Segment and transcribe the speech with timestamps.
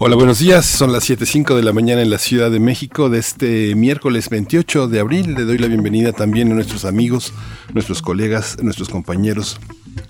[0.00, 0.64] Hola, buenos días.
[0.64, 4.86] Son las 7.05 de la mañana en la Ciudad de México de este miércoles 28
[4.86, 5.34] de abril.
[5.34, 7.32] Le doy la bienvenida también a nuestros amigos,
[7.74, 9.58] nuestros colegas, nuestros compañeros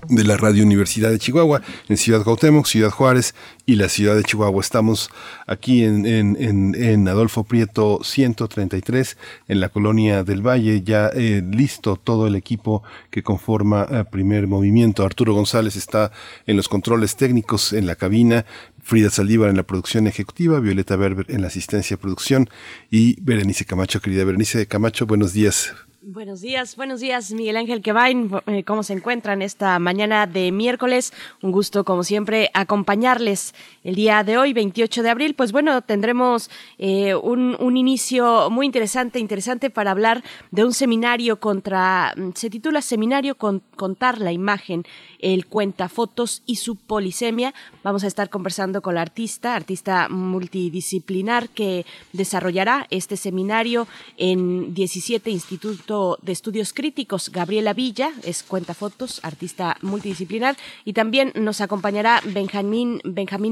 [0.09, 3.34] de la Radio Universidad de Chihuahua en Ciudad Cuauhtémoc, Ciudad Juárez
[3.66, 4.60] y la Ciudad de Chihuahua.
[4.60, 5.10] Estamos
[5.46, 9.16] aquí en, en, Adolfo Prieto 133,
[9.48, 14.05] en la colonia del Valle, ya eh, listo todo el equipo que conforma el eh,
[14.05, 15.05] primer movimiento.
[15.05, 16.12] Arturo González está
[16.46, 18.46] en los controles técnicos en la cabina,
[18.82, 22.48] Frida Saldívar en la producción ejecutiva, Violeta Berber en la asistencia de producción
[22.91, 25.74] y Berenice Camacho, querida Berenice Camacho, buenos días.
[26.01, 28.30] Buenos días, buenos días, Miguel Ángel Quevain.
[28.46, 31.13] Eh, ¿Cómo se encuentran esta mañana de miércoles?
[31.43, 35.35] Un gusto, como siempre, acompañarles el día de hoy, 28 de abril.
[35.35, 41.40] Pues bueno, tendremos eh, un, un, inicio muy interesante, interesante para hablar de un seminario
[41.40, 44.85] contra, mm, se titula Seminario con Contar la Imagen,
[45.18, 47.55] el cuenta fotos y su polisemia.
[47.83, 55.29] Vamos a estar conversando con la artista, artista multidisciplinar que desarrollará este seminario en 17
[55.30, 62.20] institutos de Estudios Críticos, Gabriela Villa, es cuenta fotos, artista multidisciplinar, y también nos acompañará
[62.26, 63.00] Benjamín,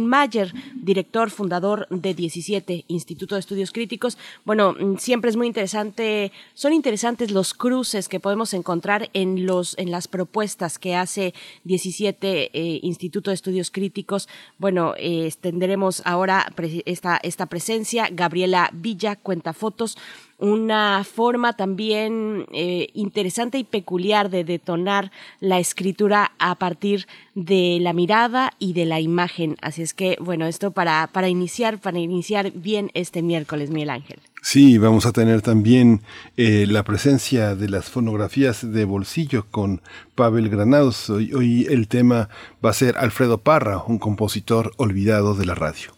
[0.07, 4.19] Mayer, director, fundador de 17 Instituto de Estudios Críticos.
[4.45, 9.91] Bueno, siempre es muy interesante, son interesantes los cruces que podemos encontrar en, los, en
[9.91, 11.33] las propuestas que hace
[11.65, 14.29] 17 eh, Instituto de Estudios Críticos.
[14.59, 16.53] Bueno, eh, tendremos ahora
[16.85, 19.97] esta, esta presencia, Gabriela Villa, cuenta fotos
[20.39, 27.93] una forma también eh, interesante y peculiar de detonar la escritura a partir de la
[27.93, 29.57] mirada y de la imagen.
[29.63, 34.19] Así es que, bueno, esto para, para iniciar, para iniciar bien este miércoles, Miguel Ángel.
[34.43, 36.03] Sí, vamos a tener también
[36.37, 39.83] eh, la presencia de las fonografías de bolsillo con
[40.15, 41.11] Pavel Granados.
[41.11, 42.29] hoy el tema
[42.65, 45.96] va a ser Alfredo Parra, un compositor olvidado de la radio.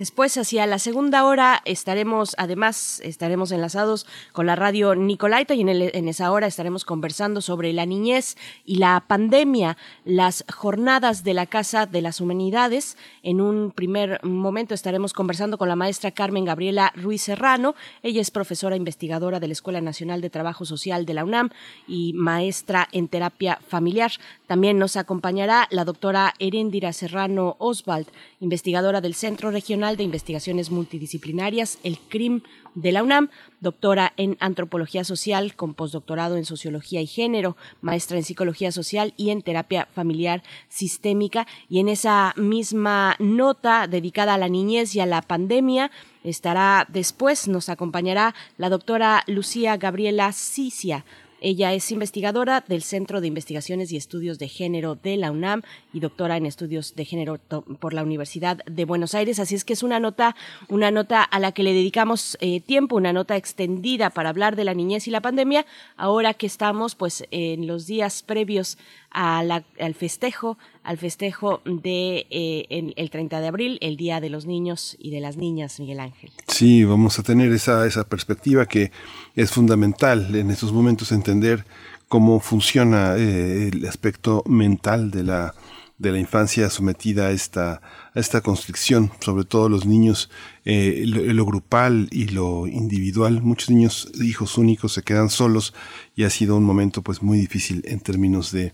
[0.00, 5.68] Después, hacia la segunda hora, estaremos, además, estaremos enlazados con la radio Nicolaita y en,
[5.68, 11.44] en, esa hora estaremos conversando sobre la niñez y la pandemia, las jornadas de la
[11.44, 12.96] Casa de las Humanidades.
[13.22, 17.74] En un primer momento estaremos conversando con la maestra Carmen Gabriela Ruiz Serrano.
[18.02, 21.50] Ella es profesora investigadora de la Escuela Nacional de Trabajo Social de la UNAM
[21.86, 24.12] y maestra en terapia familiar.
[24.50, 28.08] También nos acompañará la doctora Erendira Serrano Oswald,
[28.40, 32.40] investigadora del Centro Regional de Investigaciones Multidisciplinarias, el CRIM
[32.74, 33.30] de la UNAM,
[33.60, 39.30] doctora en Antropología Social con postdoctorado en Sociología y Género, maestra en Psicología Social y
[39.30, 41.46] en Terapia Familiar Sistémica.
[41.68, 45.92] Y en esa misma nota dedicada a la niñez y a la pandemia,
[46.24, 51.04] estará después, nos acompañará la doctora Lucía Gabriela Cicia,
[51.40, 55.62] ella es investigadora del Centro de Investigaciones y Estudios de Género de la UNAM
[55.92, 57.38] y doctora en Estudios de Género
[57.78, 59.38] por la Universidad de Buenos Aires.
[59.38, 60.36] Así es que es una nota,
[60.68, 64.64] una nota a la que le dedicamos eh, tiempo, una nota extendida para hablar de
[64.64, 65.66] la niñez y la pandemia.
[65.96, 68.78] Ahora que estamos, pues, en los días previos
[69.10, 70.56] al festejo,
[70.90, 75.20] al festejo de eh, el 30 de abril, el Día de los Niños y de
[75.20, 76.32] las Niñas, Miguel Ángel.
[76.48, 78.90] Sí, vamos a tener esa, esa perspectiva que
[79.36, 81.64] es fundamental en estos momentos entender
[82.08, 85.54] cómo funciona eh, el aspecto mental de la,
[85.98, 87.74] de la infancia sometida a esta,
[88.12, 90.28] a esta constricción, sobre todo los niños,
[90.64, 93.42] eh, lo, grupal y lo individual.
[93.42, 95.72] Muchos niños, hijos únicos, se quedan solos
[96.16, 98.72] y ha sido un momento pues muy difícil en términos de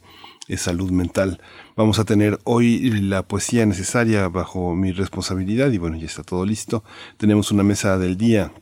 [0.57, 1.41] salud mental.
[1.77, 6.47] Vamos a tener hoy la poesía necesaria bajo mi responsabilidad y bueno, ya está todo
[6.47, 6.85] listo.
[7.17, 8.53] Tenemos una mesa del día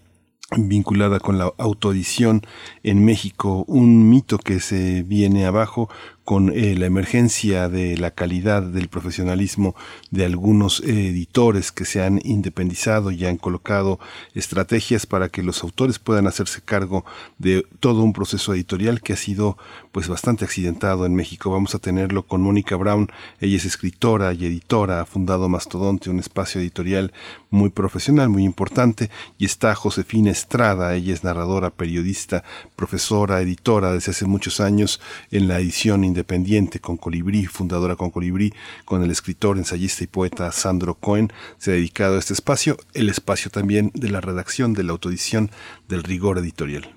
[0.57, 2.43] vinculada con la autoedición
[2.83, 5.89] en México, un mito que se viene abajo
[6.25, 9.75] con eh, la emergencia de la calidad del profesionalismo
[10.11, 14.01] de algunos editores que se han independizado y han colocado
[14.35, 17.05] estrategias para que los autores puedan hacerse cargo
[17.39, 19.59] de todo un proceso editorial que ha sido
[19.93, 21.51] pues bastante accidentado en México.
[21.51, 23.09] Vamos a tenerlo con Mónica Brown,
[23.41, 27.13] ella es escritora y editora, ha fundado Mastodonte, un espacio editorial
[27.51, 32.43] muy profesional, muy importante, y está Josefina Estrada, ella es narradora, periodista,
[32.77, 35.01] profesora, editora desde hace muchos años
[35.31, 40.53] en la edición independiente con Colibrí, fundadora con Colibrí, con el escritor, ensayista y poeta
[40.53, 44.85] Sandro Cohen, se ha dedicado a este espacio, el espacio también de la redacción, de
[44.85, 45.51] la autoedición,
[45.89, 46.95] del rigor editorial.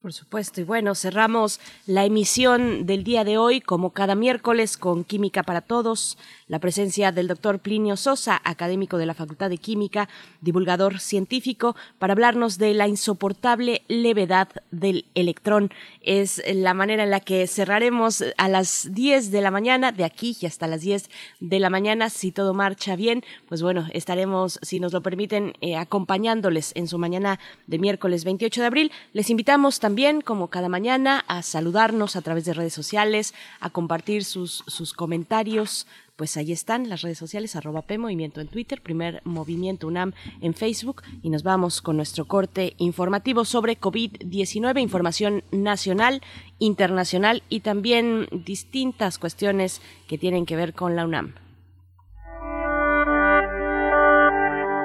[0.00, 0.62] Por supuesto.
[0.62, 5.60] Y bueno, cerramos la emisión del día de hoy, como cada miércoles, con Química para
[5.60, 6.16] Todos,
[6.50, 10.08] la presencia del doctor Plinio Sosa, académico de la Facultad de Química,
[10.40, 15.70] divulgador científico, para hablarnos de la insoportable levedad del electrón.
[16.02, 20.36] Es la manera en la que cerraremos a las 10 de la mañana, de aquí
[20.40, 21.08] y hasta las 10
[21.38, 23.22] de la mañana, si todo marcha bien.
[23.48, 27.38] Pues bueno, estaremos, si nos lo permiten, eh, acompañándoles en su mañana
[27.68, 28.92] de miércoles 28 de abril.
[29.12, 34.24] Les invitamos también como cada mañana, a saludarnos a través de redes sociales, a compartir
[34.24, 35.86] sus, sus comentarios,
[36.20, 40.12] pues ahí están las redes sociales, arroba Movimiento en Twitter, primer Movimiento UNAM
[40.42, 46.20] en Facebook y nos vamos con nuestro corte informativo sobre COVID-19, información nacional,
[46.58, 51.36] internacional y también distintas cuestiones que tienen que ver con la UNAM.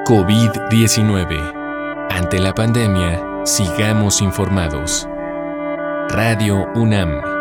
[0.05, 2.07] COVID-19.
[2.11, 5.05] Ante la pandemia, Sigamos informados.
[6.07, 7.34] Radio UNAM.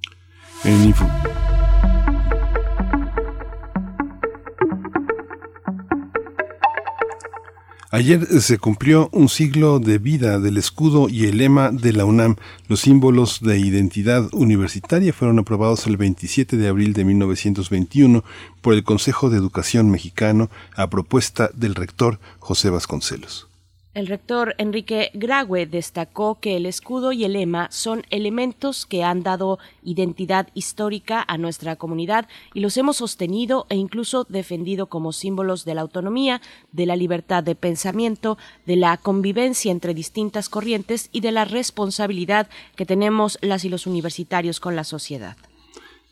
[7.94, 12.34] Ayer se cumplió un siglo de vida del escudo y el lema de la UNAM.
[12.66, 18.24] Los símbolos de identidad universitaria fueron aprobados el 27 de abril de 1921
[18.62, 23.46] por el Consejo de Educación mexicano a propuesta del rector José Vasconcelos.
[23.94, 29.22] El rector Enrique Graue destacó que el escudo y el lema son elementos que han
[29.22, 35.64] dado identidad histórica a nuestra comunidad y los hemos sostenido e incluso defendido como símbolos
[35.64, 36.42] de la autonomía,
[36.72, 38.36] de la libertad de pensamiento,
[38.66, 43.86] de la convivencia entre distintas corrientes y de la responsabilidad que tenemos las y los
[43.86, 45.36] universitarios con la sociedad.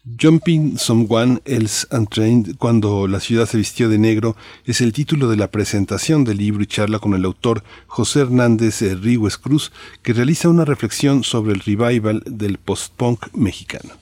[0.04, 4.34] Jumping Someone Else Untrained, cuando la ciudad se vistió de negro,
[4.64, 8.82] es el título de la presentación del libro y charla con el autor José Hernández
[9.00, 9.70] Ríguez Cruz,
[10.02, 13.94] que realiza una reflexión sobre el revival del post-punk mexicano.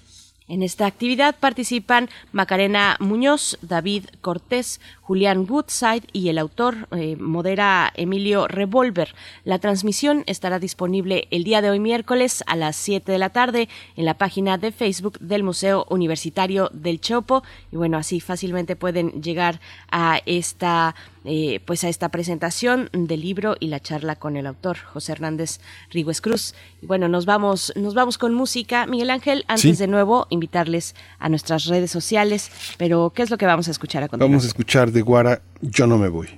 [0.49, 4.81] En esta actividad participan Macarena Muñoz, David Cortés,
[5.11, 9.12] Julián Woodside y el autor eh, modera Emilio Revolver.
[9.43, 13.69] La transmisión estará disponible el día de hoy miércoles a las 7 de la tarde
[13.97, 17.43] en la página de Facebook del Museo Universitario del Chopo
[17.73, 19.59] y bueno, así fácilmente pueden llegar
[19.90, 20.95] a esta
[21.26, 25.61] eh, pues a esta presentación del libro y la charla con el autor José Hernández
[25.90, 26.55] Ríguez Cruz.
[26.81, 28.87] Y bueno, nos vamos, nos vamos con música.
[28.87, 33.45] Miguel Ángel, antes de nuevo, invitarles a nuestras redes sociales, pero ¿qué es lo que
[33.45, 34.33] vamos a escuchar a continuación?
[34.33, 36.28] Vamos a escuchar de Guara, Yo no me voy.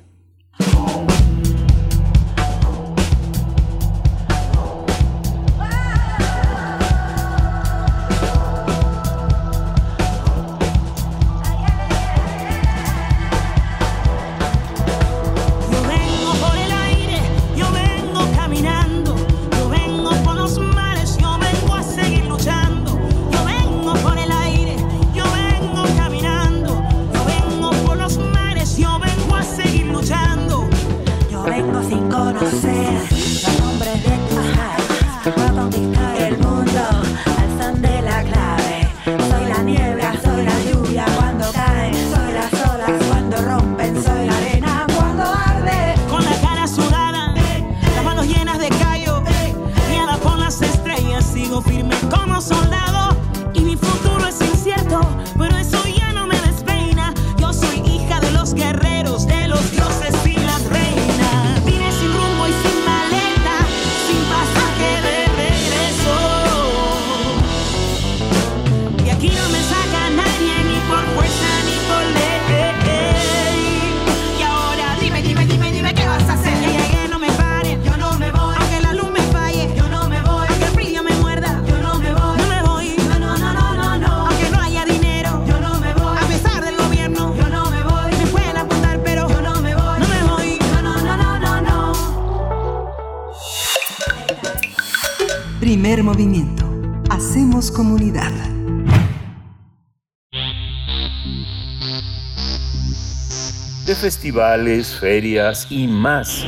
[104.02, 106.44] Festivales, ferias y más.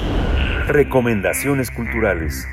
[0.66, 2.48] Recomendaciones culturales.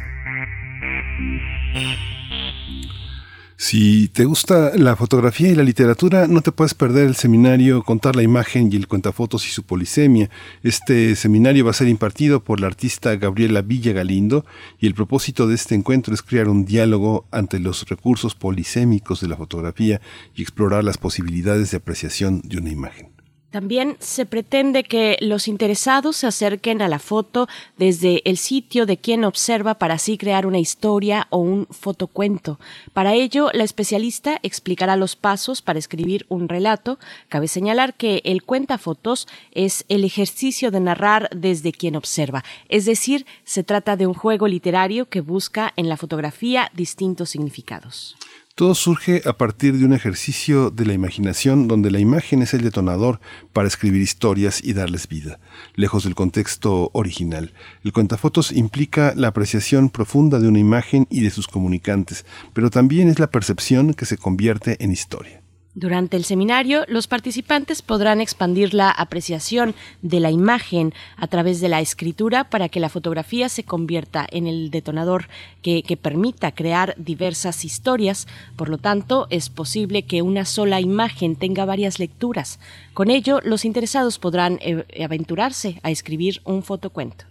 [3.57, 8.15] Si te gusta la fotografía y la literatura, no te puedes perder el seminario Contar
[8.15, 10.29] la imagen y el cuentafotos y su polisemia.
[10.61, 14.45] Este seminario va a ser impartido por la artista Gabriela Villa Galindo
[14.79, 19.29] y el propósito de este encuentro es crear un diálogo ante los recursos polisémicos de
[19.29, 19.99] la fotografía
[20.35, 23.20] y explorar las posibilidades de apreciación de una imagen.
[23.51, 28.95] También se pretende que los interesados se acerquen a la foto desde el sitio de
[28.95, 32.61] quien observa para así crear una historia o un fotocuento.
[32.93, 36.97] Para ello, la especialista explicará los pasos para escribir un relato.
[37.27, 43.25] Cabe señalar que el cuentafotos es el ejercicio de narrar desde quien observa, es decir,
[43.43, 48.15] se trata de un juego literario que busca en la fotografía distintos significados.
[48.55, 52.61] Todo surge a partir de un ejercicio de la imaginación donde la imagen es el
[52.61, 53.21] detonador
[53.53, 55.39] para escribir historias y darles vida,
[55.75, 57.53] lejos del contexto original.
[57.83, 63.07] El cuentafotos implica la apreciación profunda de una imagen y de sus comunicantes, pero también
[63.07, 65.40] es la percepción que se convierte en historia.
[65.73, 71.69] Durante el seminario, los participantes podrán expandir la apreciación de la imagen a través de
[71.69, 75.29] la escritura para que la fotografía se convierta en el detonador
[75.61, 78.27] que, permita crear diversas historias.
[78.57, 82.59] Por lo tanto, es posible que una sola imagen tenga varias lecturas.
[82.93, 87.30] Con ello, los interesados podrán eh, aventurarse a escribir un fotocuento.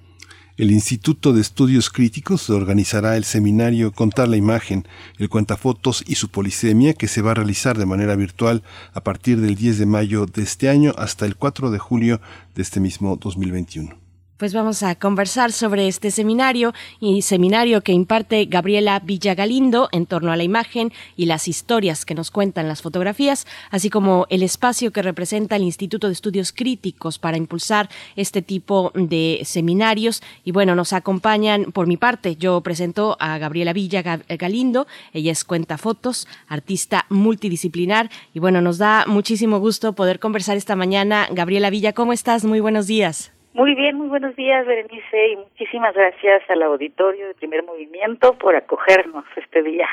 [0.61, 4.87] El Instituto de Estudios Críticos organizará el seminario Contar la Imagen,
[5.17, 8.63] el cuentafotos y su polisemia que se va a realizar de manera virtual
[8.93, 12.21] a partir del 10 de mayo de este año hasta el 4 de julio
[12.55, 14.00] de este mismo 2021
[14.41, 20.33] pues vamos a conversar sobre este seminario y seminario que imparte Gabriela Villagalindo en torno
[20.33, 24.93] a la imagen y las historias que nos cuentan las fotografías, así como el espacio
[24.93, 30.23] que representa el Instituto de Estudios Críticos para impulsar este tipo de seminarios.
[30.43, 35.77] Y bueno, nos acompañan por mi parte, yo presento a Gabriela Villagalindo, ella es cuenta
[35.77, 41.29] fotos, artista multidisciplinar y bueno, nos da muchísimo gusto poder conversar esta mañana.
[41.31, 42.47] Gabriela Villa, ¿cómo estás?
[42.47, 43.33] Muy buenos días.
[43.53, 48.55] Muy bien, muy buenos días, Berenice, y muchísimas gracias al auditorio de Primer Movimiento por
[48.55, 49.89] acogernos este día.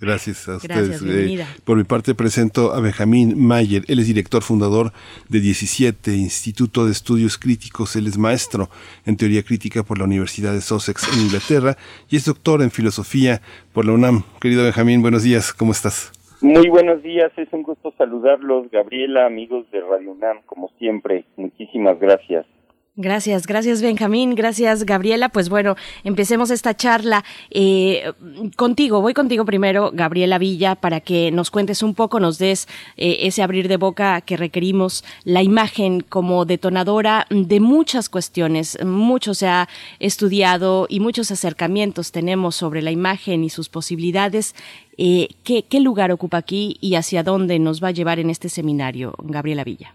[0.00, 1.02] Gracias a ustedes.
[1.02, 3.84] Eh, por mi parte presento a Benjamín Mayer.
[3.88, 4.92] Él es director fundador
[5.28, 7.96] de 17 Instituto de Estudios Críticos.
[7.96, 8.70] Él es maestro
[9.04, 11.76] en teoría crítica por la Universidad de Sussex en Inglaterra
[12.08, 13.42] y es doctor en filosofía
[13.72, 14.22] por la UNAM.
[14.40, 15.52] Querido Benjamín, buenos días.
[15.52, 16.12] ¿Cómo estás?
[16.42, 21.24] Muy buenos días, es un gusto saludarlos, Gabriela, amigos de Radio UNAM, como siempre.
[21.36, 22.46] Muchísimas gracias.
[22.94, 25.30] Gracias, gracias Benjamín, gracias Gabriela.
[25.30, 28.12] Pues bueno, empecemos esta charla eh,
[28.54, 29.00] contigo.
[29.00, 32.68] Voy contigo primero, Gabriela Villa, para que nos cuentes un poco, nos des
[32.98, 38.78] eh, ese abrir de boca que requerimos, la imagen como detonadora de muchas cuestiones.
[38.84, 44.54] Mucho se ha estudiado y muchos acercamientos tenemos sobre la imagen y sus posibilidades.
[44.98, 48.50] Eh, ¿qué, ¿Qué lugar ocupa aquí y hacia dónde nos va a llevar en este
[48.50, 49.94] seminario, Gabriela Villa?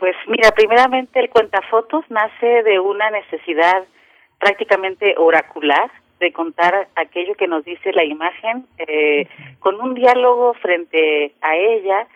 [0.00, 3.84] Pues mira, primeramente el cuentafotos nace de una necesidad
[4.38, 5.90] prácticamente oracular
[6.20, 9.28] de contar aquello que nos dice la imagen eh,
[9.58, 12.06] con un diálogo frente a ella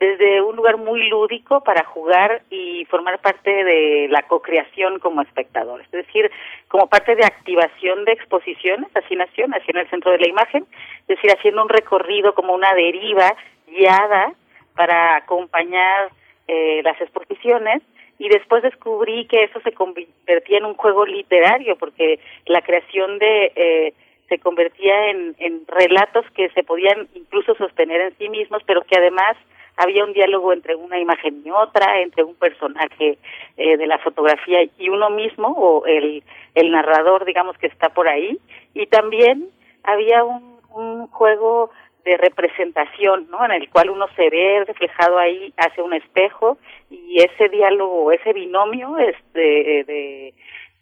[0.00, 5.82] desde un lugar muy lúdico para jugar y formar parte de la co-creación como espectador,
[5.82, 6.30] es decir,
[6.68, 10.66] como parte de activación de exposiciones, así nació, nació en el centro de la imagen,
[11.00, 13.36] es decir, haciendo un recorrido como una deriva
[13.66, 14.32] guiada
[14.74, 16.10] para acompañar
[16.48, 17.82] eh, las exposiciones
[18.18, 23.52] y después descubrí que eso se convertía en un juego literario porque la creación de
[23.56, 23.94] eh,
[24.28, 28.96] se convertía en, en relatos que se podían incluso sostener en sí mismos pero que
[28.96, 29.36] además
[29.76, 33.18] había un diálogo entre una imagen y otra entre un personaje
[33.56, 36.22] eh, de la fotografía y uno mismo o el
[36.54, 38.38] el narrador digamos que está por ahí.
[38.74, 39.48] Y también
[39.82, 41.70] había un, un juego
[42.04, 43.44] de representación, ¿no?
[43.44, 46.58] En el cual uno se ve reflejado ahí hacia un espejo
[46.90, 50.34] y ese diálogo, ese binomio este, de,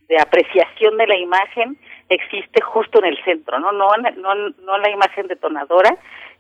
[0.09, 3.73] de apreciación de la imagen existe justo en el centro, ¿no?
[3.73, 5.97] No, no, no en la imagen detonadora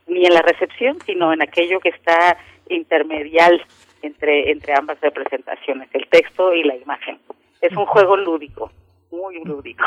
[0.06, 2.36] ni en la recepción, sino en aquello que está
[2.68, 3.64] intermedial
[4.02, 7.18] entre, entre ambas representaciones, el texto y la imagen.
[7.60, 8.72] Es un juego lúdico
[9.12, 9.85] muy lúdico.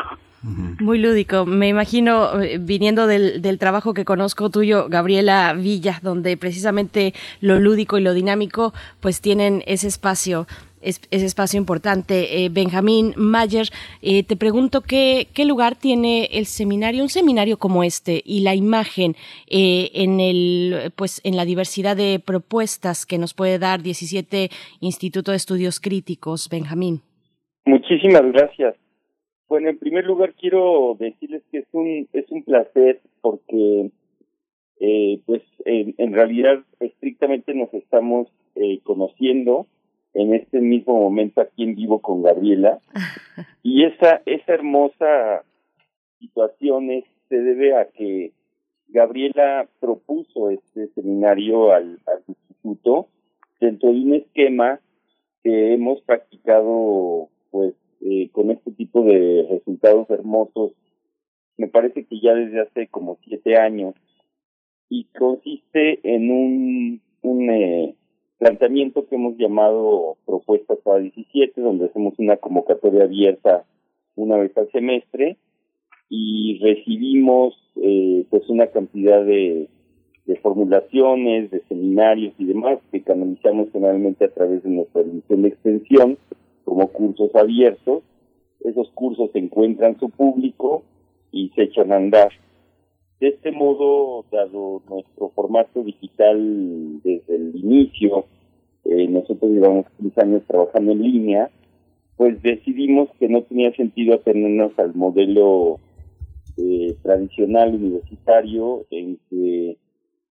[0.80, 1.46] Muy lúdico.
[1.46, 7.60] Me imagino, eh, viniendo del, del, trabajo que conozco tuyo, Gabriela Villa, donde precisamente lo
[7.60, 10.46] lúdico y lo dinámico pues tienen ese espacio
[10.86, 12.46] ese espacio importante.
[12.46, 13.68] Eh, Benjamín Mayer,
[14.02, 18.56] eh, te pregunto qué, qué lugar tiene el seminario, un seminario como este y la
[18.56, 19.16] imagen
[19.48, 25.32] eh, en el, pues, en la diversidad de propuestas que nos puede dar 17 Instituto
[25.32, 27.02] de Estudios Críticos, Benjamín.
[27.66, 28.76] Muchísimas gracias.
[29.48, 33.92] Bueno, en primer lugar quiero decirles que es un es un placer porque
[34.80, 39.68] eh, pues en, en, realidad estrictamente nos estamos eh, conociendo
[40.14, 42.80] en este mismo momento aquí en vivo con Gabriela.
[43.64, 45.44] Y esa esa hermosa
[46.20, 46.88] situación
[47.30, 48.32] se debe a que
[48.88, 53.08] Gabriela propuso este seminario al, al instituto
[53.60, 54.80] dentro de un esquema
[55.44, 57.74] que hemos practicado pues
[58.08, 60.74] eh, con este tipo de resultados hermosos
[61.58, 63.96] me parece que ya desde hace como siete años
[64.90, 67.96] y consiste en un, un eh,
[68.38, 73.66] planteamiento que hemos llamado Propuestas para 17, donde hacemos una convocatoria abierta
[74.16, 75.38] una vez al semestre
[76.10, 79.68] y recibimos eh, pues una cantidad de,
[80.42, 86.18] formulaciones, de seminarios y demás que canalizamos generalmente a través de nuestra división de extensión
[86.66, 88.04] como cursos abiertos.
[88.60, 90.84] Esos cursos encuentran su público
[91.32, 92.30] y se echan a andar.
[93.20, 98.26] De este modo, dado nuestro formato digital desde el inicio,
[98.84, 101.50] eh, nosotros llevamos 15 años trabajando en línea,
[102.18, 105.80] pues decidimos que no tenía sentido atenernos al modelo
[106.58, 109.78] eh, tradicional universitario en que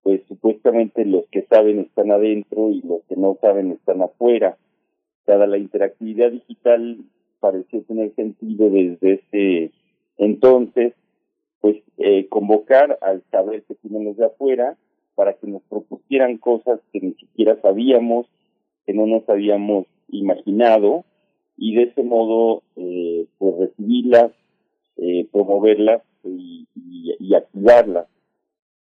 [0.03, 4.59] pues supuestamente los que saben están adentro y los que no saben están afuera.
[5.27, 6.99] Dada la interactividad digital
[7.41, 9.73] pareció tener sentido desde ese
[10.19, 10.95] entonces
[11.61, 14.77] pues eh, convocar al saber que tienen de afuera
[15.15, 18.27] para que nos propusieran cosas que ni siquiera sabíamos,
[18.87, 21.05] que no nos habíamos imaginado
[21.57, 24.33] y de ese modo eh, pues recibirlas,
[24.97, 26.67] eh, promoverlas y,
[27.19, 28.07] y, activarlas.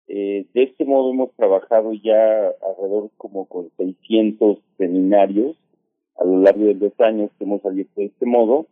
[0.06, 5.56] Eh, de este modo hemos trabajado ya alrededor como con 600 seminarios
[6.18, 8.66] a lo largo de los años que hemos abierto de este modo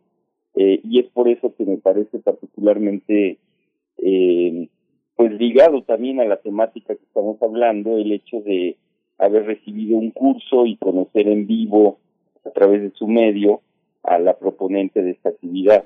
[0.55, 3.37] eh, y es por eso que me parece particularmente
[3.97, 4.67] eh,
[5.15, 8.77] pues ligado también a la temática que estamos hablando, el hecho de
[9.17, 11.99] haber recibido un curso y conocer en vivo
[12.45, 13.61] a través de su medio
[14.03, 15.85] a la proponente de esta actividad.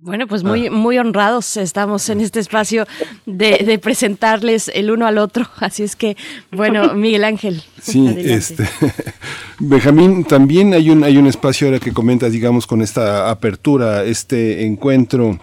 [0.00, 2.86] Bueno, pues muy, muy honrados estamos en este espacio
[3.26, 5.48] de, de, presentarles el uno al otro.
[5.58, 6.16] Así es que,
[6.52, 7.64] bueno, Miguel Ángel.
[7.82, 8.68] Sí, este,
[9.58, 14.64] Benjamín, también hay un, hay un espacio ahora que comentas, digamos, con esta apertura, este
[14.66, 15.40] encuentro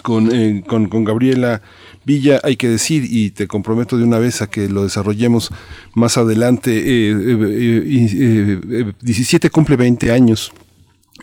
[0.00, 1.60] con, eh, con, con, Gabriela
[2.06, 5.50] Villa, hay que decir, y te comprometo de una vez a que lo desarrollemos
[5.92, 10.50] más adelante, eh, eh, 17 cumple 20 años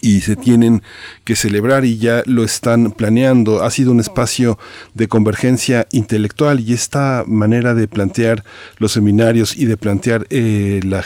[0.02, 0.84] y se tienen
[1.24, 3.64] que celebrar y ya lo están planeando.
[3.64, 4.58] Ha sido un espacio
[4.94, 8.44] de convergencia intelectual y esta manera de plantear
[8.78, 11.04] los seminarios y de plantear eh, la,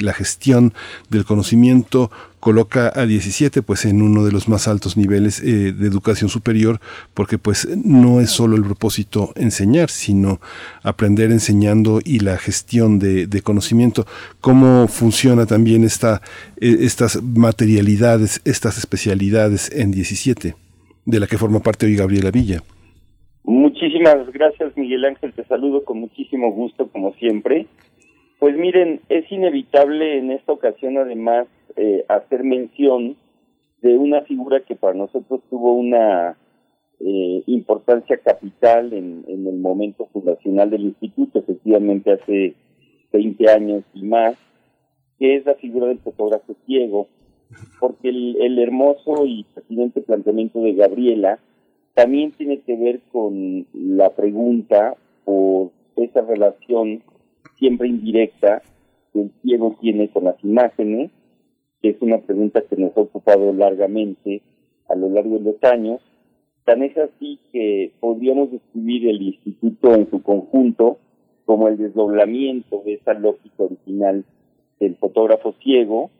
[0.00, 0.74] la gestión
[1.08, 5.86] del conocimiento coloca a 17 pues en uno de los más altos niveles eh, de
[5.86, 6.80] educación superior
[7.14, 10.40] porque pues no es solo el propósito enseñar sino
[10.82, 14.06] aprender enseñando y la gestión de, conocimiento.
[14.40, 16.20] Cómo funciona también esta
[16.60, 20.54] eh, estas materialidades estas especialidades en 17
[21.06, 22.62] de la que forma parte hoy Gabriela Villa
[23.80, 25.32] muchísimas gracias Miguel Ángel.
[25.32, 27.66] Te saludo con muchísimo gusto como siempre.
[28.38, 31.46] Pues miren es inevitable en esta ocasión además
[31.76, 33.16] eh, hacer mención
[33.82, 36.36] de una figura que para nosotros tuvo una
[37.00, 42.54] eh, importancia capital en, el momento fundacional del instituto, efectivamente hace
[43.12, 44.36] 20 años y más,
[45.18, 47.08] que es la figura del fotógrafo ciego,
[47.78, 51.38] porque el, hermoso y pertinente planteamiento de Gabriela
[51.94, 57.02] también tiene que ver con la pregunta o esa relación
[57.58, 58.62] siempre indirecta
[59.12, 61.10] que el ciego tiene con las imágenes
[61.80, 64.42] que es una pregunta que nos ha ocupado largamente
[64.88, 66.00] a lo largo de los años.
[66.64, 70.98] Tan es así que podríamos describir el instituto en su conjunto
[71.44, 74.24] como el desdoblamiento de esa lógica original
[74.78, 76.10] del fotógrafo ciego.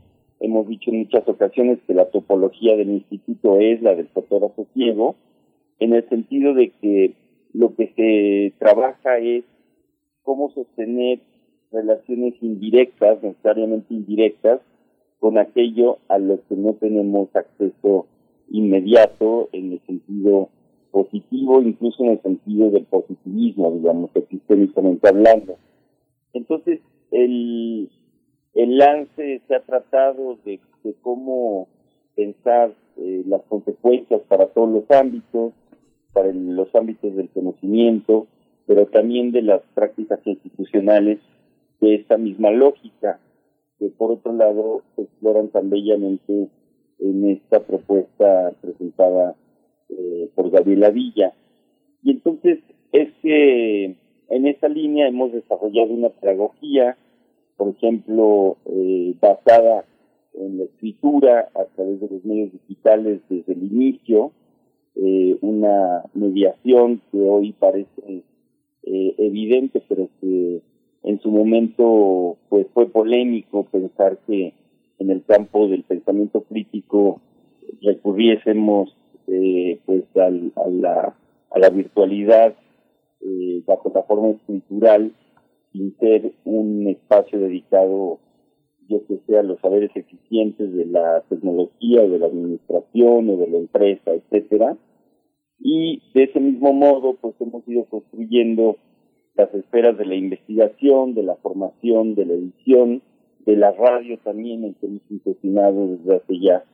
[0.41, 5.17] Hemos dicho en muchas ocasiones que la topología del instituto es la del fotógrafo ciego,
[5.79, 7.15] en el sentido de que
[7.53, 9.45] lo que se trabaja es
[10.23, 11.21] cómo sostener
[11.71, 14.61] relaciones indirectas, necesariamente indirectas,
[15.21, 18.07] con aquello a lo que no tenemos acceso
[18.49, 20.49] inmediato en el sentido
[20.91, 25.57] positivo, incluso en el sentido del positivismo, digamos, epistémicamente hablando.
[26.33, 26.81] Entonces,
[27.11, 27.89] el,
[28.55, 30.59] el lance se ha tratado de,
[31.03, 31.69] cómo
[32.17, 35.53] pensar eh, las consecuencias para todos los ámbitos,
[36.13, 38.27] para los ámbitos del conocimiento,
[38.67, 41.19] pero también de las prácticas institucionales
[41.81, 43.21] de esta misma lógica,
[43.81, 46.49] que por otro lado exploran tan bellamente
[47.01, 49.35] en esta propuesta presentada
[49.89, 51.33] eh, por Gabriela Villa.
[52.03, 52.61] Y entonces
[52.93, 53.97] es que
[54.29, 56.97] en esa línea hemos desarrollado una pedagogía,
[57.57, 59.85] por ejemplo, eh, basada
[60.35, 64.33] en la escritura a través de los medios digitales desde el inicio,
[64.95, 68.25] eh, una mediación que hoy parece
[68.83, 70.63] eh, evidente, pero que
[71.03, 74.55] en su momento pues fue polémico pensar que
[74.99, 77.21] en el campo del pensamiento crítico
[77.83, 78.95] recurriésemos
[79.27, 81.17] eh, pues al, a, la,
[81.51, 82.55] a la virtualidad
[83.21, 85.13] eh, bajo la forma estructural
[85.73, 88.19] sin ser un espacio dedicado
[88.91, 93.49] yo que sea los saberes eficientes de la tecnología o de la administración o de
[93.49, 94.77] la empresa, etcétera.
[95.61, 98.79] Y de ese mismo modo, pues hemos ido construyendo
[99.41, 103.03] las esferas de la investigación, de la formación, de la edición,
[103.47, 106.65] de la radio también, en que hemos desde hace ya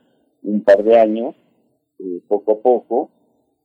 [0.42, 1.34] un par de años,
[1.98, 3.10] eh, poco a poco.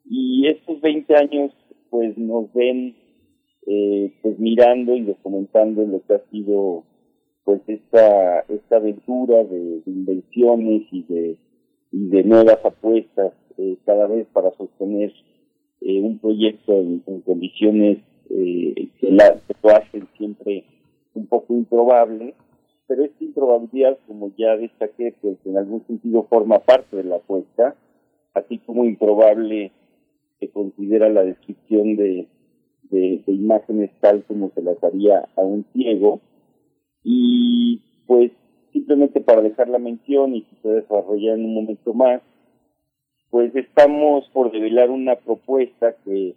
[0.06, 1.52] Y estos 20 años,
[1.90, 2.96] pues nos ven
[3.68, 6.84] eh, pues mirando y documentando lo que ha sido
[7.44, 11.38] pues esta esta aventura de, invenciones y de
[11.92, 15.14] y de nuevas apuestas eh, cada vez para sostener
[15.82, 18.00] eh, un proyecto en, condiciones
[18.34, 20.64] eh, que, lo hacen siempre
[21.14, 22.34] un poco improbable
[22.88, 27.76] pero esta improbabilidad como ya destaqué pues en algún sentido forma parte de la apuesta
[28.34, 29.72] así como improbable
[30.40, 32.28] se considera la descripción de
[33.28, 36.20] imágenes tal como se las haría a un ciego.
[37.04, 38.32] Y pues
[38.72, 42.22] simplemente para dejar la mención y que se desarrolla en un momento más,
[43.30, 46.36] pues estamos por revelar una propuesta que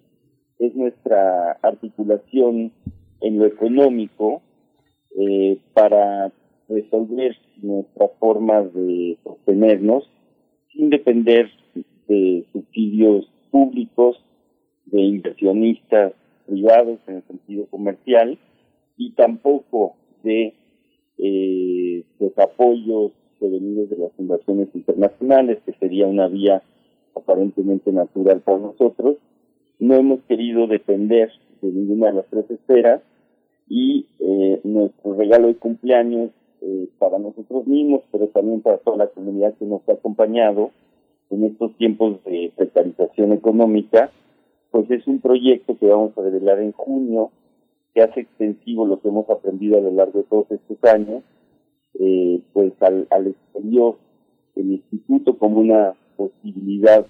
[0.59, 2.73] es nuestra articulación
[3.21, 4.43] en lo económico
[5.17, 6.33] eh, para
[6.69, 10.11] resolver nuestras formas de sostenernos
[10.73, 11.51] sin depender
[12.09, 14.23] de subsidios públicos,
[14.87, 16.13] de inversionistas
[16.47, 18.39] privados en el sentido comercial
[18.97, 20.55] y tampoco de
[21.19, 26.63] eh, los apoyos provenidos de las fundaciones internacionales, que sería una vía
[27.15, 29.17] aparentemente natural para nosotros.
[29.85, 33.03] No hemos querido depender de ninguna de las tres esferas
[33.69, 36.31] y eh, nuestro regalo de cumpleaños
[36.63, 40.71] eh, para nosotros mismos, pero también para toda la comunidad que nos ha acompañado
[41.29, 44.11] en estos tiempos de precarización económica,
[44.71, 47.31] pues es un proyecto que vamos a revelar en junio,
[47.93, 51.23] que hace extensivo lo que hemos aprendido a lo largo de todos estos años,
[52.01, 53.35] eh, pues al, al
[54.57, 57.07] el instituto como una posibilidad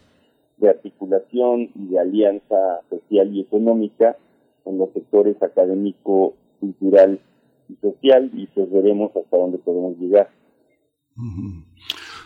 [0.58, 4.16] de articulación y de alianza social y económica
[4.62, 7.20] con los sectores académico, cultural
[7.68, 10.30] y social, y pues veremos hasta dónde podemos llegar.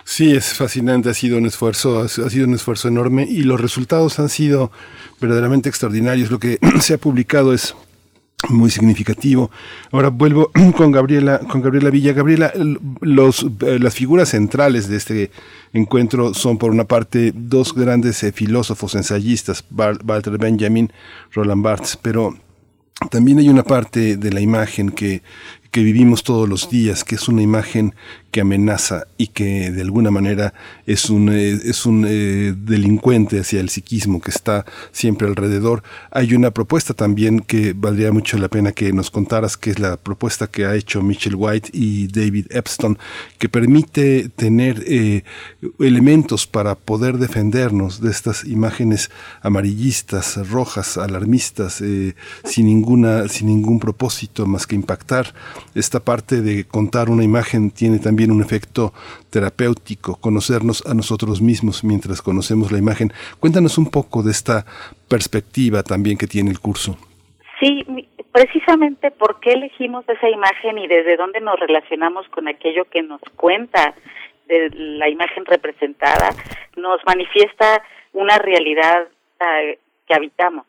[0.04, 4.18] Sí, es fascinante, ha sido un esfuerzo, ha sido un esfuerzo enorme y los resultados
[4.18, 4.70] han sido
[5.20, 6.30] verdaderamente extraordinarios.
[6.30, 7.74] Lo que se ha publicado es
[8.48, 9.50] muy significativo.
[9.90, 12.12] Ahora vuelvo con Gabriela, con Gabriela Villa.
[12.12, 15.30] Gabriela, eh, las figuras centrales de este
[15.72, 20.92] encuentro son por una parte dos grandes eh, filósofos ensayistas, Walter Benjamin,
[21.32, 22.36] Roland Barthes, pero
[23.10, 25.22] también hay una parte de la imagen que
[25.70, 27.94] que vivimos todos los días, que es una imagen
[28.30, 30.52] que amenaza y que de alguna manera
[30.86, 35.82] es un, eh, es un eh, delincuente hacia el psiquismo que está siempre alrededor.
[36.10, 39.96] Hay una propuesta también que valdría mucho la pena que nos contaras, que es la
[39.96, 42.98] propuesta que ha hecho Mitchell White y David Epstein,
[43.38, 45.24] que permite tener eh,
[45.78, 49.10] elementos para poder defendernos de estas imágenes
[49.40, 51.82] amarillistas, rojas, alarmistas,
[52.44, 55.34] sin, ninguna, sin ningún propósito más que impactar
[55.74, 58.92] esta parte de contar una imagen tiene también un efecto
[59.30, 63.12] terapéutico, conocernos a nosotros mismos mientras conocemos la imagen.
[63.40, 64.64] Cuéntanos un poco de esta
[65.08, 66.96] perspectiva también que tiene el curso.
[67.60, 67.84] Sí,
[68.32, 73.20] precisamente por qué elegimos esa imagen y desde dónde nos relacionamos con aquello que nos
[73.36, 73.94] cuenta
[74.46, 76.30] de la imagen representada,
[76.76, 79.08] nos manifiesta una realidad
[79.40, 80.66] eh, que habitamos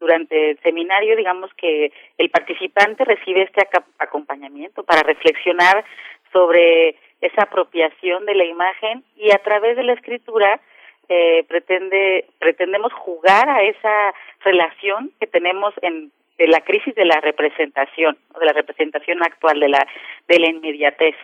[0.00, 3.66] durante el seminario, digamos que el participante recibe este
[3.98, 5.84] acompañamiento para reflexionar
[6.32, 10.60] sobre esa apropiación de la imagen y a través de la escritura
[11.08, 17.20] eh, pretende pretendemos jugar a esa relación que tenemos en de la crisis de la
[17.20, 19.86] representación, de la representación actual de la
[20.28, 21.16] de la inmediatez.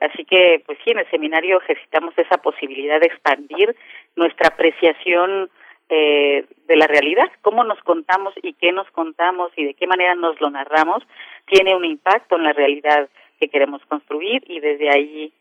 [0.00, 3.76] Así que, pues sí, en el seminario ejercitamos esa posibilidad de expandir
[4.16, 5.50] nuestra apreciación
[5.90, 10.14] eh, de la realidad, cómo nos contamos y qué nos contamos y de qué manera
[10.14, 11.02] nos lo narramos,
[11.46, 13.08] tiene un impacto en la realidad
[13.40, 15.32] que queremos construir y desde ahí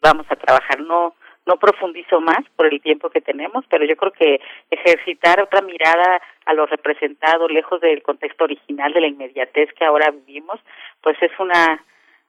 [0.00, 0.80] vamos a trabajar.
[0.80, 1.14] No,
[1.46, 4.40] no profundizo más por el tiempo que tenemos, pero yo creo que
[4.70, 10.10] ejercitar otra mirada a lo representado, lejos del contexto original de la inmediatez que ahora
[10.10, 10.60] vivimos,
[11.02, 11.84] pues es una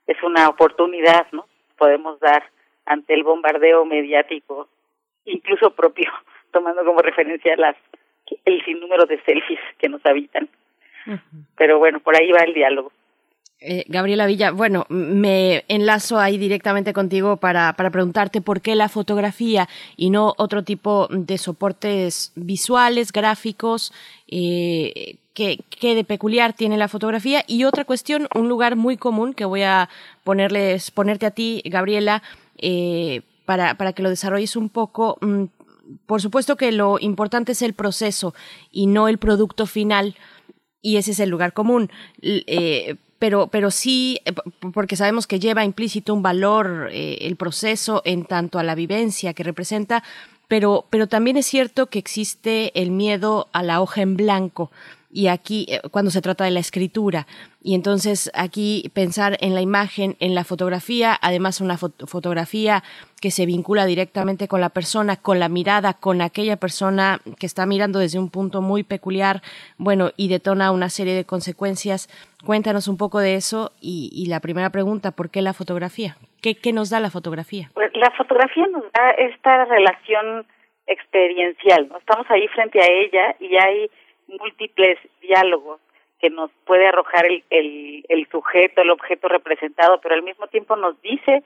[0.08, 1.46] es una oportunidad, ¿no?
[1.78, 2.44] Podemos dar
[2.86, 4.68] ante el bombardeo mediático,
[5.26, 6.12] incluso propio,
[6.52, 7.76] tomando como referencia las
[8.46, 10.50] el sinnúmero de selfies que nos habitan.
[11.58, 12.92] Pero bueno, por ahí va el diálogo.
[13.62, 18.88] Eh, Gabriela Villa, bueno, me enlazo ahí directamente contigo para, para, preguntarte por qué la
[18.88, 19.68] fotografía
[19.98, 23.92] y no otro tipo de soportes visuales, gráficos,
[24.30, 27.44] eh, ¿qué, de peculiar tiene la fotografía.
[27.48, 29.90] Y otra cuestión, un lugar muy común que voy a
[30.24, 32.24] ponerles, ponerte a ti, Gabriela,
[32.60, 35.18] eh, para, para que lo desarrolles un poco.
[35.20, 35.46] Mm,
[36.06, 38.34] por supuesto que lo importante es el proceso
[38.72, 40.16] y no el producto final
[40.82, 41.92] y ese es el lugar común.
[43.20, 44.34] Pero, pero sí, eh,
[44.74, 49.34] porque sabemos que lleva implícito un valor eh, el proceso en tanto a la vivencia
[49.34, 50.04] que representa,
[50.48, 54.72] pero, pero también es cierto que existe el miedo a la hoja en blanco
[55.12, 57.26] y aquí eh, cuando se trata de la escritura.
[57.62, 62.84] Y entonces aquí pensar en la imagen, en la fotografía, además una fotografía
[63.22, 67.66] que se vincula directamente con la persona, con la mirada, con aquella persona que está
[67.66, 69.42] mirando desde un punto muy peculiar,
[69.78, 72.08] bueno, y detona una serie de consecuencias.
[72.46, 76.16] Cuéntanos un poco de eso y, la primera pregunta, ¿por qué la fotografía?
[76.42, 77.70] ¿Qué, ¿Qué nos da la fotografía?
[77.74, 80.46] Pues la fotografía nos da esta relación
[80.88, 81.90] experiencial.
[82.00, 83.90] Estamos ahí frente a ella y hay
[84.40, 85.80] múltiples diálogos
[86.20, 90.76] que nos puede arrojar el, el, el sujeto, el objeto representado, pero al mismo tiempo
[90.76, 91.44] nos dice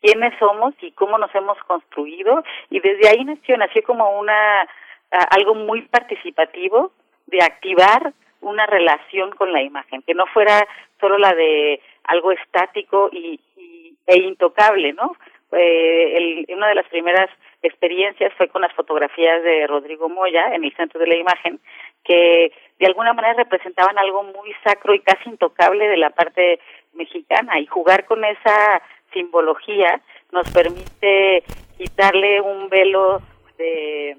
[0.00, 4.68] quiénes somos y cómo nos hemos construido y desde ahí nació, nació como una
[5.10, 6.92] algo muy participativo
[7.26, 10.66] de activar una relación con la imagen, que no fuera
[11.00, 13.40] solo la de algo estático y,
[14.06, 15.16] e intocable, ¿no?
[15.52, 17.28] Eh, el, una de las primeras
[17.62, 21.60] experiencias fue con las fotografías de Rodrigo Moya en el centro de la imagen,
[22.04, 26.60] que de alguna manera representaban algo muy sacro y casi intocable de la parte
[26.94, 27.58] mexicana.
[27.58, 30.00] Y jugar con esa simbología
[30.32, 31.42] nos permite
[31.76, 33.20] quitarle un velo
[33.56, 34.16] de,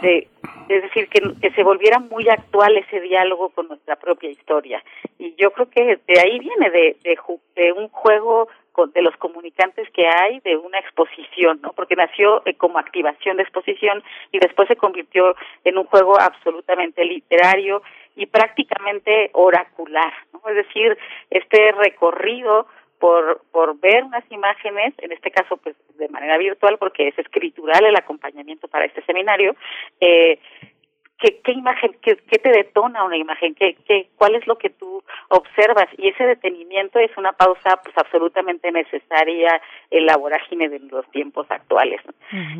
[0.00, 0.28] de
[0.68, 4.82] es decir que, que se volviera muy actual ese diálogo con nuestra propia historia.
[5.18, 7.18] Y yo creo que de ahí viene de, de,
[7.56, 8.48] de un juego
[8.94, 11.72] de los comunicantes que hay de una exposición, ¿no?
[11.72, 17.04] Porque nació eh, como activación de exposición y después se convirtió en un juego absolutamente
[17.04, 17.82] literario
[18.16, 20.40] y prácticamente oracular, ¿no?
[20.48, 20.96] Es decir,
[21.30, 22.66] este recorrido
[22.98, 27.84] por, por ver unas imágenes, en este caso pues de manera virtual porque es escritural
[27.84, 29.56] el acompañamiento para este seminario,
[30.00, 30.38] eh,
[31.22, 33.54] ¿Qué, qué imagen, qué, qué, te detona una imagen?
[33.54, 35.86] ¿Qué, qué, ¿Cuál es lo que tú observas?
[35.96, 41.46] Y ese detenimiento es una pausa pues absolutamente necesaria en la vorágine de los tiempos
[41.48, 42.00] actuales.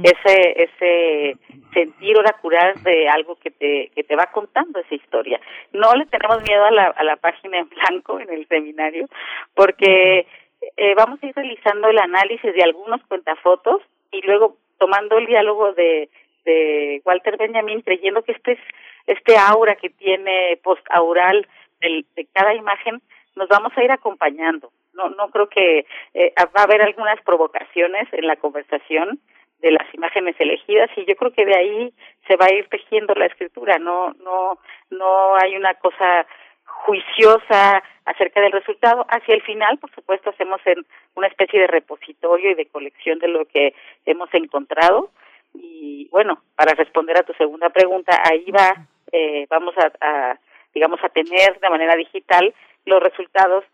[0.04, 1.36] Ese ese
[1.74, 5.40] sentir oracular de algo que te que te va contando esa historia.
[5.72, 9.08] No le tenemos miedo a la, a la página en blanco en el seminario
[9.54, 10.28] porque
[10.76, 15.72] eh, vamos a ir realizando el análisis de algunos cuentafotos y luego tomando el diálogo
[15.72, 16.08] de
[16.44, 18.58] de Walter Benjamin, creyendo que este es
[19.06, 21.46] este aura que tiene postaural
[21.80, 23.02] de, de cada imagen,
[23.34, 24.70] nos vamos a ir acompañando.
[24.94, 29.20] No, no creo que eh, va a haber algunas provocaciones en la conversación
[29.60, 31.94] de las imágenes elegidas y yo creo que de ahí
[32.26, 33.78] se va a ir tejiendo la escritura.
[33.78, 34.58] No, no,
[34.90, 36.26] no hay una cosa
[36.64, 39.06] juiciosa acerca del resultado.
[39.08, 43.28] Hacia el final, por supuesto, hacemos en una especie de repositorio y de colección de
[43.28, 43.74] lo que
[44.04, 45.10] hemos encontrado
[45.54, 50.38] y bueno, para responder a tu segunda pregunta, ahí va, eh, vamos a,
[50.74, 53.64] digamos, a tener de manera digital los resultados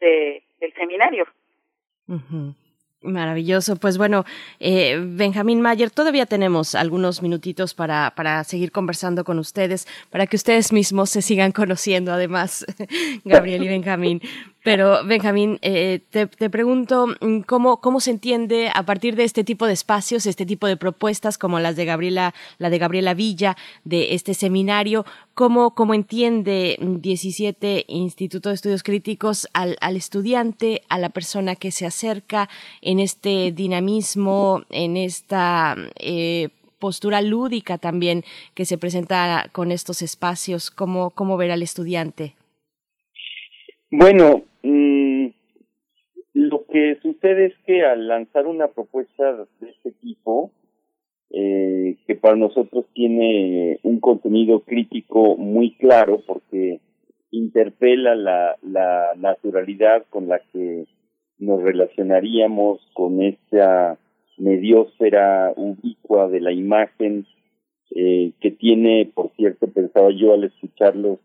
[0.00, 1.26] de, del seminario.
[3.04, 3.76] Maravilloso.
[3.76, 4.24] Pues bueno,
[4.60, 10.36] eh, Benjamín Mayer, todavía tenemos algunos minutitos para, para seguir conversando con ustedes, para que
[10.36, 12.64] ustedes mismos se sigan conociendo, además,
[13.24, 14.22] Gabriel y Benjamín.
[14.64, 19.44] Pero, Benjamín, eh, te, te, pregunto mm, ¿cómo, cómo se entiende a partir de este
[19.44, 23.58] tipo de espacios, este tipo de propuestas como las de Gabriela, la de Gabriela Villa,
[23.84, 30.98] de este seminario, cómo, cómo entiende 17 Instituto de Estudios Críticos al, al estudiante, a
[30.98, 32.48] la persona que se acerca
[32.80, 36.48] en este dinamismo, en esta eh,
[36.78, 38.24] postura lúdica también
[38.54, 42.34] que se presenta con estos espacios, cómo, cómo ver al estudiante.
[43.96, 45.28] Bueno, mm,
[46.74, 50.50] que sucede es que al lanzar una propuesta de este tipo,
[51.30, 56.80] eh, que para nosotros tiene un contenido crítico muy claro porque
[57.30, 60.86] interpela la, la naturalidad con la que
[61.38, 63.96] nos relacionaríamos con esa
[64.36, 67.24] mediosfera ubicua de la imagen
[67.94, 71.20] eh, que tiene, por cierto, pensaba yo al escucharlos,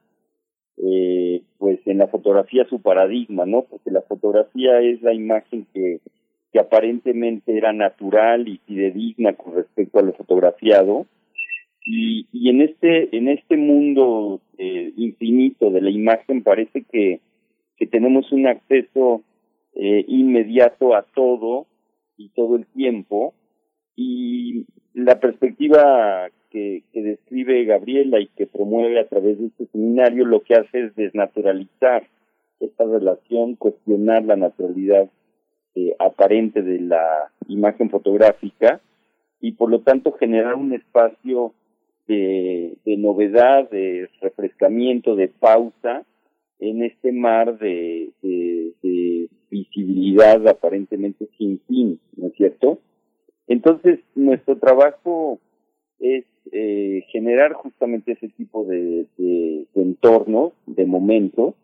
[0.81, 3.63] eh, pues en la fotografía su paradigma, ¿no?
[3.63, 5.99] Porque la fotografía es la imagen que,
[6.59, 11.05] aparentemente era natural y fidedigna con respecto a lo fotografiado.
[11.85, 17.21] Y, y en este en este mundo eh, infinito de la imagen parece que,
[17.77, 19.21] que tenemos un acceso
[19.73, 21.65] eh, inmediato a todo
[22.17, 23.33] y todo el tiempo
[23.95, 30.41] y la perspectiva que, describe Gabriela y que promueve a través de este seminario lo
[30.41, 32.03] que hace es desnaturalizar
[32.59, 35.09] esta relación, cuestionar la naturalidad
[35.75, 38.81] eh, aparente de la imagen fotográfica
[39.39, 41.53] y por lo tanto generar un espacio
[42.07, 46.03] de, novedad, de refrescamiento, de pausa
[46.59, 52.79] en este mar de, de, visibilidad aparentemente sin fin, ¿no es cierto?
[53.47, 55.39] Entonces, nuestro trabajo
[55.99, 61.55] es eh, generar justamente ese tipo de, de, entornos, de momentos.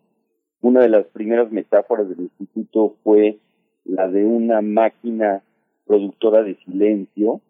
[0.62, 3.38] Una de las primeras metáforas del instituto fue
[3.84, 5.43] la de una máquina
[5.86, 7.41] productora de silencio,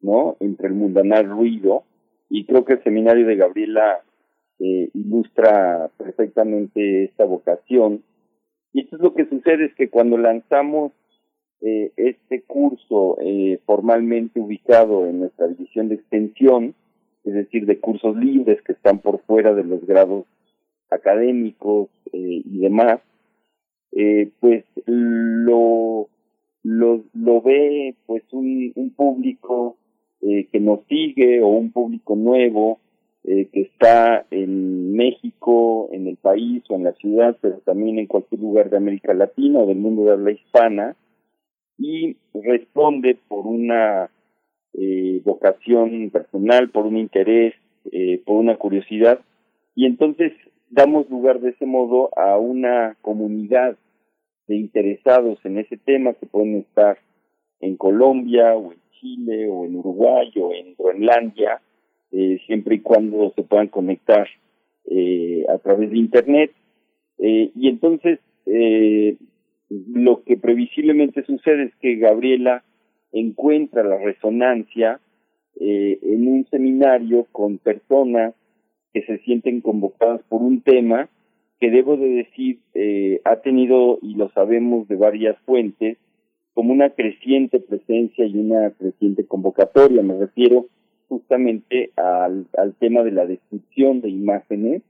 [0.00, 0.36] ¿no?
[0.40, 1.84] Entre el mundanal ruido.
[2.28, 4.02] Y creo que el seminario de Gabriela
[4.58, 8.02] eh, ilustra perfectamente esta vocación.
[8.72, 10.92] Y esto es lo que sucede, es que cuando lanzamos
[11.60, 16.74] eh, este curso eh, formalmente ubicado en nuestra división de extensión,
[17.24, 20.24] es decir, de cursos libres que están por fuera de los grados
[20.90, 23.00] académicos eh, y demás,
[23.92, 26.08] eh, pues lo,
[26.62, 29.76] lo, lo ve pues un, un público
[30.22, 32.78] eh, que nos sigue o un público nuevo
[33.24, 38.40] que está en México, en el país o en la ciudad, pero también en cualquier
[38.40, 40.96] lugar de América Latina o del mundo de habla hispana,
[41.78, 44.10] y responde por una
[44.74, 47.54] eh, vocación personal, por un interés,
[47.92, 49.20] eh, por una curiosidad,
[49.74, 50.32] y entonces
[50.70, 53.76] damos lugar de ese modo a una comunidad
[54.46, 56.98] de interesados en ese tema que pueden estar
[57.60, 61.60] en Colombia o en Chile o en Uruguay o en Groenlandia,
[62.10, 64.26] eh, siempre y cuando se puedan conectar
[64.86, 66.52] eh, a través de Internet.
[67.18, 69.16] Eh, y entonces eh,
[70.04, 72.64] lo que previsiblemente sucede es que Gabriela
[73.12, 75.00] encuentra la resonancia
[75.60, 78.34] eh, en un seminario con personas
[78.92, 81.08] que se sienten convocadas por un tema
[81.60, 85.98] que debo de decir eh, ha tenido, y lo sabemos de varias fuentes,
[86.54, 90.02] como una creciente presencia y una creciente convocatoria.
[90.02, 90.66] Me refiero
[91.08, 94.82] justamente al, al tema de la descripción de imágenes,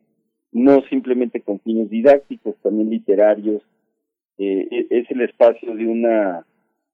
[0.52, 3.62] no simplemente con fines didácticos, también literarios.
[4.38, 6.44] Eh, es el espacio de una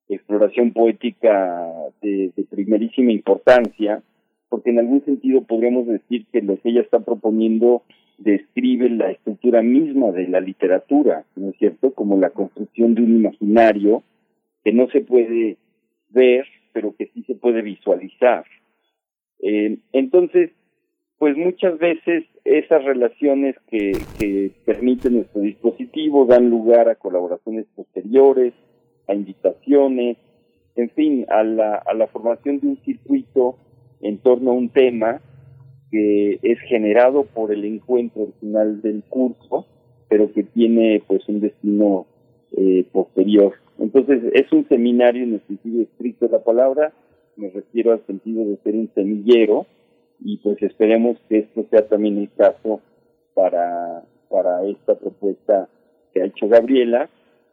[0.09, 1.71] exploración poética
[2.03, 4.03] de, de primerísima importancia,
[4.49, 7.83] porque en algún sentido podríamos decir que lo que ella está proponiendo
[8.19, 11.93] describe la estructura misma de la literatura, ¿no es cierto?
[11.93, 14.03] Como la construcción de un imaginario
[14.63, 15.57] que no se puede
[16.11, 18.45] ver, pero que sí se puede visualizar.
[19.41, 20.51] Eh, entonces,
[21.19, 28.53] pues muchas veces esas relaciones que, que permite nuestro dispositivo dan lugar a colaboraciones posteriores,
[29.09, 30.19] a invitaciones,
[30.77, 33.57] en fin, a la, a la formación de un circuito
[34.01, 35.21] en torno a un tema
[35.91, 39.67] que es generado por el encuentro final del curso,
[40.09, 42.07] pero que tiene pues un destino
[42.57, 43.55] eh, posterior.
[43.79, 46.93] Entonces es un seminario en el sentido estricto de la palabra,
[47.37, 49.67] me refiero al sentido de ser un semillero
[50.21, 52.81] y pues esperemos que esto sea también el caso
[53.35, 55.69] para, para esta propuesta
[56.13, 57.11] que ha hecho Gabriela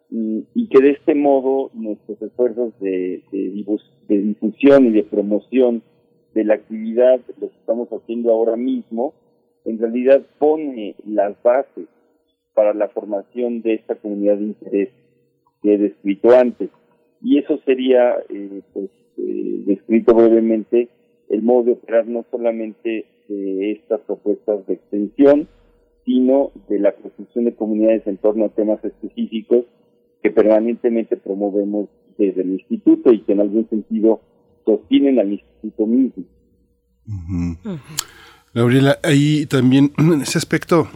[0.09, 3.65] y, y que de este modo nuestros esfuerzos de, de,
[4.07, 5.83] de difusión y de promoción
[6.33, 9.13] de la actividad, lo que estamos haciendo ahora mismo,
[9.65, 11.87] en realidad pone las bases
[12.53, 14.89] para la formación de esta comunidad de interés
[15.61, 16.69] que he descrito antes.
[17.21, 20.89] Y eso sería, eh, pues, eh, descrito brevemente,
[21.31, 25.47] el modo de operar no solamente de estas propuestas de extensión,
[26.05, 29.65] sino de la construcción de comunidades en torno a temas específicos
[30.21, 34.21] que permanentemente promovemos desde el instituto y que en algún sentido
[34.65, 36.25] sostienen al instituto mismo.
[37.07, 37.79] Uh -huh.
[38.53, 40.87] Gabriela, ahí también en ese aspecto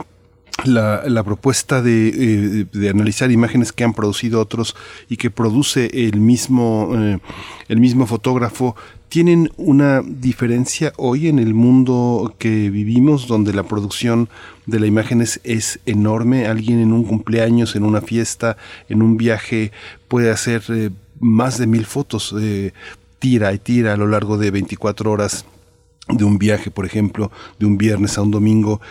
[0.68, 4.76] la, la, propuesta de, eh, de, analizar imágenes que han producido otros
[5.10, 7.20] y que produce el mismo, eh,
[7.68, 8.76] el mismo fotógrafo
[9.10, 14.30] tienen una diferencia hoy en el mundo que vivimos donde la producción
[14.66, 16.48] de la imagen es, es enorme.
[16.48, 18.58] Alguien en un cumpleaños, en una fiesta,
[18.90, 19.72] en un viaje
[20.08, 20.90] puede hacer eh,
[21.20, 22.36] más de mil fotos,
[23.20, 25.46] tira y tira a lo largo de 24 horas
[26.10, 28.82] de un viaje, por ejemplo, de un viernes a un domingo.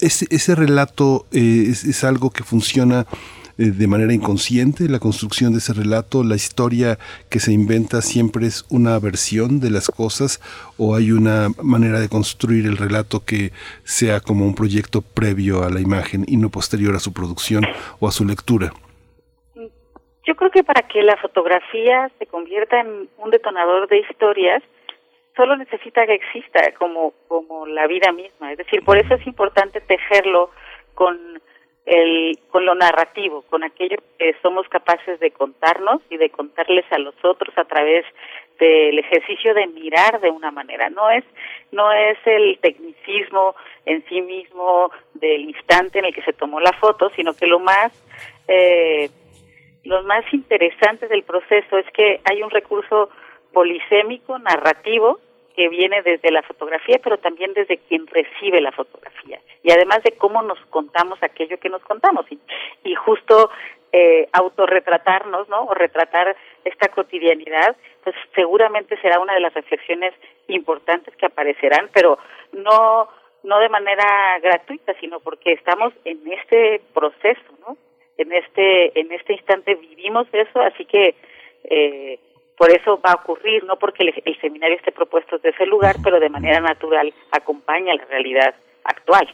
[0.00, 3.06] Ese, ese relato eh, es, algo que funciona
[3.58, 6.98] eh, de manera inconsciente, la construcción de ese relato, la historia
[7.30, 10.40] que se inventa siempre es una versión de las cosas
[10.78, 13.52] o hay una manera de construir el relato que
[13.84, 17.64] sea como un proyecto previo a la imagen y no posterior a su producción
[18.00, 18.72] o a su lectura.
[20.26, 24.62] Yo creo que para que la fotografía se convierta en un detonador de historias,
[25.36, 28.52] solo necesita que exista como, como la vida misma.
[28.52, 30.50] Es decir, por eso es importante tejerlo
[30.94, 31.40] con,
[31.86, 36.98] el, con lo narrativo, con aquello que somos capaces de contarnos y de contarles a
[36.98, 38.04] los otros a través
[38.58, 40.88] del ejercicio de mirar de una manera.
[40.88, 41.24] No es,
[41.72, 46.72] no es el tecnicismo en sí mismo del instante en el que se tomó la
[46.74, 47.92] foto, sino que lo más,
[48.46, 49.10] eh,
[49.82, 53.10] lo más interesante del proceso es que hay un recurso
[53.54, 55.20] polisémico, narrativo,
[55.54, 59.40] que viene desde la fotografía, pero también desde quien recibe la fotografía.
[59.62, 62.26] Y además de cómo nos contamos aquello que nos contamos.
[62.82, 63.50] Y, justo
[63.92, 65.64] eh, autorretratarnos, ¿no?
[65.64, 70.12] O retratar esta cotidianidad, pues seguramente será una de las reflexiones
[70.48, 72.18] importantes que aparecerán, pero
[72.52, 73.08] no
[73.44, 77.76] no de manera gratuita, sino porque estamos en este proceso, ¿no?
[78.16, 81.14] En este en este instante vivimos eso, así que
[81.64, 82.18] eh,
[82.56, 86.20] por eso va a ocurrir, no porque el, seminario esté propuesto desde ese lugar, pero
[86.20, 89.28] de manera natural acompaña la realidad actual.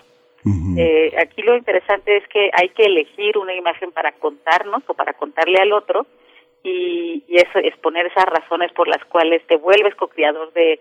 [0.78, 5.12] eh, aquí lo interesante es que hay que elegir una imagen para contarnos o para
[5.12, 6.06] contarle al otro
[6.62, 10.80] y, y eso exponer esas razones por las cuales te vuelves co-creador de,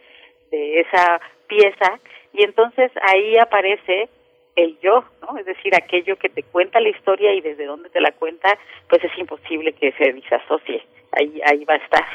[0.52, 2.00] de esa pieza
[2.34, 4.10] y entonces ahí aparece
[4.56, 5.38] el yo, ¿no?
[5.38, 9.04] Es decir, aquello que te cuenta la historia y desde dónde te la cuenta, pues
[9.04, 10.84] es imposible que se disasocie.
[11.12, 12.06] Ahí, ahí va a estar.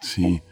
[0.00, 0.42] Sí.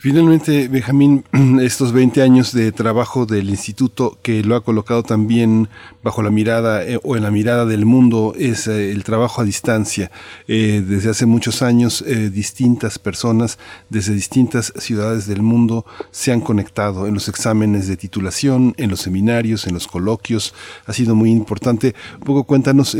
[0.00, 1.24] Finalmente, Benjamín,
[1.60, 5.68] estos 20 años de trabajo del instituto que lo ha colocado también
[6.08, 9.44] bajo la mirada eh, o en la mirada del mundo es eh, el trabajo a
[9.44, 10.10] distancia.
[10.46, 12.02] Eh, desde hace muchos años,
[12.32, 13.58] distintas personas
[13.90, 19.00] desde distintas ciudades del mundo se han conectado en los exámenes de titulación, en los
[19.00, 20.54] seminarios, en los coloquios.
[20.86, 21.94] Ha sido muy importante.
[22.14, 22.96] Un poco cuéntanos,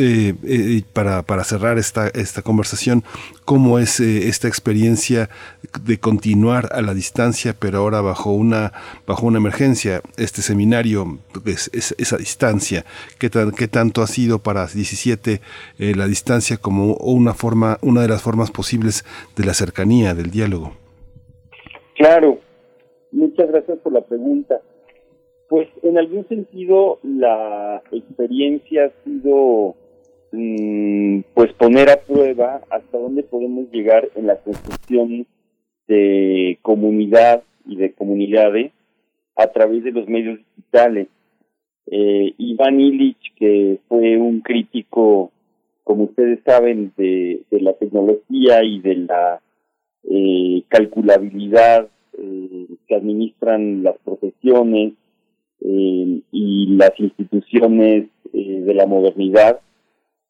[0.93, 3.05] para, para cerrar esta, esta conversación,
[3.47, 5.31] cómo es esta experiencia
[5.83, 8.73] de continuar a la distancia, pero ahora bajo una,
[9.07, 10.03] bajo una emergencia.
[10.19, 12.85] Este seminario es, esa distancia.
[13.19, 15.41] ¿Qué, ¿Qué, tanto ha sido para 17
[15.79, 19.05] eh, la distancia como una forma, una de las formas posibles
[19.37, 20.73] de la cercanía, del diálogo?
[21.97, 22.39] Claro,
[23.13, 24.61] muchas gracias por la pregunta.
[25.49, 29.75] Pues en algún sentido la experiencia ha sido
[30.33, 35.27] mm, pues poner a prueba hasta dónde podemos llegar en la construcción
[35.89, 38.73] de comunidad y de comunidades
[39.37, 41.09] a través de los medios digitales.
[41.91, 45.33] Eh, Iván Illich, que fue un crítico,
[45.85, 49.41] como ustedes saben, de, la tecnología y de la
[50.05, 54.93] eh, calculabilidad eh, que administran las profesiones
[55.61, 59.61] eh, y las instituciones de la modernidad,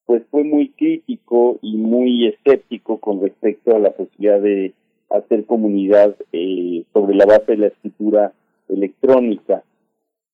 [0.06, 4.72] pues fue muy crítico y muy escéptico con respecto a la posibilidad de
[5.11, 6.14] hacer comunidad
[6.92, 8.32] sobre la base de la escritura
[8.68, 9.64] electrónica.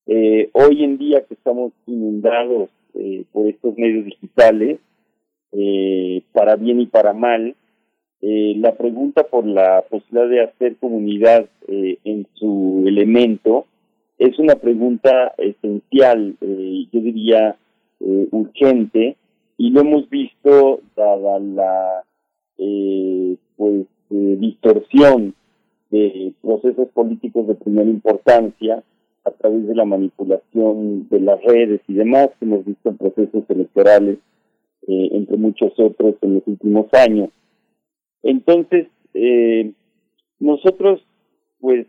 [0.07, 4.79] Eh, hoy en día que estamos inundados eh, por estos medios digitales,
[5.57, 7.55] eh, para bien y para mal,
[8.21, 13.67] eh, la pregunta por la posibilidad de hacer comunidad eh, en su elemento
[14.19, 17.57] es una pregunta esencial, yo diría
[17.99, 19.17] urgente,
[19.59, 22.05] y lo hemos visto dada la
[23.57, 25.35] pues distorsión
[25.91, 28.85] de procesos políticos de primera importancia
[29.25, 33.45] a través de la manipulación de las redes y demás que hemos visto en procesos
[33.49, 34.19] electorales,
[34.87, 37.31] eh, entre muchos otros en los últimos años.
[38.23, 39.73] Entonces, eh,
[40.41, 41.01] nosotros
[41.61, 41.87] pues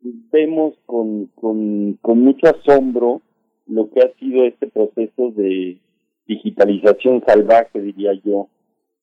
[0.00, 3.20] vemos con, con, con mucho asombro
[3.66, 5.78] lo que ha sido este proceso de
[6.26, 8.48] digitalización salvaje, diría yo,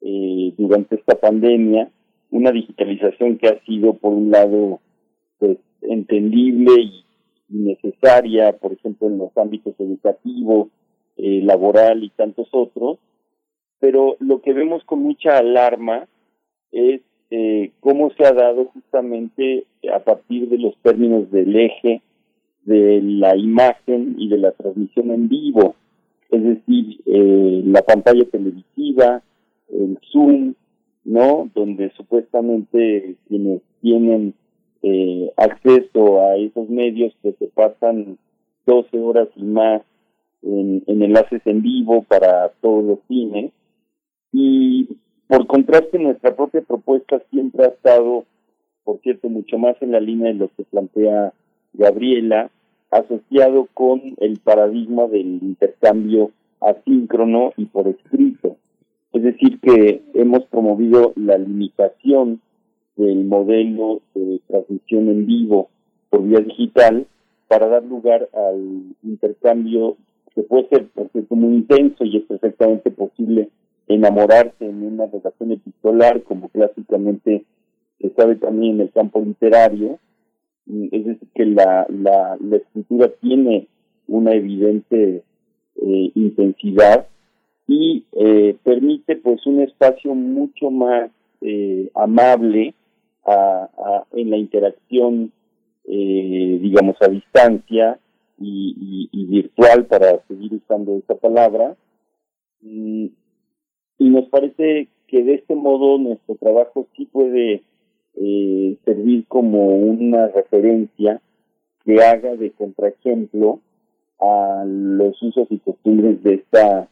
[0.02, 1.92] eh, durante esta pandemia,
[2.32, 4.80] una digitalización que ha sido, por un lado,
[5.40, 7.05] pues, entendible y
[7.50, 10.70] necesaria, por ejemplo, en los ámbitos educativos,
[11.18, 13.00] eh, laboral y tantos otros,
[13.80, 16.08] pero lo que vemos con mucha alarma
[16.72, 22.02] es eh, cómo se ha dado justamente a partir de los términos del eje,
[22.64, 25.76] de la imagen y de la transmisión en vivo,
[26.32, 29.22] es decir, eh, la pantalla televisiva,
[29.70, 30.56] el Zoom,
[31.04, 31.50] ¿no?
[31.54, 34.34] Donde supuestamente quienes tienen
[34.88, 38.20] eh, acceso a esos medios que se pasan
[38.68, 39.82] 12 horas y más
[40.44, 43.52] en, en enlaces en vivo para todos los fines.
[44.32, 44.88] Y
[45.28, 48.26] por contraste, nuestra propia propuesta siempre ha estado,
[48.84, 51.34] por cierto, mucho más en la línea de lo que plantea
[51.74, 52.52] Gabriela,
[52.92, 56.30] asociado con el paradigma del intercambio
[56.62, 58.58] asíncrono y por escrito.
[59.14, 62.40] Es decir, que hemos promovido la limitación
[62.96, 65.70] del modelo de transmisión en vivo
[66.10, 67.06] por vía digital
[67.48, 69.98] para dar lugar al intercambio
[70.34, 73.50] que puede ser por cierto, muy intenso y es perfectamente posible
[73.88, 77.46] enamorarse en una relación epistolar, como clásicamente
[78.00, 80.00] se sabe también en el campo literario,
[80.68, 83.68] es decir, que la, la, la escritura tiene
[84.08, 85.24] una evidente
[85.82, 87.08] eh, intensidad
[87.68, 92.74] y eh, permite pues un espacio mucho más eh, amable
[93.26, 95.32] a, a, en la interacción,
[95.86, 98.00] eh, digamos, a distancia
[98.40, 101.76] y, virtual, para seguir usando esta palabra.
[102.62, 103.08] Mm,
[103.98, 107.64] y nos parece que de este modo nuestro trabajo sí puede
[108.16, 111.22] eh, servir como una referencia
[111.84, 113.60] que haga de contraejemplo
[114.20, 116.90] a los usos y costumbres de esta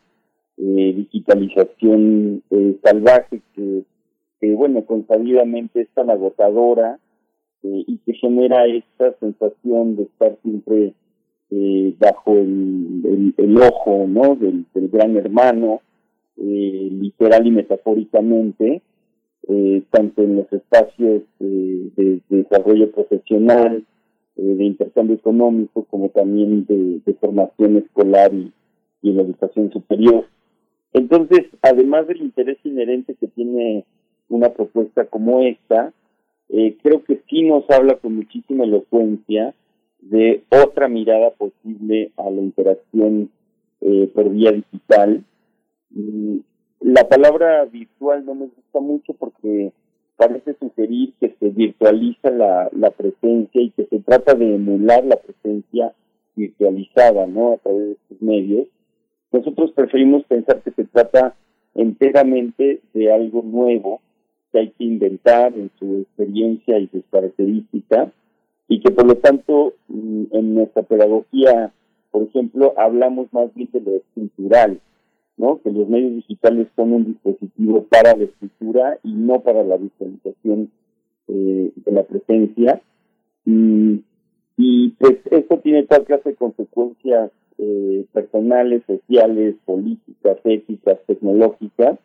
[0.58, 3.84] eh, digitalización eh, salvaje que,
[4.44, 7.00] que, bueno, consabidamente es tan agotadora
[7.64, 10.94] eh, y que genera esta sensación de estar siempre
[11.50, 14.36] eh, bajo el, el, ojo, ¿no?
[14.36, 15.80] Del, gran hermano,
[16.36, 18.82] eh, literal y metafóricamente,
[19.92, 23.86] tanto en los espacios de, de, desarrollo profesional,
[24.36, 28.52] de intercambio económico, como también de, de formación escolar y,
[29.02, 30.26] y, en la educación superior.
[30.92, 33.86] Entonces, además del interés inherente que tiene
[34.34, 35.94] una propuesta como esta,
[36.50, 39.54] eh, creo que sí nos habla con muchísima elocuencia
[40.00, 43.32] de otra mirada posible a la interacción
[43.82, 45.24] eh, por vía digital,
[45.94, 46.40] Mm,
[46.82, 49.72] la palabra virtual no me gusta mucho porque
[50.18, 55.18] parece sugerir que se virtualiza la, la presencia y que se trata de emular la
[55.18, 55.94] presencia
[56.36, 57.54] virtualizada, ¿no?
[57.54, 58.68] A través de estos medios.
[59.32, 61.36] Nosotros preferimos pensar que se trata
[61.76, 64.02] enteramente de algo nuevo
[64.54, 68.14] que hay que inventar en su experiencia y sus características
[68.68, 71.74] y que por lo tanto mm, en nuestra pedagogía,
[72.12, 74.80] por ejemplo, hablamos más bien de lo estructural,
[75.38, 75.60] ¿no?
[75.62, 80.70] Que los medios digitales son un dispositivo para la escritura y no para la visualización
[81.28, 82.82] eh, de la presencia.
[83.46, 92.00] Y, pues esto tiene tal clase de consecuencias eh, personales, sociales, políticas, éticas, tecnológicas,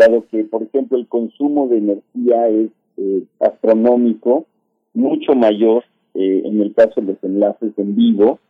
[0.00, 4.46] dado que, por ejemplo, el consumo de energía es eh, astronómico,
[4.94, 5.84] mucho mayor
[6.14, 8.40] eh, en el caso de los enlaces en vivo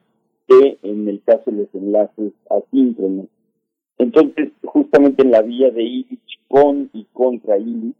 [0.46, 3.26] que en el caso de los enlaces asíncronos.
[3.98, 7.96] Entonces, justamente en la vía de Illich, con y contra Illich,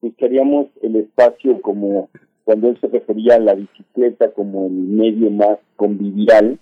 [0.00, 2.08] buscaríamos el espacio como
[2.44, 6.58] cuando él se refería a la bicicleta como el medio más convivial,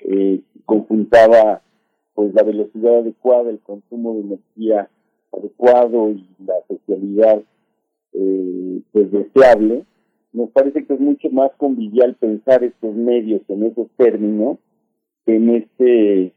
[0.00, 1.62] eh, conjuntaba
[2.14, 4.88] pues la velocidad adecuada, el consumo de energía
[5.32, 7.42] adecuado y la socialidad
[8.12, 9.84] eh, pues deseable,
[10.32, 14.58] nos parece que es mucho más convivial pensar estos medios en esos términos
[15.24, 16.32] que en este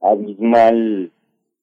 [0.00, 1.10] abismal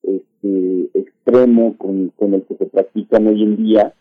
[0.02, 3.94] este, extremo con, el que se practican hoy en día.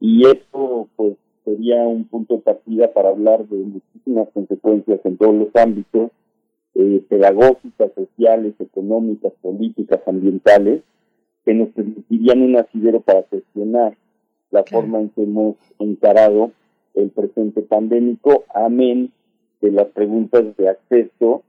[0.00, 5.34] Y esto pues sería un punto de partida para hablar de muchísimas consecuencias en todos
[5.34, 6.10] los ámbitos
[6.74, 10.82] eh, pedagógicas, sociales, económicas, políticas, ambientales,
[11.46, 13.96] que nos permitirían un asidero para cuestionar
[14.50, 16.50] la forma en que hemos encarado
[16.94, 19.12] el presente pandémico, amén
[19.60, 21.44] de las preguntas de acceso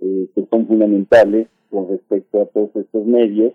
[0.00, 3.52] eh, que son fundamentales con respecto a todos estos medios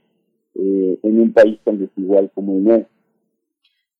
[0.53, 2.96] eh, en un país tan desigual como el nuestro.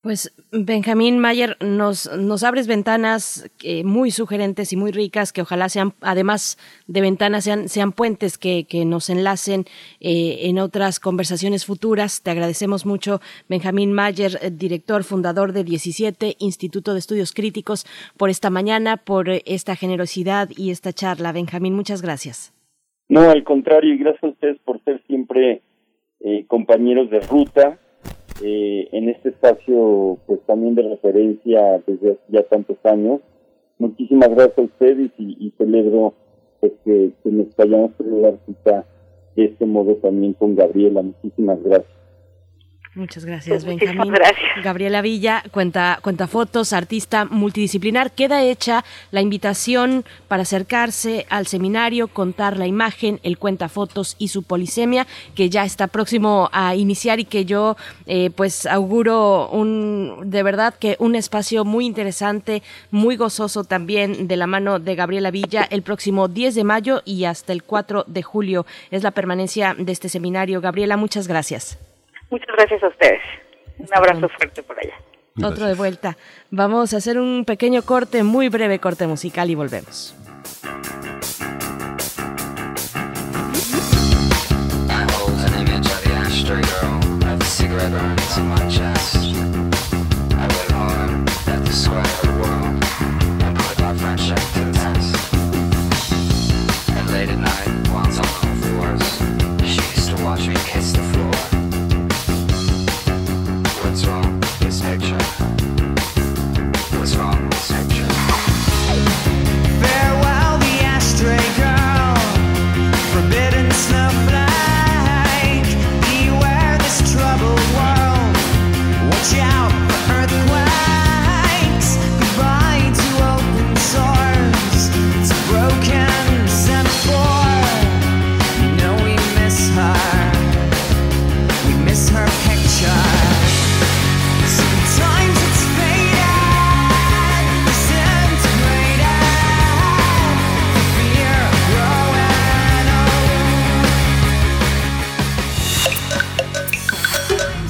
[0.07, 5.67] Pues Benjamín Mayer, nos, nos abres ventanas eh, muy sugerentes y muy ricas que ojalá
[5.67, 9.65] sean, además de ventanas, sean, sean puentes que, que nos enlacen
[9.99, 12.23] eh, en otras conversaciones futuras.
[12.23, 17.85] Te agradecemos mucho, Benjamín Mayer, eh, director, fundador de 17 Instituto de Estudios Críticos,
[18.15, 21.33] por esta mañana, por esta generosidad y esta charla.
[21.33, 22.53] Benjamín, muchas gracias.
[23.09, 25.63] No, al contrario, y gracias a ustedes por ser siempre
[26.47, 27.77] compañeros de ruta
[28.41, 33.21] eh, en este espacio, pues también de referencia desde ya tantos años.
[33.79, 36.13] Muchísimas gracias a ustedes y, celebro
[36.59, 38.85] pues, que, nos vayamos a dar cita
[39.35, 41.01] de este modo también con Gabriela.
[41.01, 42.06] Muchísimas gracias.
[42.97, 44.11] Muchas gracias, Benjamín.
[44.63, 48.11] Gabriela Villa, cuenta, cuenta fotos, artista multidisciplinar.
[48.11, 54.29] Queda hecha la invitación para acercarse al seminario, contar la imagen, el cuenta fotos y
[54.29, 57.77] su polisemia, que ya está próximo a iniciar y que yo
[58.07, 64.37] eh, pues auguro un de verdad que un espacio muy interesante, muy gozoso también de
[64.37, 68.23] la mano de Gabriela Villa el próximo 10 de mayo y hasta el 4 de
[68.23, 70.61] julio es la permanencia de este seminario.
[70.61, 71.77] Gabriela, muchas gracias.
[72.29, 73.21] Muchas gracias a ustedes.
[73.79, 74.95] Un abrazo fuerte por allá.
[75.43, 76.17] Otro de vuelta.
[76.49, 80.15] Vamos a hacer un pequeño corte, muy breve corte musical y volvemos.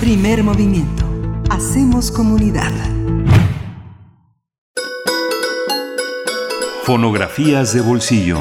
[0.07, 1.03] Primer movimiento.
[1.49, 2.71] Hacemos comunidad.
[6.83, 8.37] Fonografías de bolsillo.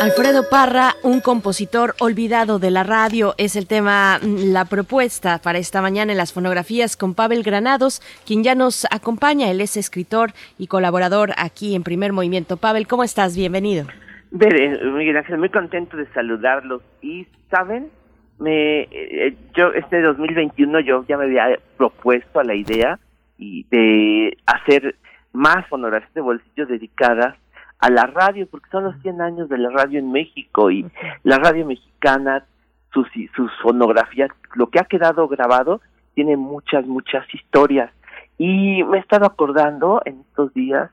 [0.00, 5.82] Alfredo Parra, un compositor olvidado de la radio, es el tema, la propuesta para esta
[5.82, 9.50] mañana en las fonografías con Pavel Granados, quien ya nos acompaña.
[9.50, 12.56] Él es escritor y colaborador aquí en Primer Movimiento.
[12.56, 13.36] Pavel, ¿cómo estás?
[13.36, 13.88] Bienvenido.
[14.30, 16.82] Muy gracias, muy contento de saludarlos.
[17.02, 17.90] Y, ¿saben?
[18.38, 22.98] Me eh, yo este 2021 yo ya me había propuesto a la idea
[23.38, 24.96] y de hacer
[25.32, 27.36] más fonografías de bolsillo dedicadas
[27.78, 30.86] a la radio porque son los 100 años de la radio en México y
[31.22, 32.44] la radio mexicana
[32.92, 35.80] sus sus fonografías lo que ha quedado grabado
[36.14, 37.90] tiene muchas muchas historias.
[38.38, 40.90] Y me he estado acordando en estos días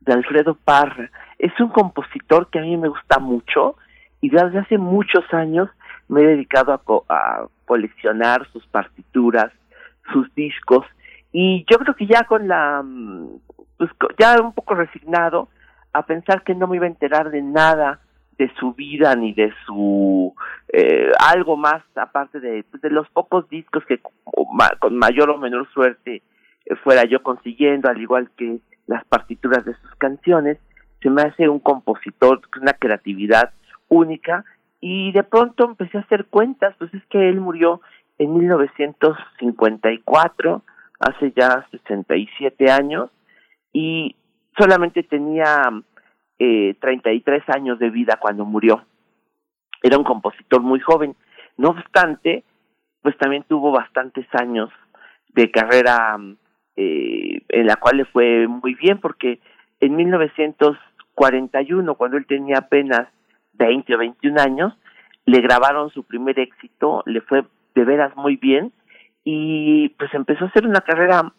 [0.00, 1.10] de Alfredo Parra.
[1.38, 3.76] Es un compositor que a mí me gusta mucho
[4.20, 5.68] y desde hace muchos años
[6.10, 6.72] me he dedicado
[7.08, 9.52] a, coleccionar sus partituras,
[10.12, 10.84] sus discos,
[11.32, 13.38] y yo creo que ya con la, mm,
[13.78, 15.48] pues ya un poco resignado
[15.92, 18.00] a pensar que no me iba a enterar de nada
[18.38, 20.34] de su vida ni de su
[20.72, 24.00] eh, algo más aparte de, pues, de los pocos discos que
[24.80, 26.22] con mayor o menor suerte
[26.66, 30.58] eh, fuera yo consiguiendo, al igual que las partituras de sus canciones,
[31.00, 33.52] se me hace un compositor con una creatividad
[33.88, 34.44] única
[34.80, 37.80] y de pronto empecé a hacer cuentas, pues es que él murió
[38.18, 40.62] en 1954,
[40.98, 43.10] hace ya 67 años,
[43.72, 44.16] y
[44.58, 45.62] solamente tenía
[46.38, 48.84] eh, 33 años de vida cuando murió.
[49.82, 51.16] Era un compositor muy joven.
[51.56, 52.44] No obstante,
[53.02, 54.70] pues también tuvo bastantes años
[55.28, 56.18] de carrera
[56.76, 59.40] eh, en la cual le fue muy bien, porque
[59.80, 63.08] en 1941, cuando él tenía apenas
[63.66, 64.74] 20 o 21 años,
[65.26, 67.44] le grabaron su primer éxito, le fue
[67.74, 68.72] de veras muy bien
[69.22, 71.32] y pues empezó a hacer una carrera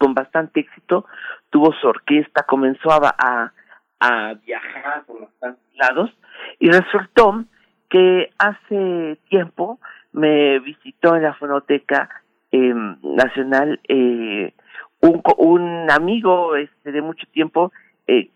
[0.00, 1.04] con bastante éxito,
[1.50, 3.52] tuvo su orquesta, comenzó a,
[4.00, 6.10] a, viajar por bastantes lados
[6.58, 7.44] y resultó
[7.90, 9.78] que hace tiempo
[10.12, 12.08] me visitó en la fonoteca
[12.50, 14.54] eh, nacional eh,
[15.02, 17.70] un, un amigo este de mucho tiempo
[18.06, 18.30] eh,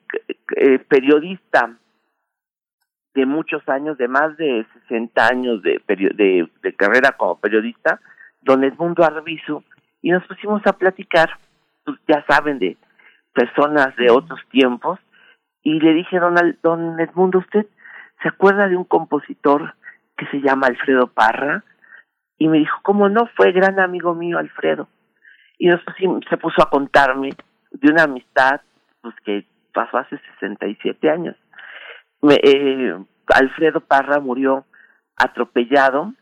[0.56, 1.79] eh periodista
[3.14, 8.00] de muchos años, de más de 60 años de, de, de carrera como periodista,
[8.42, 9.62] don Edmundo Arbizu,
[10.02, 11.30] y nos pusimos a platicar,
[11.84, 12.76] pues ya saben, de
[13.32, 14.98] personas de otros tiempos,
[15.62, 17.66] y le dije, don, don Edmundo, ¿usted
[18.22, 19.74] se acuerda de un compositor
[20.16, 21.64] que se llama Alfredo Parra?
[22.38, 23.28] Y me dijo, ¿cómo no?
[23.36, 24.88] Fue gran amigo mío Alfredo.
[25.58, 27.30] Y nos pusimos, se puso a contarme
[27.70, 28.62] de una amistad
[29.02, 29.44] pues que
[29.74, 31.36] pasó hace 67 años
[32.22, 32.96] eh,
[33.26, 34.64] Alfredo Parra murió
[35.16, 36.12] atropellado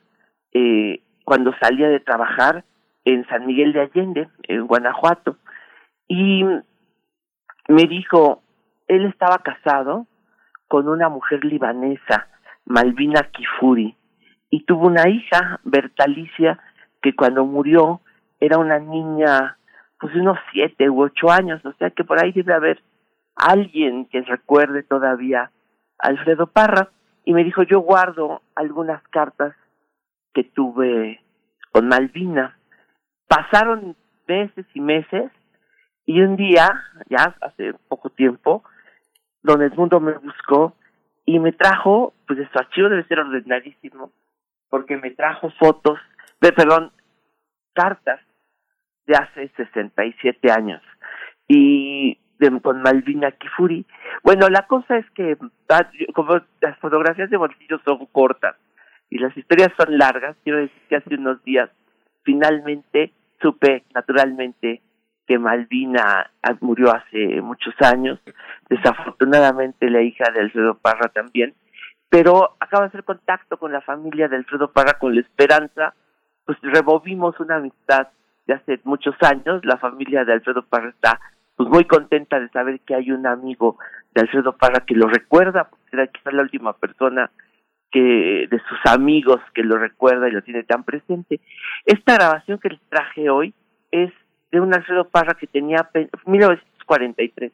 [0.53, 2.65] eh, cuando salía de trabajar
[3.05, 5.37] en San Miguel de Allende, en Guanajuato.
[6.09, 8.43] Y me dijo,
[8.87, 10.07] él estaba casado
[10.69, 12.29] con una mujer libanesa,
[12.65, 13.97] Malvina Kifuri,
[14.51, 16.59] y tuvo una hija, Bertalicia,
[17.03, 18.01] que cuando murió
[18.41, 19.57] era una niña,
[19.99, 22.83] pues unos siete u ocho años, o sea que por ahí debe haber
[23.37, 25.51] alguien que recuerde todavía
[25.99, 26.91] Alfredo Parra,
[27.25, 29.55] y me dijo, yo guardo algunas cartas
[30.33, 31.21] que tuve
[31.73, 32.59] con Malvina.
[33.27, 33.97] Pasaron
[34.27, 35.31] meses y meses,
[36.07, 36.69] y un día,
[37.11, 38.65] ya hace poco tiempo,
[39.43, 40.75] don Edmundo me buscó
[41.27, 44.11] y me trajo, pues su archivo debe ser ordenadísimo,
[44.71, 45.99] porque me trajo fotos,
[46.41, 46.93] de, perdón,
[47.75, 48.21] cartas
[49.07, 50.83] de hace 67 años
[51.47, 53.85] y de, con Malvina Kifuri.
[54.23, 55.37] Bueno, la cosa es que
[55.69, 58.57] ah, como las fotografías de bolsillo son cortas
[59.11, 61.71] y las historias son largas, quiero decir que hace unos días
[62.23, 64.83] finalmente supe naturalmente
[65.27, 66.31] que Malvina
[66.61, 68.19] murió hace muchos años,
[68.71, 71.55] desafortunadamente la hija de Alfredo Parra también,
[72.09, 75.95] pero acaba de hacer contacto con la familia de Alfredo Parra con la esperanza,
[76.47, 78.09] pues removimos una amistad
[78.47, 81.21] de hace muchos años, la familia de Alfredo Parra está
[81.59, 83.79] pues muy contenta de saber que hay un amigo
[84.15, 87.33] de Alfredo Parra que lo recuerda, porque era quizás la última persona
[87.91, 91.41] que de sus amigos que lo recuerda y lo tiene tan presente.
[91.85, 93.53] Esta grabación que les traje hoy
[93.91, 94.13] es
[94.53, 95.91] de un Alfredo Parra que tenía
[96.27, 97.53] 1943,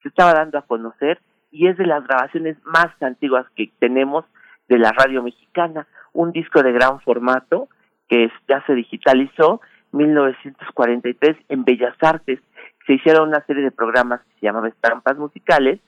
[0.00, 1.18] se estaba dando a conocer
[1.50, 4.24] y es de las grabaciones más antiguas que tenemos
[4.68, 7.68] de la radio mexicana, un disco de gran formato
[8.08, 12.38] que ya se digitalizó 1943 en Bellas Artes.
[12.86, 15.80] Se hicieron una serie de programas que se llamaban Estampas Musicales,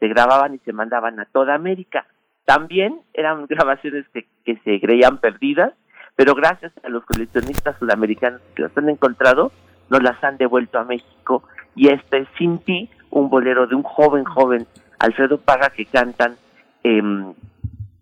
[0.00, 2.06] se grababan y se mandaban a toda América.
[2.44, 5.74] También eran grabaciones que, que se creían perdidas,
[6.16, 9.52] pero gracias a los coleccionistas sudamericanos que las han encontrado,
[9.90, 11.44] nos las han devuelto a México
[11.74, 14.66] y este es Sin ti, un bolero de un joven joven
[14.98, 16.36] Alfredo Parra que cantan
[16.82, 17.02] eh,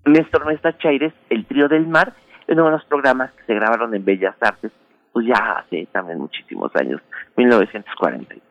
[0.06, 2.14] Néstor Mesta Chaires, El Trío del Mar,
[2.46, 4.72] en uno de los programas que se grabaron en Bellas Artes,
[5.16, 7.00] pues ya hace también muchísimos años,
[7.38, 8.42] 1943.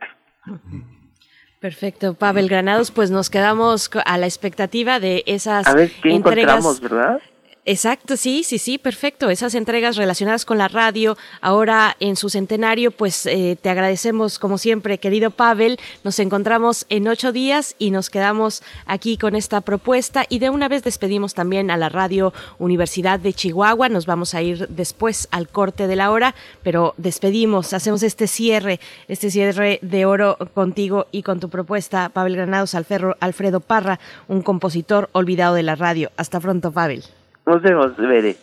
[1.60, 6.58] Perfecto, Pavel Granados, pues nos quedamos a la expectativa de esas a ver, ¿qué entregas.
[6.58, 7.22] encontramos, verdad?
[7.68, 9.32] Exacto, sí, sí, sí, perfecto.
[9.32, 14.60] Esas entregas relacionadas con la radio, ahora en su centenario, pues eh, te agradecemos como
[14.60, 15.80] siempre, querido Pavel.
[16.04, 20.68] Nos encontramos en ocho días y nos quedamos aquí con esta propuesta y de una
[20.68, 23.90] vez despedimos también a la radio Universidad de Chihuahua.
[23.90, 28.80] Nos vamos a ir después al corte de la hora, pero despedimos, hacemos este cierre,
[29.08, 35.10] este cierre de oro contigo y con tu propuesta, Pavel Granados, Alfredo Parra, un compositor
[35.14, 36.12] olvidado de la radio.
[36.16, 37.04] Hasta pronto, Pavel.
[37.46, 38.36] Nos vemos, Bere.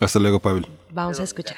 [0.00, 0.66] Hasta luego, Pavel.
[0.90, 1.56] Vamos a escuchar.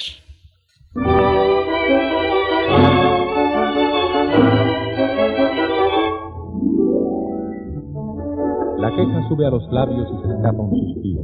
[8.78, 11.22] La queja sube a los labios y se escapa un suspiro.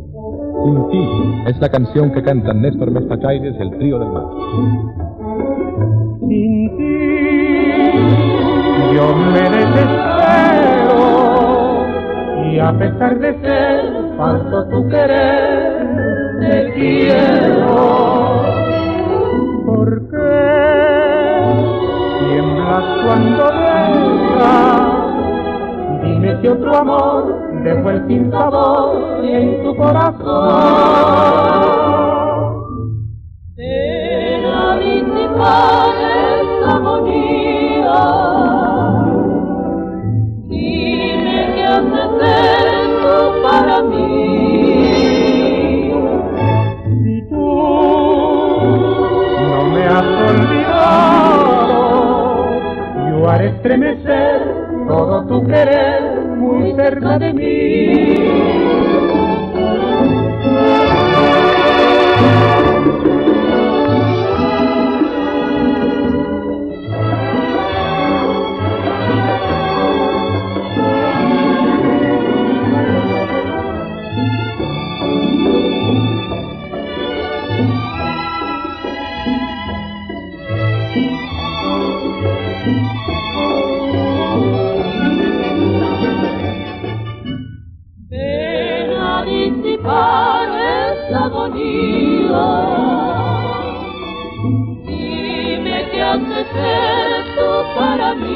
[0.65, 4.25] Sin ti es la canción que cantan Néstor Mestachaires y el trío del mar.
[6.29, 7.11] Sin ti
[8.95, 10.80] yo me desespero
[12.51, 15.87] y a pesar de ser falso tu querer,
[16.41, 18.43] te quiero.
[19.67, 21.41] ¿Por qué
[22.19, 24.91] tiemblas cuando dejas?
[26.03, 28.33] Dime si otro amor dejó el sin
[29.23, 30.91] en tu corazón.
[33.57, 34.77] Ven a
[36.41, 38.40] esta agonía.
[43.03, 44.11] Tú para mí.
[47.03, 47.47] Si tú
[49.51, 51.71] no me has olvidado,
[53.11, 54.39] yo haré estremecer
[54.89, 56.03] todo tu querer
[56.37, 59.00] muy cerca de Ven
[97.77, 98.31] para mí.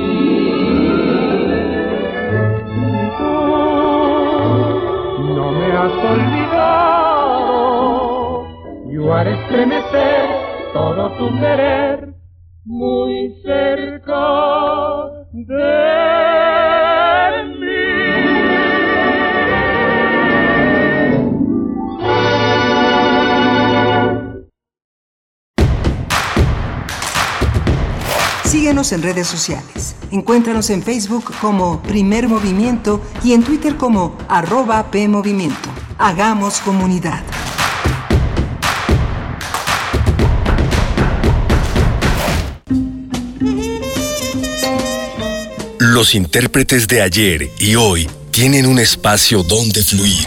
[5.36, 6.84] No me has olvidado.
[8.90, 10.28] Yo haré estremecer
[10.72, 12.14] todo tu querer
[12.64, 13.53] muy cerca
[28.92, 29.96] En redes sociales.
[30.10, 35.70] Encuéntranos en Facebook como Primer Movimiento y en Twitter como arroba PMovimiento.
[35.96, 37.22] Hagamos comunidad.
[45.78, 50.26] Los intérpretes de ayer y hoy tienen un espacio donde fluir.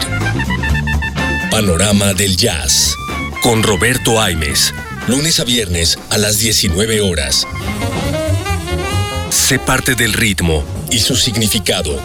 [1.52, 2.96] Panorama del Jazz
[3.42, 4.74] con Roberto Aimes,
[5.06, 7.46] lunes a viernes a las 19 horas.
[9.30, 11.98] Sé parte del ritmo y su significado.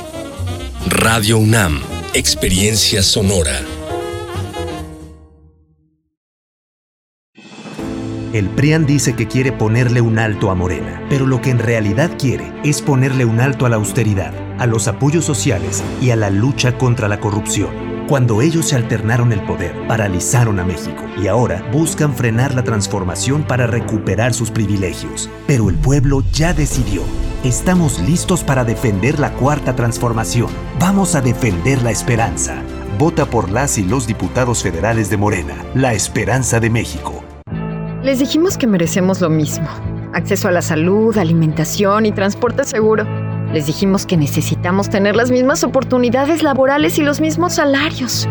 [0.88, 1.82] Radio UNAM,
[2.14, 3.62] experiencia sonora.
[8.34, 12.18] El PRIAN dice que quiere ponerle un alto a Morena, pero lo que en realidad
[12.20, 16.30] quiere es ponerle un alto a la austeridad, a los apoyos sociales y a la
[16.30, 17.93] lucha contra la corrupción.
[18.08, 23.44] Cuando ellos se alternaron el poder, paralizaron a México y ahora buscan frenar la transformación
[23.44, 25.30] para recuperar sus privilegios.
[25.48, 27.02] Pero el pueblo ya decidió.
[27.46, 30.50] Estamos listos para defender la cuarta transformación.
[30.80, 32.62] Vamos a defender la esperanza.
[33.00, 37.24] Vota por las y los diputados federales de Morena, la esperanza de México.
[38.04, 39.68] Les dijimos que merecemos lo mismo.
[40.14, 43.06] Acceso a la salud, alimentación y transporte seguro.
[43.54, 48.28] Les dijimos que necesitamos tener las mismas oportunidades laborales y los mismos salarios.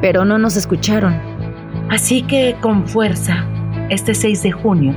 [0.00, 1.20] Pero no nos escucharon.
[1.90, 3.44] Así que con fuerza,
[3.90, 4.94] este 6 de junio,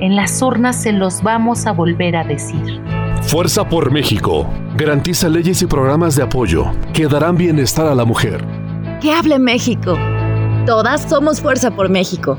[0.00, 2.82] en las urnas se los vamos a volver a decir.
[3.22, 4.48] Fuerza por México.
[4.76, 8.44] Garantiza leyes y programas de apoyo que darán bienestar a la mujer.
[9.00, 9.96] ¡Que hable México!
[10.66, 12.38] Todas somos Fuerza por México.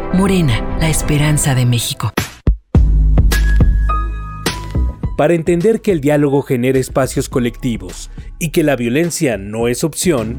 [0.13, 2.11] Morena, la esperanza de México.
[5.17, 10.37] Para entender que el diálogo genera espacios colectivos y que la violencia no es opción,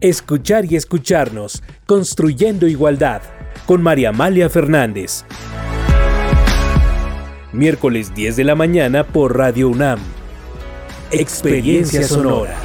[0.00, 3.22] escuchar y escucharnos, construyendo igualdad,
[3.66, 5.24] con María Amalia Fernández.
[7.52, 10.00] Miércoles 10 de la mañana por Radio UNAM.
[11.12, 12.56] Experiencia Sonora.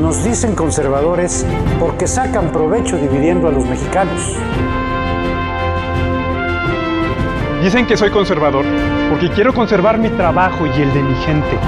[0.00, 1.44] Nos dicen conservadores
[1.80, 4.36] porque sacan provecho dividiendo a los mexicanos.
[7.62, 8.64] Dicen que soy conservador
[9.10, 11.58] porque quiero conservar mi trabajo y el de mi gente.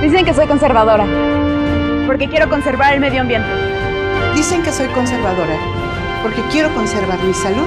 [0.00, 1.06] Dicen que soy conservadora
[2.06, 3.48] porque quiero conservar el medio ambiente.
[4.36, 5.56] Dicen que soy conservadora
[6.22, 7.66] porque quiero conservar mi salud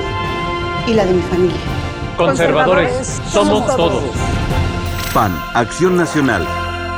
[0.87, 1.59] y la de mi familia.
[2.15, 4.03] Conservadores, somos todos.
[5.13, 6.47] PAN, Acción Nacional,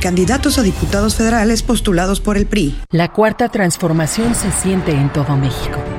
[0.00, 2.78] candidatos a diputados federales postulados por el PRI.
[2.90, 5.78] La cuarta transformación se siente en todo México,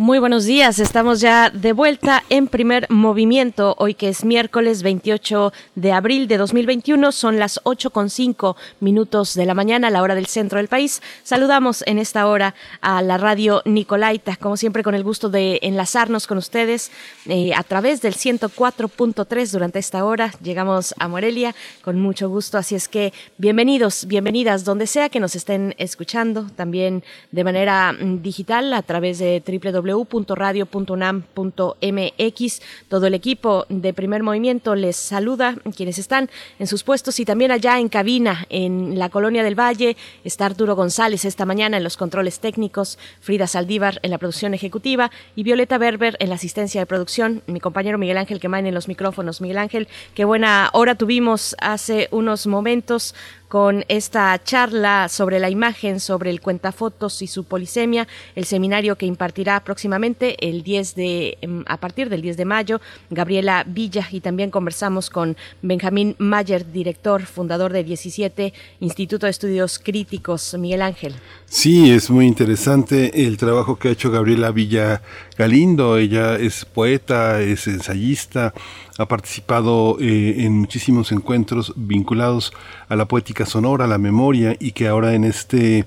[0.00, 5.52] Muy buenos días, estamos ya de vuelta en primer movimiento, hoy que es miércoles 28
[5.74, 10.14] de abril de 2021, son las 8 con 5 minutos de la mañana, la hora
[10.14, 11.02] del centro del país.
[11.24, 16.28] Saludamos en esta hora a la radio Nicolaita, como siempre con el gusto de enlazarnos
[16.28, 16.92] con ustedes
[17.26, 20.30] eh, a través del 104.3 durante esta hora.
[20.40, 25.34] Llegamos a Morelia con mucho gusto, así es que bienvenidos, bienvenidas, donde sea que nos
[25.34, 32.62] estén escuchando, también de manera mm, digital a través de www www.radio.unam.mx.
[32.88, 37.50] Todo el equipo de Primer Movimiento les saluda, quienes están en sus puestos y también
[37.50, 41.96] allá en cabina, en la Colonia del Valle, está Arturo González esta mañana en los
[41.96, 46.86] controles técnicos, Frida Saldívar en la producción ejecutiva y Violeta Berber en la asistencia de
[46.86, 49.40] producción, mi compañero Miguel Ángel Quemain en los micrófonos.
[49.40, 53.14] Miguel Ángel, qué buena hora tuvimos hace unos momentos
[53.48, 59.06] con esta charla sobre la imagen, sobre el cuentafotos y su polisemia, el seminario que
[59.06, 62.80] impartirá próximamente el 10 de em, a partir del 10 de mayo
[63.10, 69.78] Gabriela Villa y también conversamos con Benjamín Mayer, director, fundador de 17 Instituto de Estudios
[69.78, 71.14] Críticos, Miguel Ángel.
[71.50, 75.00] Sí, es muy interesante el trabajo que ha hecho Gabriela Villa
[75.38, 78.52] Galindo, ella es poeta, es ensayista,
[78.98, 82.52] ha participado eh, en muchísimos encuentros vinculados
[82.90, 85.86] a la poética sonora, a la memoria y que ahora en este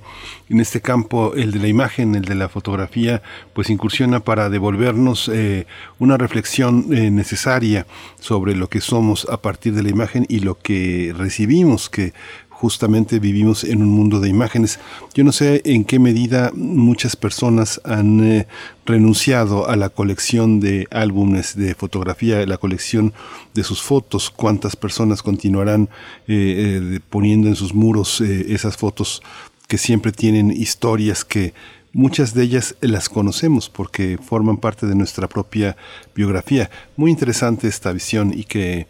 [0.49, 3.21] en este campo, el de la imagen, el de la fotografía,
[3.53, 5.67] pues incursiona para devolvernos eh,
[5.99, 7.85] una reflexión eh, necesaria
[8.19, 12.13] sobre lo que somos a partir de la imagen y lo que recibimos, que
[12.61, 14.79] justamente vivimos en un mundo de imágenes.
[15.15, 18.47] Yo no sé en qué medida muchas personas han eh,
[18.85, 23.13] renunciado a la colección de álbumes de fotografía, la colección
[23.55, 25.89] de sus fotos, cuántas personas continuarán
[26.27, 29.23] eh, eh, poniendo en sus muros esas fotos
[29.67, 31.55] que siempre tienen historias que
[31.93, 35.75] muchas de ellas las conocemos porque forman parte de nuestra propia
[36.13, 36.69] biografía.
[36.95, 38.85] Muy interesante esta visión y que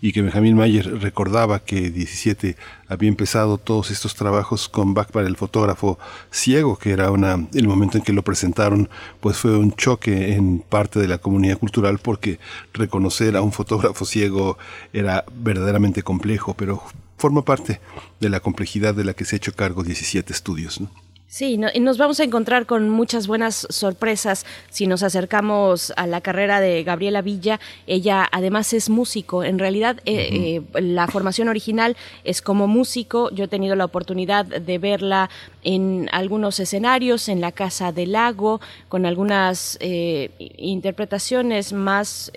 [0.00, 2.56] y que Benjamín Mayer recordaba que 17
[2.88, 5.98] había empezado todos estos trabajos con Bach para el fotógrafo
[6.30, 8.88] ciego, que era una, el momento en que lo presentaron,
[9.20, 12.38] pues fue un choque en parte de la comunidad cultural porque
[12.72, 14.58] reconocer a un fotógrafo ciego
[14.92, 16.82] era verdaderamente complejo, pero
[17.16, 17.80] forma parte
[18.20, 20.80] de la complejidad de la que se ha hecho cargo 17 estudios.
[20.80, 21.05] ¿no?
[21.28, 26.20] Sí, y nos vamos a encontrar con muchas buenas sorpresas si nos acercamos a la
[26.20, 27.58] carrera de Gabriela Villa.
[27.88, 29.42] Ella además es músico.
[29.42, 33.28] En realidad, eh, eh, la formación original es como músico.
[33.32, 35.28] Yo he tenido la oportunidad de verla
[35.64, 42.30] en algunos escenarios, en la Casa del Lago, con algunas eh, interpretaciones más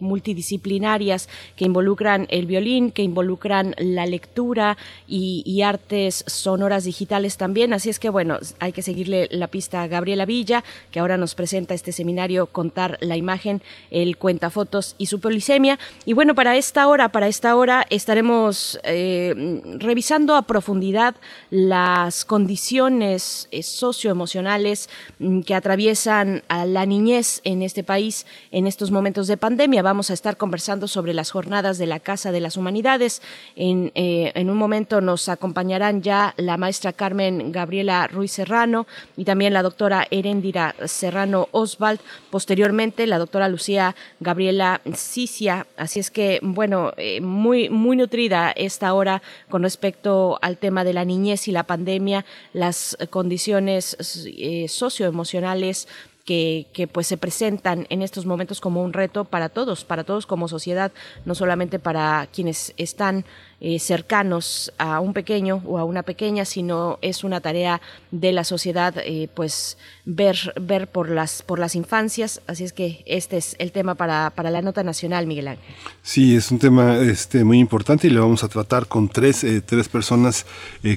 [0.00, 7.72] multidisciplinarias que involucran el violín, que involucran la lectura y, y artes sonoras digitales también.
[7.72, 11.34] Así es que, bueno, hay que seguirle la pista a Gabriela Villa, que ahora nos
[11.34, 13.60] presenta este seminario Contar la imagen,
[13.90, 15.78] el cuentafotos y su polisemia.
[16.06, 21.16] Y bueno, para esta hora, para esta hora estaremos eh, revisando a profundidad
[21.50, 24.88] las condiciones eh, socioemocionales
[25.18, 29.82] mm, que atraviesan a la niñez en este país en estos momentos de pandemia.
[29.82, 33.20] Vamos a estar conversando sobre las jornadas de la Casa de las Humanidades.
[33.56, 38.86] En, eh, en un momento nos acompañarán ya la maestra Carmen Gabriela Ruiz Serrano
[39.16, 42.00] y también la doctora Erendira Serrano Oswald,
[42.30, 45.66] posteriormente la doctora Lucía Gabriela Cicia.
[45.76, 50.92] Así es que, bueno, eh, muy, muy nutrida esta hora con respecto al tema de
[50.92, 53.96] la niñez y la pandemia, las condiciones
[54.26, 55.88] eh, socioemocionales
[56.24, 60.26] que, que, pues se presentan en estos momentos como un reto para todos, para todos
[60.26, 60.90] como sociedad,
[61.24, 63.24] no solamente para quienes están
[63.60, 67.80] eh, cercanos a un pequeño o a una pequeña, sino es una tarea
[68.10, 72.40] de la sociedad, eh, pues ver, ver por las, por las infancias.
[72.46, 75.74] Así es que este es el tema para, para la nota nacional, Miguel Ángel.
[76.02, 79.60] Sí, es un tema este, muy importante y lo vamos a tratar con tres, eh,
[79.60, 80.46] tres personas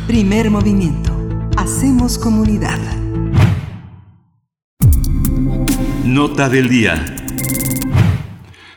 [0.08, 1.16] Primer movimiento.
[1.56, 2.80] Hacemos comunidad.
[6.04, 7.25] Nota del día.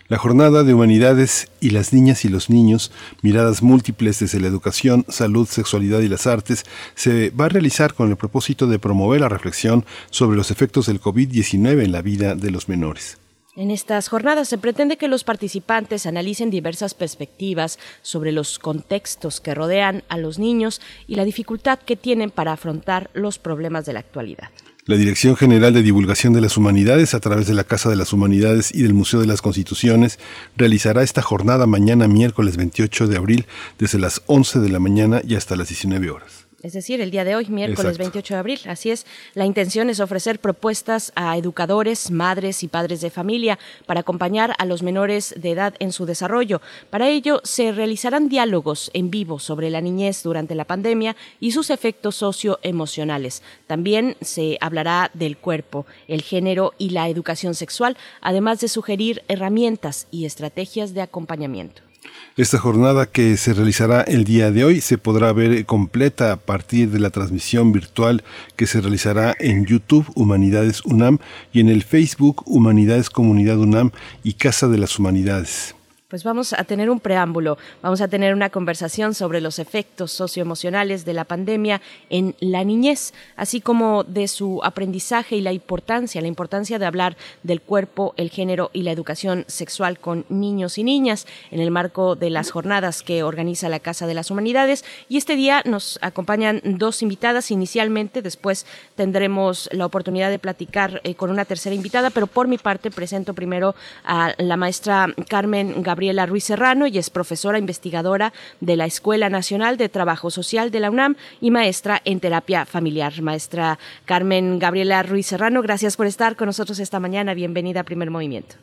[0.08, 2.90] La jornada de humanidades y las niñas y los niños,
[3.20, 8.08] miradas múltiples desde la educación, salud, sexualidad y las artes, se va a realizar con
[8.08, 12.50] el propósito de promover la reflexión sobre los efectos del COVID-19 en la vida de
[12.50, 13.18] los menores.
[13.54, 19.54] En estas jornadas se pretende que los participantes analicen diversas perspectivas sobre los contextos que
[19.54, 24.00] rodean a los niños y la dificultad que tienen para afrontar los problemas de la
[24.00, 24.48] actualidad.
[24.88, 28.14] La Dirección General de Divulgación de las Humanidades, a través de la Casa de las
[28.14, 30.18] Humanidades y del Museo de las Constituciones,
[30.56, 33.46] realizará esta jornada mañana miércoles 28 de abril
[33.78, 37.24] desde las 11 de la mañana y hasta las 19 horas es decir, el día
[37.24, 38.60] de hoy, miércoles 28 de abril.
[38.66, 44.00] Así es, la intención es ofrecer propuestas a educadores, madres y padres de familia para
[44.00, 46.60] acompañar a los menores de edad en su desarrollo.
[46.90, 51.70] Para ello, se realizarán diálogos en vivo sobre la niñez durante la pandemia y sus
[51.70, 53.42] efectos socioemocionales.
[53.68, 60.08] También se hablará del cuerpo, el género y la educación sexual, además de sugerir herramientas
[60.10, 61.87] y estrategias de acompañamiento.
[62.36, 66.90] Esta jornada que se realizará el día de hoy se podrá ver completa a partir
[66.90, 68.22] de la transmisión virtual
[68.54, 71.18] que se realizará en YouTube Humanidades UNAM
[71.52, 73.90] y en el Facebook Humanidades Comunidad UNAM
[74.22, 75.74] y Casa de las Humanidades.
[76.08, 81.04] Pues vamos a tener un preámbulo, vamos a tener una conversación sobre los efectos socioemocionales
[81.04, 86.28] de la pandemia en la niñez, así como de su aprendizaje y la importancia, la
[86.28, 91.26] importancia de hablar del cuerpo, el género y la educación sexual con niños y niñas
[91.50, 94.86] en el marco de las jornadas que organiza la Casa de las Humanidades.
[95.10, 98.64] Y este día nos acompañan dos invitadas inicialmente, después
[98.94, 103.34] tendremos la oportunidad de platicar eh, con una tercera invitada, pero por mi parte presento
[103.34, 103.74] primero
[104.06, 109.28] a la maestra Carmen Gabriel Gabriela Ruiz Serrano y es profesora investigadora de la Escuela
[109.30, 113.20] Nacional de Trabajo Social de la UNAM y maestra en terapia familiar.
[113.20, 117.34] Maestra Carmen Gabriela Ruiz Serrano, gracias por estar con nosotros esta mañana.
[117.34, 118.54] Bienvenida a Primer Movimiento.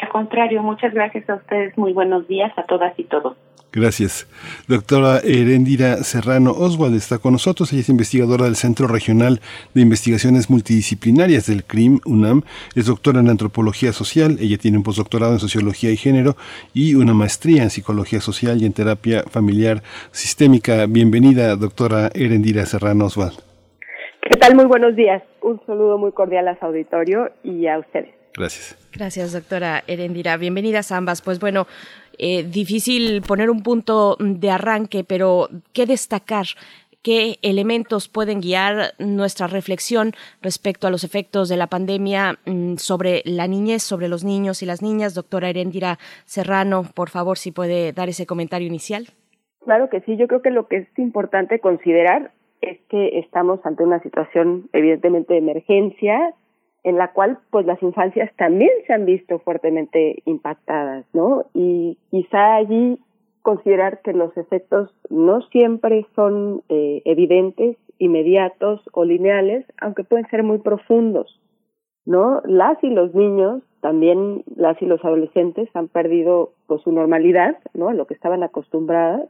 [0.00, 1.76] Al contrario, muchas gracias a ustedes.
[1.76, 3.36] Muy buenos días a todas y todos.
[3.70, 4.26] Gracias.
[4.66, 7.70] Doctora Erendira Serrano Oswald está con nosotros.
[7.72, 9.40] Ella es investigadora del Centro Regional
[9.74, 12.42] de Investigaciones Multidisciplinarias del CRIM, UNAM.
[12.74, 14.38] Es doctora en Antropología Social.
[14.40, 16.36] Ella tiene un postdoctorado en Sociología y Género
[16.72, 20.86] y una maestría en Psicología Social y en Terapia Familiar Sistémica.
[20.86, 23.38] Bienvenida, doctora Erendira Serrano Oswald.
[24.22, 24.54] ¿Qué tal?
[24.54, 25.22] Muy buenos días.
[25.42, 28.17] Un saludo muy cordial a su auditorio y a ustedes.
[28.38, 28.90] Gracias.
[28.92, 30.36] Gracias, doctora Erendira.
[30.36, 31.22] Bienvenidas ambas.
[31.22, 31.66] Pues bueno,
[32.18, 36.46] eh, difícil poner un punto de arranque, pero ¿qué destacar?
[37.02, 40.12] ¿Qué elementos pueden guiar nuestra reflexión
[40.42, 44.66] respecto a los efectos de la pandemia mm, sobre la niñez, sobre los niños y
[44.66, 45.14] las niñas?
[45.14, 49.06] Doctora Erendira Serrano, por favor, si puede dar ese comentario inicial.
[49.64, 53.84] Claro que sí, yo creo que lo que es importante considerar es que estamos ante
[53.84, 56.34] una situación evidentemente de emergencia,
[56.88, 61.44] en la cual pues las infancias también se han visto fuertemente impactadas, ¿no?
[61.52, 62.98] Y quizá allí
[63.42, 70.42] considerar que los efectos no siempre son eh, evidentes, inmediatos o lineales, aunque pueden ser
[70.42, 71.40] muy profundos,
[72.06, 72.40] ¿no?
[72.46, 77.90] Las y los niños, también las y los adolescentes han perdido pues su normalidad, ¿no?
[77.90, 79.28] A lo que estaban acostumbradas,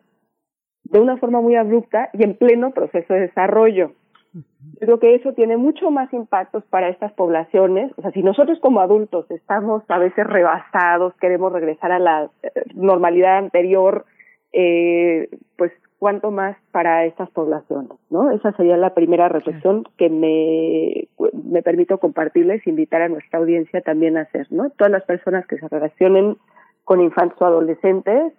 [0.85, 3.93] de una forma muy abrupta y en pleno proceso de desarrollo,
[4.33, 7.93] yo creo que eso tiene mucho más impactos para estas poblaciones.
[7.97, 12.51] O sea, si nosotros como adultos estamos a veces rebasados, queremos regresar a la eh,
[12.75, 14.05] normalidad anterior,
[14.53, 18.31] eh, pues cuánto más para estas poblaciones, ¿no?
[18.31, 24.17] Esa sería la primera reflexión que me, me permito compartirles, invitar a nuestra audiencia también
[24.17, 24.71] a hacer, ¿no?
[24.71, 26.37] Todas las personas que se relacionen
[26.85, 28.33] con infantes o adolescentes,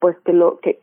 [0.00, 0.80] pues que lo que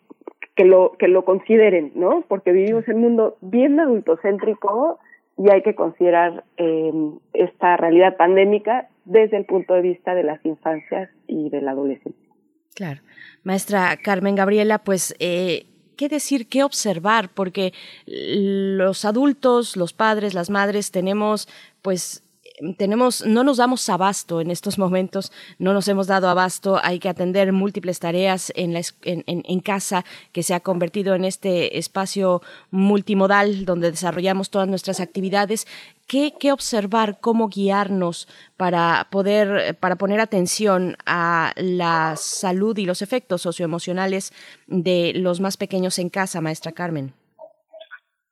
[0.59, 2.25] que lo, que lo consideren, ¿no?
[2.27, 4.99] Porque vivimos en un mundo bien adultocéntrico
[5.37, 6.91] y hay que considerar eh,
[7.31, 12.33] esta realidad pandémica desde el punto de vista de las infancias y de la adolescencia.
[12.75, 12.99] Claro.
[13.43, 15.65] Maestra Carmen Gabriela, pues, eh,
[15.95, 17.29] ¿qué decir, qué observar?
[17.33, 17.71] Porque
[18.05, 21.47] los adultos, los padres, las madres, tenemos,
[21.81, 22.28] pues,
[22.77, 27.09] tenemos, no nos damos abasto en estos momentos, no nos hemos dado abasto, hay que
[27.09, 32.41] atender múltiples tareas en, la, en, en, casa que se ha convertido en este espacio
[32.71, 35.67] multimodal donde desarrollamos todas nuestras actividades.
[36.07, 38.27] ¿Qué, qué observar, cómo guiarnos
[38.57, 44.33] para poder, para poner atención a la salud y los efectos socioemocionales
[44.67, 47.13] de los más pequeños en casa, maestra Carmen?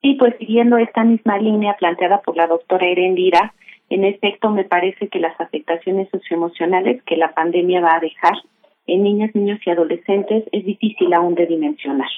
[0.00, 3.52] Y pues siguiendo esta misma línea planteada por la doctora Erendira,
[3.90, 8.34] en efecto, me parece que las afectaciones socioemocionales que la pandemia va a dejar
[8.86, 12.08] en niñas, niños y adolescentes es difícil aún de dimensionar,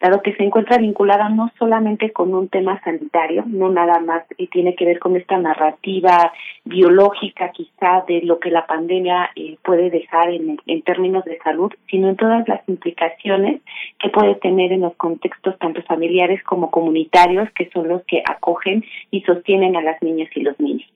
[0.00, 4.48] dado que se encuentra vinculada no solamente con un tema sanitario, no nada más y
[4.48, 6.32] tiene que ver con esta narrativa
[6.64, 11.72] biológica quizá de lo que la pandemia eh, puede dejar en, en términos de salud,
[11.90, 13.62] sino en todas las implicaciones
[13.98, 18.84] que puede tener en los contextos tanto familiares como comunitarios, que son los que acogen
[19.10, 20.88] y sostienen a las niñas y los niños.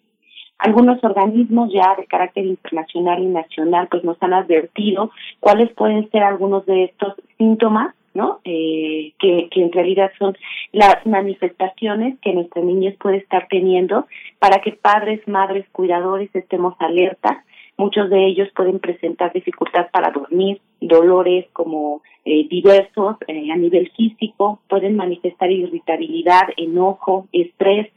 [0.65, 5.11] Algunos organismos ya de carácter internacional y nacional pues nos han advertido
[5.41, 8.39] cuáles pueden ser algunos de estos síntomas ¿no?
[8.45, 10.37] Eh, que, que en realidad son
[10.71, 14.07] las manifestaciones que nuestra niñez puede estar teniendo
[14.39, 17.45] para que padres, madres, cuidadores estemos alerta.
[17.77, 23.91] Muchos de ellos pueden presentar dificultad para dormir, dolores como eh, diversos eh, a nivel
[23.97, 27.91] físico, pueden manifestar irritabilidad, enojo, estrés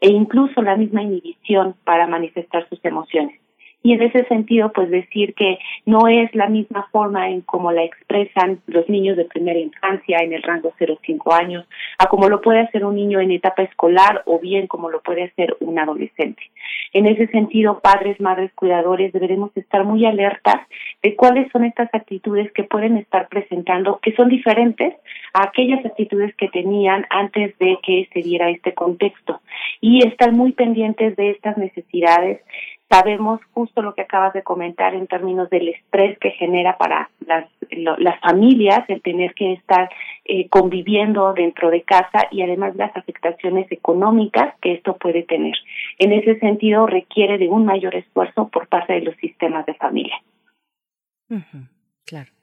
[0.00, 3.40] e incluso la misma inhibición para manifestar sus emociones
[3.86, 7.84] y en ese sentido pues decir que no es la misma forma en cómo la
[7.84, 11.64] expresan los niños de primera infancia en el rango 0-5 años
[11.96, 15.22] a como lo puede hacer un niño en etapa escolar o bien como lo puede
[15.22, 16.42] hacer un adolescente.
[16.94, 20.66] En ese sentido, padres, madres, cuidadores deberemos estar muy alertas
[21.00, 24.94] de cuáles son estas actitudes que pueden estar presentando que son diferentes
[25.32, 29.40] a aquellas actitudes que tenían antes de que se diera este contexto
[29.80, 32.40] y estar muy pendientes de estas necesidades
[32.88, 37.46] Sabemos justo lo que acabas de comentar en términos del estrés que genera para las,
[37.70, 39.90] las familias el tener que estar
[40.24, 45.54] eh, conviviendo dentro de casa y además las afectaciones económicas que esto puede tener.
[45.98, 50.16] En ese sentido requiere de un mayor esfuerzo por parte de los sistemas de familia.
[52.04, 52.35] Claro.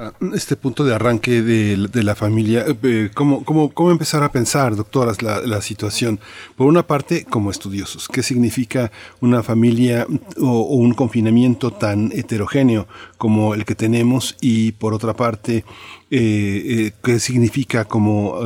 [0.00, 4.76] Ah, este punto de arranque de, la familia, eh, ¿cómo, cómo, cómo, empezar a pensar,
[4.76, 6.20] doctoras, la, situación?
[6.54, 10.06] Por una parte, como estudiosos, ¿qué significa una familia
[10.40, 14.36] o, un confinamiento tan heterogéneo como el que tenemos?
[14.40, 15.64] Y por otra parte,
[16.12, 18.42] eh, eh, ¿qué significa como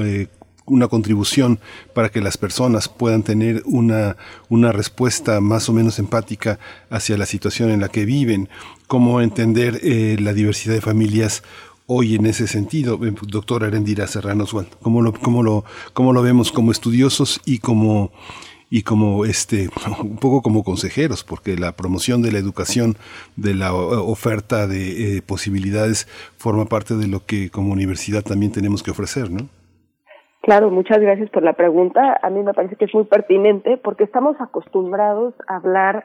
[0.72, 1.60] una contribución
[1.94, 4.16] para que las personas puedan tener una,
[4.48, 6.58] una respuesta más o menos empática
[6.88, 8.48] hacia la situación en la que viven,
[8.86, 11.42] cómo entender eh, la diversidad de familias
[11.86, 16.22] hoy en ese sentido, eh, doctora Arendira Serrano Oswald, ¿cómo lo, cómo, lo, ¿cómo lo
[16.22, 18.10] vemos como estudiosos y como
[18.70, 19.68] y como este
[20.00, 22.96] un poco como consejeros porque la promoción de la educación
[23.36, 26.08] de la oferta de eh, posibilidades
[26.38, 29.50] forma parte de lo que como universidad también tenemos que ofrecer no
[30.42, 32.18] Claro, muchas gracias por la pregunta.
[32.22, 36.04] A mí me parece que es muy pertinente porque estamos acostumbrados a hablar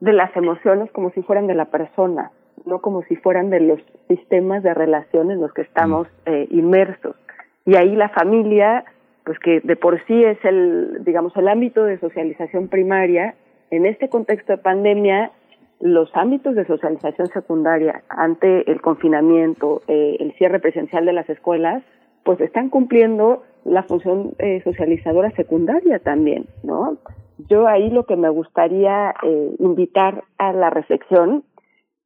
[0.00, 2.30] de las emociones como si fueran de la persona,
[2.64, 6.30] no como si fueran de los sistemas de relación en los que estamos mm.
[6.30, 7.16] eh, inmersos.
[7.66, 8.84] Y ahí la familia
[9.24, 13.34] pues que de por sí es el, digamos, el ámbito de socialización primaria,
[13.70, 15.30] en este contexto de pandemia,
[15.80, 21.82] los ámbitos de socialización secundaria ante el confinamiento, eh, el cierre presencial de las escuelas,
[22.24, 26.98] pues están cumpliendo la función eh, socializadora secundaria también, ¿no?
[27.48, 31.44] Yo ahí lo que me gustaría eh, invitar a la reflexión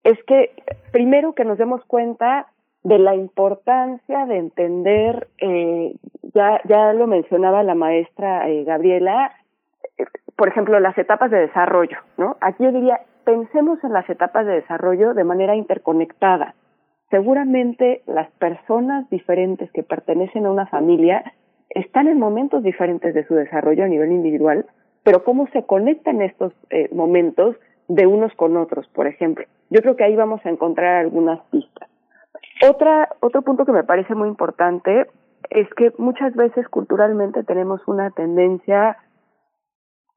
[0.05, 0.51] es que
[0.93, 2.47] primero que nos demos cuenta
[2.85, 5.97] de la importancia de entender, eh,
[6.35, 9.33] ya, ya lo mencionaba la maestra eh, Gabriela,
[9.99, 10.05] eh,
[10.37, 12.37] por ejemplo, las etapas de desarrollo, ¿no?
[12.41, 16.55] Aquí yo diría, pensemos en las etapas de desarrollo de manera interconectada.
[17.11, 21.33] Seguramente las personas diferentes que pertenecen a una familia
[21.71, 24.67] están en momentos diferentes de su desarrollo a nivel individual,
[25.03, 26.53] pero cómo se conectan estos
[26.93, 27.57] momentos
[27.89, 29.45] de unos con otros, por ejemplo.
[29.71, 31.89] Yo creo que ahí vamos a encontrar algunas pistas.
[32.69, 35.07] Otra, otro punto que me parece muy importante
[35.51, 38.97] es que muchas veces culturalmente tenemos una tendencia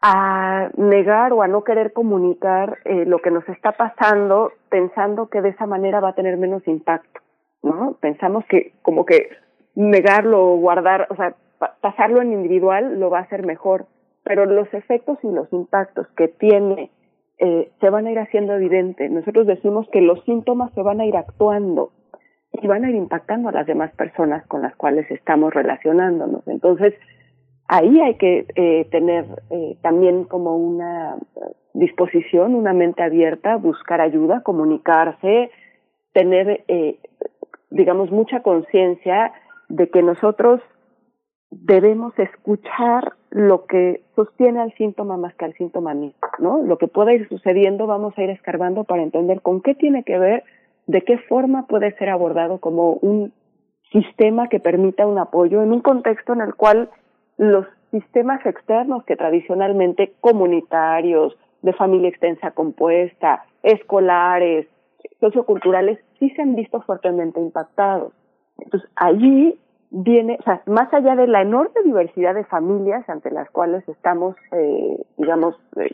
[0.01, 5.41] a negar o a no querer comunicar eh, lo que nos está pasando pensando que
[5.41, 7.19] de esa manera va a tener menos impacto,
[7.63, 7.97] ¿no?
[7.99, 9.29] Pensamos que como que
[9.75, 11.35] negarlo o guardar, o sea,
[11.81, 13.87] pasarlo en individual lo va a hacer mejor,
[14.23, 16.91] pero los efectos y los impactos que tiene
[17.39, 19.09] eh, se van a ir haciendo evidente.
[19.09, 21.91] Nosotros decimos que los síntomas se van a ir actuando
[22.53, 26.47] y van a ir impactando a las demás personas con las cuales estamos relacionándonos.
[26.47, 26.93] Entonces,
[27.69, 31.17] ahí hay que eh, tener eh, también como una
[31.73, 35.51] disposición, una mente abierta, buscar ayuda, comunicarse,
[36.11, 36.97] tener, eh,
[37.69, 39.31] digamos, mucha conciencia
[39.69, 40.61] de que nosotros
[41.51, 46.63] debemos escuchar lo que sostiene al síntoma más que al síntoma mismo, ¿no?
[46.63, 50.17] Lo que pueda ir sucediendo, vamos a ir escarbando para entender con qué tiene que
[50.17, 50.43] ver
[50.87, 53.31] de qué forma puede ser abordado como un
[53.91, 56.89] sistema que permita un apoyo en un contexto en el cual
[57.39, 64.67] los sistemas externos que tradicionalmente comunitarios, de familia extensa compuesta, escolares,
[65.19, 68.13] socioculturales, sí se han visto fuertemente impactados.
[68.57, 69.57] Entonces, allí
[69.89, 74.35] viene, o sea, más allá de la enorme diversidad de familias ante las cuales estamos,
[74.51, 75.91] eh, digamos, eh,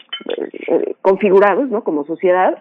[0.68, 1.84] eh, configurados, ¿no?
[1.84, 2.58] Como sociedad,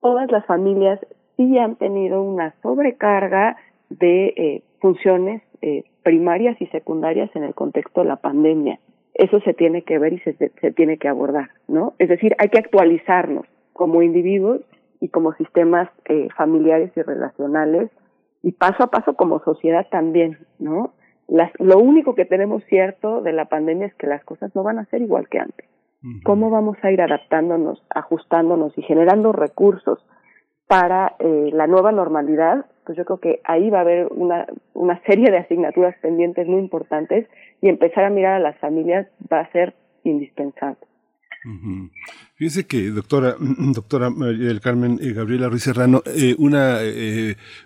[0.00, 0.98] todas las familias
[1.36, 3.56] sí han tenido una sobrecarga
[3.90, 8.78] de eh, funciones eh, primarias y secundarias en el contexto de la pandemia.
[9.14, 11.94] Eso se tiene que ver y se, se tiene que abordar, ¿no?
[11.98, 14.60] Es decir, hay que actualizarnos como individuos
[15.00, 17.90] y como sistemas eh, familiares y relacionales
[18.42, 20.94] y paso a paso como sociedad también, ¿no?
[21.28, 24.78] Las, lo único que tenemos cierto de la pandemia es que las cosas no van
[24.78, 25.66] a ser igual que antes.
[26.24, 29.98] ¿Cómo vamos a ir adaptándonos, ajustándonos y generando recursos
[30.68, 35.02] para eh, la nueva normalidad, pues yo creo que ahí va a haber una, una
[35.02, 37.26] serie de asignaturas pendientes muy importantes
[37.60, 40.86] y empezar a mirar a las familias va a ser indispensable.
[42.34, 46.78] Fíjese que, doctora, doctora del Carmen eh, Gabriela Ruiz Serrano, eh, una,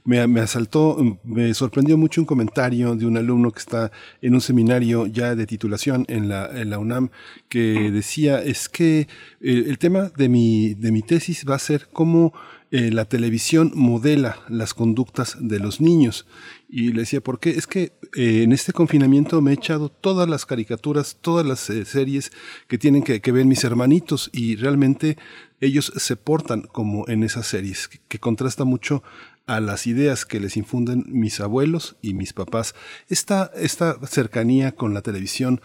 [0.05, 3.91] me, me, asaltó, me sorprendió mucho un comentario de un alumno que está
[4.21, 7.09] en un seminario ya de titulación en la, en la UNAM,
[7.49, 9.09] que decía, es que
[9.41, 12.35] el tema de mi, de mi tesis va a ser cómo
[12.73, 16.27] eh, la televisión modela las conductas de los niños.
[16.69, 17.51] Y le decía, ¿por qué?
[17.51, 21.85] Es que eh, en este confinamiento me he echado todas las caricaturas, todas las eh,
[21.85, 22.31] series
[22.69, 25.19] que tienen que, ver mis hermanitos y realmente
[25.61, 29.03] ellos se portan como en esas series, que, que contrasta mucho
[29.47, 32.77] a las ideas que les infunden mis abuelos y mis papás.
[33.09, 35.61] Esta, esta cercanía con la televisión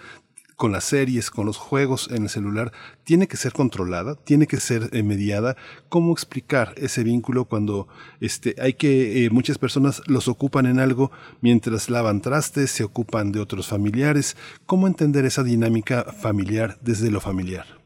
[0.56, 2.72] con las series, con los juegos en el celular,
[3.04, 5.56] tiene que ser controlada, tiene que ser eh, mediada.
[5.90, 7.88] ¿Cómo explicar ese vínculo cuando
[8.20, 11.12] este, hay que, eh, muchas personas los ocupan en algo
[11.42, 14.38] mientras lavan trastes, se ocupan de otros familiares?
[14.66, 17.85] ¿Cómo entender esa dinámica familiar desde lo familiar?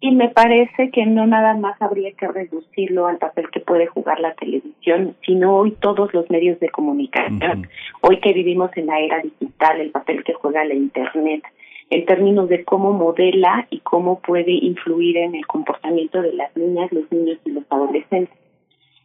[0.00, 4.18] Y me parece que no nada más habría que reducirlo al papel que puede jugar
[4.18, 7.68] la televisión, sino hoy todos los medios de comunicación,
[8.00, 11.44] hoy que vivimos en la era digital, el papel que juega la Internet,
[11.90, 16.90] en términos de cómo modela y cómo puede influir en el comportamiento de las niñas,
[16.92, 18.34] los niños y los adolescentes.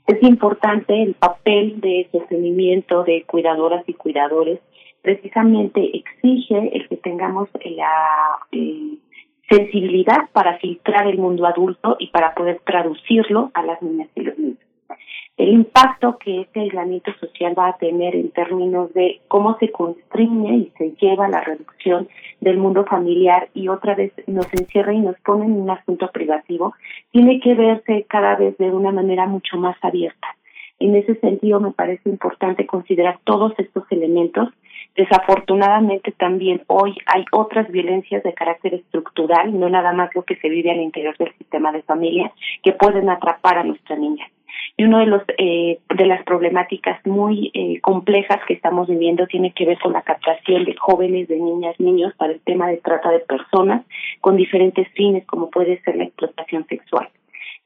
[0.08, 4.60] Es importante el papel de sostenimiento de cuidadoras y cuidadores,
[5.02, 8.98] precisamente exige el que tengamos la eh,
[9.50, 14.38] sensibilidad para filtrar el mundo adulto y para poder traducirlo a las niñas y los
[14.38, 14.58] niños.
[15.38, 20.56] El impacto que este aislamiento social va a tener en términos de cómo se constriñe
[20.56, 22.08] y se lleva la reducción
[22.40, 26.74] del mundo familiar y otra vez nos encierra y nos pone en un asunto privativo,
[27.12, 30.28] tiene que verse cada vez de una manera mucho más abierta.
[30.80, 34.50] En ese sentido, me parece importante considerar todos estos elementos
[34.96, 40.48] Desafortunadamente también hoy hay otras violencias de carácter estructural, no nada más lo que se
[40.48, 42.32] vive al interior del sistema de familia,
[42.64, 44.26] que pueden atrapar a nuestra niña.
[44.78, 49.52] Y uno de los eh, de las problemáticas muy eh, complejas que estamos viviendo tiene
[49.52, 53.10] que ver con la captación de jóvenes, de niñas, niños para el tema de trata
[53.10, 53.86] de personas
[54.22, 57.10] con diferentes fines, como puede ser la explotación sexual.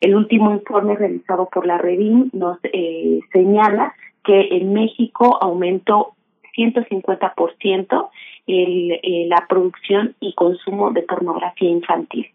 [0.01, 3.93] El último informe realizado por la Redim nos eh, señala
[4.23, 6.13] que en México aumentó
[6.59, 8.09] 150%
[8.47, 12.27] el, eh, la producción y consumo de pornografía infantil.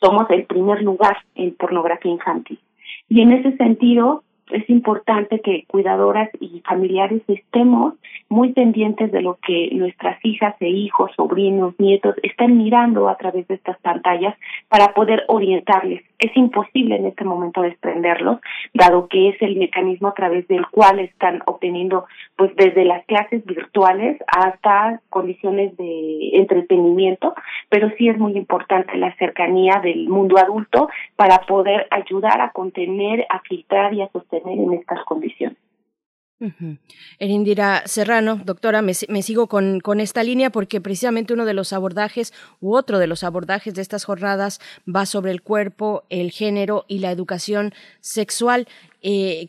[0.00, 2.58] Somos el primer lugar en pornografía infantil.
[3.08, 7.94] Y en ese sentido, es importante que cuidadoras y familiares estemos
[8.28, 13.46] muy pendientes de lo que nuestras hijas e hijos, sobrinos, nietos están mirando a través
[13.48, 14.36] de estas pantallas
[14.68, 16.02] para poder orientarles.
[16.20, 18.40] Es imposible en este momento desprenderlos,
[18.74, 22.04] dado que es el mecanismo a través del cual están obteniendo,
[22.36, 27.34] pues desde las clases virtuales hasta condiciones de entretenimiento,
[27.70, 33.26] pero sí es muy importante la cercanía del mundo adulto para poder ayudar a contener,
[33.30, 35.56] a filtrar y a sostener en estas condiciones.
[37.18, 42.74] Erindira Serrano, doctora, me, sigo con, esta línea porque precisamente uno de los abordajes u
[42.74, 47.10] otro de los abordajes de estas jornadas va sobre el cuerpo, el género y la
[47.10, 48.68] educación sexual.
[49.02, 49.48] Eh,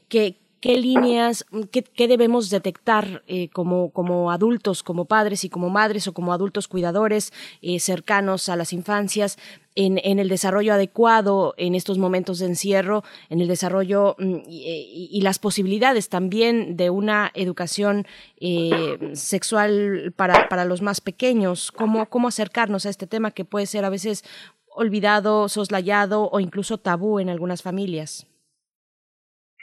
[0.62, 6.14] qué líneas, qué, debemos detectar eh, como, como adultos, como padres y como madres o
[6.14, 7.34] como adultos cuidadores
[7.64, 9.40] eh, cercanos a las infancias
[9.74, 15.20] en, en, el desarrollo adecuado en estos momentos de encierro, en el desarrollo mm, y,
[15.24, 18.06] las posibilidades también de una educación
[18.40, 23.66] eh, sexual para, para los más pequeños, cómo, cómo acercarnos a este tema que puede
[23.66, 24.24] ser a veces
[24.68, 28.28] olvidado, soslayado o incluso tabú en algunas familias.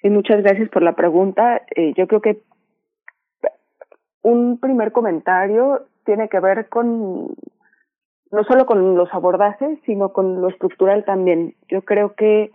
[0.01, 1.63] Sí, muchas gracias por la pregunta.
[1.75, 2.41] Eh, yo creo que
[4.23, 7.35] un primer comentario tiene que ver con
[8.31, 11.55] no solo con los abordajes, sino con lo estructural también.
[11.69, 12.51] Yo creo que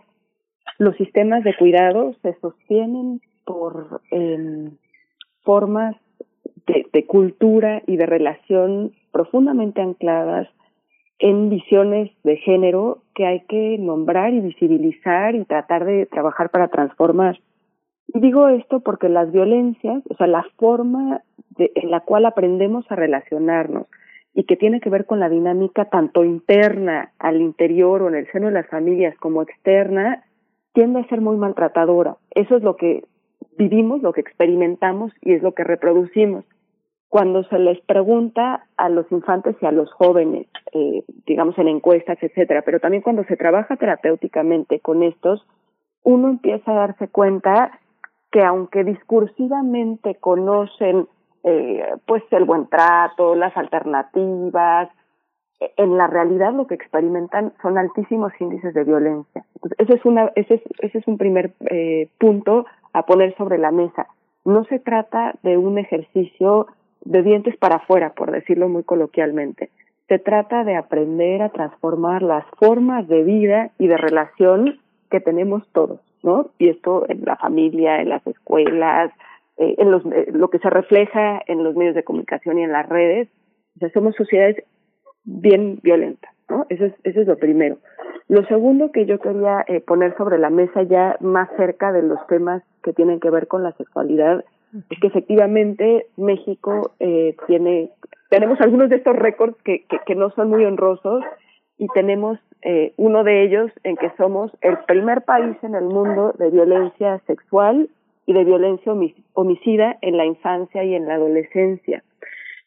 [0.78, 4.70] los sistemas de cuidado se sostienen por eh,
[5.42, 5.96] formas
[6.66, 10.48] de, de cultura y de relación profundamente ancladas
[11.18, 16.68] en visiones de género que hay que nombrar y visibilizar y tratar de trabajar para
[16.68, 17.38] transformar.
[18.08, 21.22] Y digo esto porque las violencias, o sea, la forma
[21.56, 23.86] de, en la cual aprendemos a relacionarnos
[24.34, 28.30] y que tiene que ver con la dinámica tanto interna al interior o en el
[28.32, 30.24] seno de las familias como externa,
[30.72, 32.16] tiende a ser muy maltratadora.
[32.32, 33.04] Eso es lo que
[33.56, 36.44] vivimos, lo que experimentamos y es lo que reproducimos
[37.14, 42.18] cuando se les pregunta a los infantes y a los jóvenes, eh, digamos en encuestas,
[42.20, 45.46] etcétera, pero también cuando se trabaja terapéuticamente con estos,
[46.02, 47.78] uno empieza a darse cuenta
[48.32, 51.06] que aunque discursivamente conocen
[51.44, 54.88] eh, pues el buen trato, las alternativas,
[55.76, 59.44] en la realidad lo que experimentan son altísimos índices de violencia.
[59.54, 63.58] Entonces, ese es una, ese es, ese es un primer eh, punto a poner sobre
[63.58, 64.08] la mesa.
[64.44, 66.66] No se trata de un ejercicio
[67.04, 69.70] de dientes para afuera, por decirlo muy coloquialmente.
[70.08, 74.78] Se trata de aprender a transformar las formas de vida y de relación
[75.10, 76.50] que tenemos todos, ¿no?
[76.58, 79.12] Y esto en la familia, en las escuelas,
[79.56, 82.72] eh, en los, eh, lo que se refleja en los medios de comunicación y en
[82.72, 83.28] las redes.
[83.76, 84.62] O sea, somos sociedades
[85.24, 86.66] bien violentas, ¿no?
[86.68, 87.78] Eso es, eso es lo primero.
[88.28, 92.26] Lo segundo que yo quería eh, poner sobre la mesa ya más cerca de los
[92.26, 94.44] temas que tienen que ver con la sexualidad
[94.90, 97.90] es que efectivamente México eh, tiene,
[98.30, 101.22] tenemos algunos de estos récords que, que, no son muy honrosos
[101.78, 106.34] y tenemos eh, uno de ellos en que somos el primer país en el mundo
[106.38, 107.88] de violencia sexual
[108.26, 108.92] y de violencia
[109.34, 112.02] homicida en la infancia y en la adolescencia.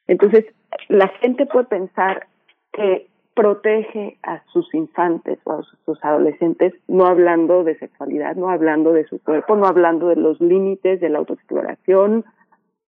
[0.07, 0.45] Entonces,
[0.87, 2.27] la gente puede pensar
[2.71, 3.07] que
[3.37, 9.05] protege a sus infantes o a sus adolescentes, no hablando de sexualidad, no hablando de
[9.05, 12.25] su cuerpo, no hablando de los límites de la autoexploración,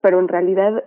[0.01, 0.84] pero en realidad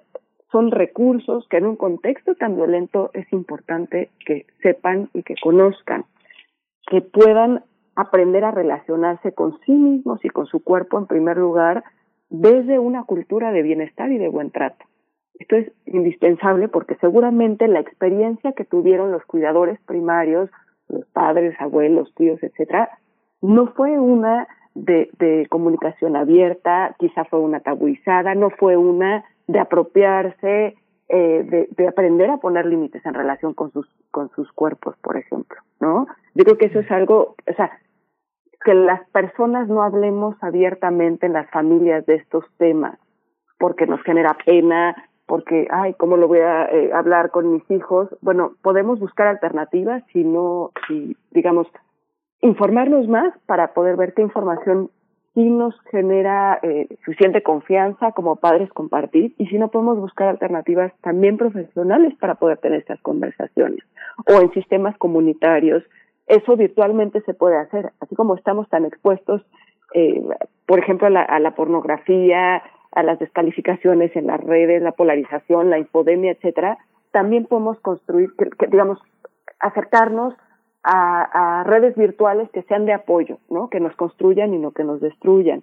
[0.50, 6.04] son recursos que en un contexto tan violento es importante que sepan y que conozcan,
[6.88, 7.62] que puedan
[7.94, 11.84] aprender a relacionarse con sí mismos y con su cuerpo en primer lugar
[12.28, 14.84] desde una cultura de bienestar y de buen trato.
[15.38, 20.50] Esto es indispensable porque seguramente la experiencia que tuvieron los cuidadores primarios,
[20.88, 22.90] los padres, abuelos, tíos, etcétera,
[23.40, 29.58] no fue una de, de comunicación abierta, quizá fue una tabuizada, no fue una de
[29.60, 30.76] apropiarse,
[31.08, 35.16] eh, de, de, aprender a poner límites en relación con sus, con sus cuerpos, por
[35.16, 36.06] ejemplo, ¿no?
[36.34, 37.78] Yo creo que eso es algo, o sea,
[38.64, 42.98] que las personas no hablemos abiertamente en las familias de estos temas,
[43.58, 48.08] porque nos genera pena, porque, ay, ¿cómo lo voy a eh, hablar con mis hijos?
[48.20, 51.66] Bueno, podemos buscar alternativas si no, si, digamos,
[52.40, 54.90] informarnos más para poder ver qué información
[55.34, 60.92] sí nos genera eh, suficiente confianza como padres compartir y si no podemos buscar alternativas
[61.00, 63.80] también profesionales para poder tener estas conversaciones
[64.26, 65.82] o en sistemas comunitarios.
[66.26, 69.42] Eso virtualmente se puede hacer, así como estamos tan expuestos,
[69.94, 70.22] eh,
[70.66, 72.62] por ejemplo, a la, a la pornografía,
[72.94, 76.78] a las descalificaciones en las redes, la polarización, la infodemia, etcétera,
[77.12, 78.30] también podemos construir,
[78.70, 78.98] digamos,
[79.60, 80.34] acercarnos
[80.82, 83.68] a, redes virtuales que sean de apoyo, ¿no?
[83.68, 85.62] Que nos construyan y no que nos destruyan.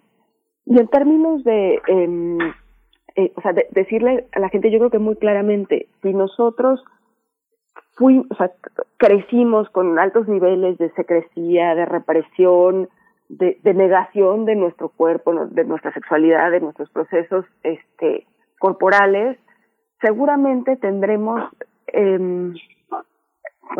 [0.65, 2.37] Y en términos de, eh,
[3.15, 6.83] eh, o sea, de, decirle a la gente, yo creo que muy claramente, si nosotros
[7.95, 8.51] fuimos, o sea,
[8.97, 12.89] crecimos con altos niveles de secrecía, de represión,
[13.37, 18.27] de, negación de nuestro cuerpo, de nuestra sexualidad, de nuestros procesos este,
[18.59, 19.37] corporales,
[20.01, 21.41] seguramente tendremos
[21.87, 22.53] eh,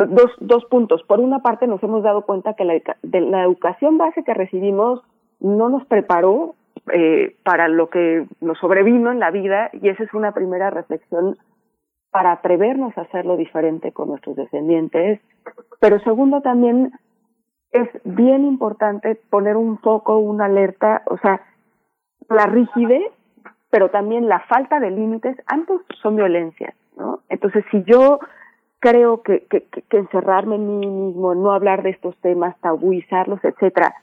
[0.08, 1.02] dos, dos puntos.
[1.04, 5.02] Por una parte, nos hemos dado cuenta que la educación base que recibimos
[5.40, 6.54] no nos preparó
[6.92, 11.36] eh, para lo que nos sobrevino en la vida y esa es una primera reflexión
[12.10, 15.20] para atrevernos a hacerlo diferente con nuestros descendientes.
[15.80, 16.92] Pero segundo, también
[17.72, 21.40] es bien importante poner un foco, una alerta, o sea,
[22.28, 23.10] la rigidez,
[23.70, 27.20] pero también la falta de límites, ambos son violencias, ¿no?
[27.30, 28.20] Entonces, si yo
[28.78, 29.66] creo que, que,
[29.96, 33.94] encerrarme en mí mismo, no hablar de estos temas, tabuizarlos, etcétera,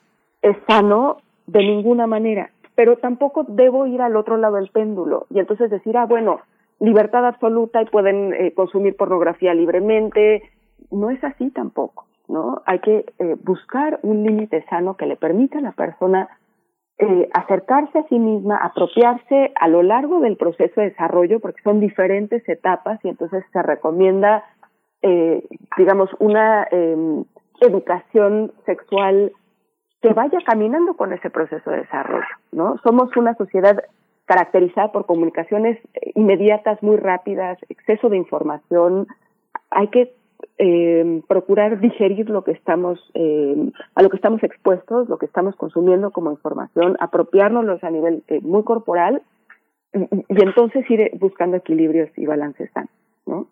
[0.41, 5.39] es sano de ninguna manera, pero tampoco debo ir al otro lado del péndulo y
[5.39, 6.39] entonces decir, ah, bueno,
[6.79, 10.43] libertad absoluta y pueden eh, consumir pornografía libremente,
[10.89, 12.08] no es así tampoco.
[12.29, 12.61] ¿No?
[12.65, 16.29] Hay que eh, buscar un límite sano que le permita a la persona
[17.01, 21.79] eh, acercarse a sí misma, apropiarse a lo largo del proceso de desarrollo, porque son
[21.79, 24.43] diferentes etapas y entonces se recomienda,
[25.01, 25.47] eh,
[25.77, 27.23] digamos, una eh,
[27.61, 29.31] educación sexual
[30.01, 32.77] que vaya caminando con ese proceso de desarrollo, ¿no?
[32.83, 33.81] Somos una sociedad
[34.25, 35.79] caracterizada por comunicaciones
[36.15, 39.07] inmediatas, muy rápidas, exceso de información.
[39.71, 40.18] Hay que
[40.57, 45.55] eh, procurar digerir lo que estamos, eh, a lo que estamos expuestos, lo que estamos
[45.55, 49.21] consumiendo como información, apropiárnoslos a nivel eh, muy corporal
[49.93, 52.91] y, entonces ir buscando equilibrios y balances sanos,
[53.25, 53.47] ¿no?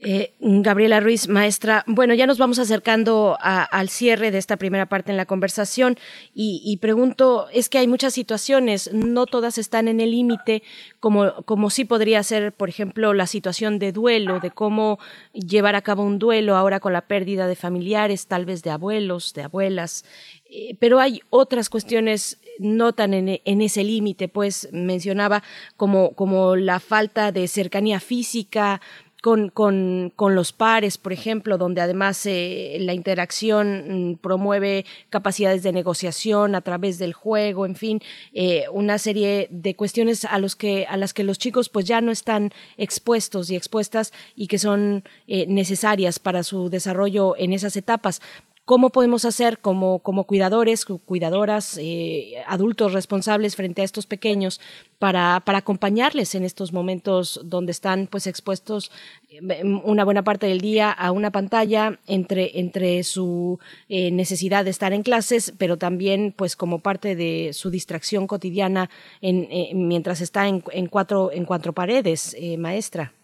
[0.00, 5.10] Eh, Gabriela Ruiz, maestra, bueno, ya nos vamos acercando al cierre de esta primera parte
[5.10, 5.98] en la conversación
[6.32, 10.62] y, pregunto, es que hay muchas situaciones, no todas están en el límite,
[11.00, 15.00] como, como sí podría ser, por ejemplo, la situación de duelo, de cómo
[15.32, 19.34] llevar a cabo un duelo ahora con la pérdida de familiares, tal vez de abuelos,
[19.34, 20.04] de abuelas,
[20.48, 25.42] eh, pero hay otras cuestiones no tan en, en ese límite, pues mencionaba
[25.76, 28.80] como, como la falta de cercanía física,
[29.22, 35.62] con, con, con, los pares, por ejemplo, donde además eh, la interacción mm, promueve capacidades
[35.62, 38.00] de negociación a través del juego, en fin,
[38.32, 42.00] eh, una serie de cuestiones a, los que, a las que los chicos pues ya
[42.00, 47.76] no están expuestos y expuestas y que son eh, necesarias para su desarrollo en esas
[47.76, 48.22] etapas.
[48.68, 54.60] ¿Cómo podemos hacer como, como cuidadores, cuidadoras, eh, adultos responsables frente a estos pequeños
[54.98, 58.92] para, para acompañarles en estos momentos donde están pues expuestos
[59.30, 63.58] eh, una buena parte del día a una pantalla entre, entre su
[63.88, 68.90] eh, necesidad de estar en clases, pero también pues como parte de su distracción cotidiana
[69.22, 73.14] en, eh, mientras está en, en, cuatro, en cuatro paredes, maestra?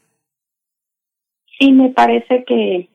[1.58, 2.88] Sí, me parece que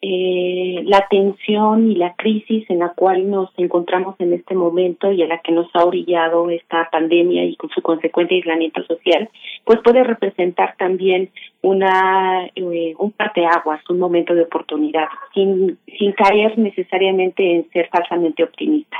[0.00, 5.22] eh, la tensión y la crisis en la cual nos encontramos en este momento y
[5.24, 9.28] a la que nos ha orillado esta pandemia y con su consecuente aislamiento social,
[9.64, 11.30] pues puede representar también
[11.62, 18.44] una eh, un parteaguas, un momento de oportunidad, sin sin caer necesariamente en ser falsamente
[18.44, 18.98] optimista.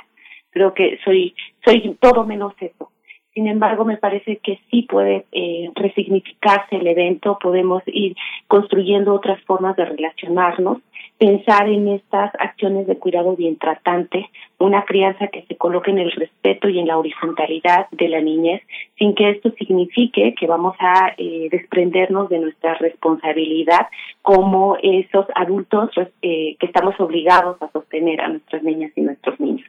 [0.50, 1.32] Creo que soy
[1.64, 2.90] soy todo menos eso.
[3.34, 8.16] Sin embargo, me parece que sí puede eh, resignificarse el evento, podemos ir
[8.48, 10.78] construyendo otras formas de relacionarnos
[11.18, 16.12] pensar en estas acciones de cuidado bien tratante, una crianza que se coloque en el
[16.12, 18.62] respeto y en la horizontalidad de la niñez,
[18.96, 23.88] sin que esto signifique que vamos a eh, desprendernos de nuestra responsabilidad
[24.22, 25.90] como esos adultos
[26.22, 29.68] eh, que estamos obligados a sostener a nuestras niñas y nuestros niños.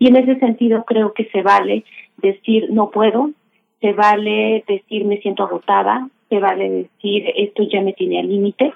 [0.00, 1.84] Y en ese sentido creo que se vale
[2.16, 3.30] decir no puedo,
[3.80, 8.72] se vale decir me siento agotada, se vale decir esto ya me tiene al límite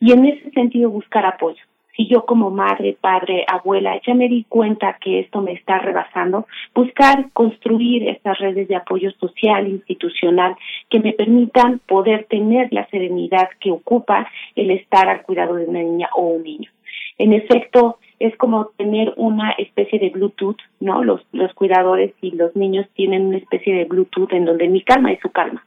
[0.00, 1.62] y en ese sentido buscar apoyo.
[1.96, 6.46] Si yo como madre, padre, abuela ya me di cuenta que esto me está rebasando,
[6.74, 10.56] buscar construir estas redes de apoyo social, institucional,
[10.90, 15.82] que me permitan poder tener la serenidad que ocupa el estar al cuidado de una
[15.82, 16.70] niña o un niño.
[17.18, 21.02] En efecto, es como tener una especie de Bluetooth, ¿no?
[21.02, 25.12] Los, los cuidadores y los niños tienen una especie de Bluetooth en donde mi calma
[25.12, 25.64] es su calma.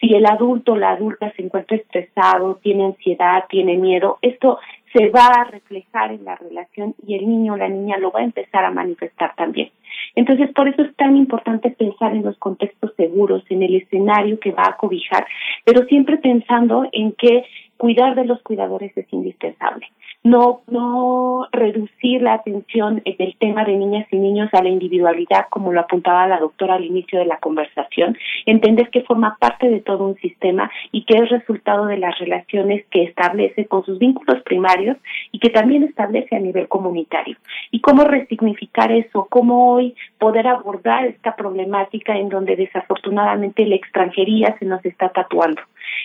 [0.00, 4.58] Si el adulto o la adulta se encuentra estresado, tiene ansiedad, tiene miedo, esto
[4.92, 8.20] se va a reflejar en la relación y el niño o la niña lo va
[8.20, 9.70] a empezar a manifestar también.
[10.14, 14.52] Entonces, por eso es tan importante pensar en los contextos seguros, en el escenario que
[14.52, 15.26] va a cobijar,
[15.64, 17.44] pero siempre pensando en que
[17.76, 19.86] cuidar de los cuidadores es indispensable
[20.22, 25.72] no, no reducir la atención del tema de niñas y niños a la individualidad, como
[25.72, 30.04] lo apuntaba la doctora al inicio de la conversación, entender que forma parte de todo
[30.04, 34.98] un sistema y que es resultado de las relaciones que establece con sus vínculos primarios
[35.32, 37.36] y que también establece a nivel comunitario.
[37.70, 44.56] Y cómo resignificar eso, cómo hoy poder abordar esta problemática en donde desafortunadamente la extranjería
[44.58, 45.62] se nos está tatuando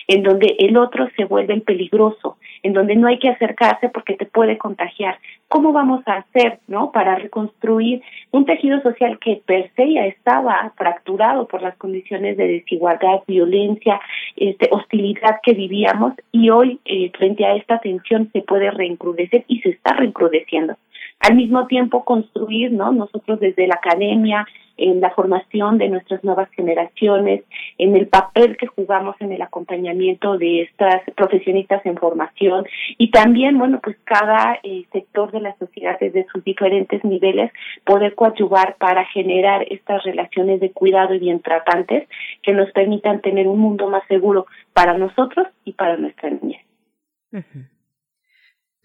[0.08, 4.05] en donde el otro se vuelve el peligroso, en donde no hay que acercarse porque
[4.14, 5.18] te puede contagiar.
[5.48, 8.02] ¿Cómo vamos a hacer, no, para reconstruir
[8.32, 14.00] un tejido social que per se ya estaba fracturado por las condiciones de desigualdad, violencia,
[14.36, 19.60] este, hostilidad que vivíamos y hoy eh, frente a esta tensión se puede reincrudecer y
[19.60, 20.76] se está reincrudeciendo?
[21.20, 22.92] Al mismo tiempo construir, ¿no?
[22.92, 27.44] Nosotros desde la academia, en la formación de nuestras nuevas generaciones,
[27.78, 32.66] en el papel que jugamos en el acompañamiento de estas profesionistas en formación
[32.98, 37.50] y también, bueno, pues cada eh, sector de la sociedad desde sus diferentes niveles
[37.84, 42.08] poder coadyuvar para generar estas relaciones de cuidado y bien tratantes
[42.42, 46.60] que nos permitan tener un mundo más seguro para nosotros y para nuestra niñez.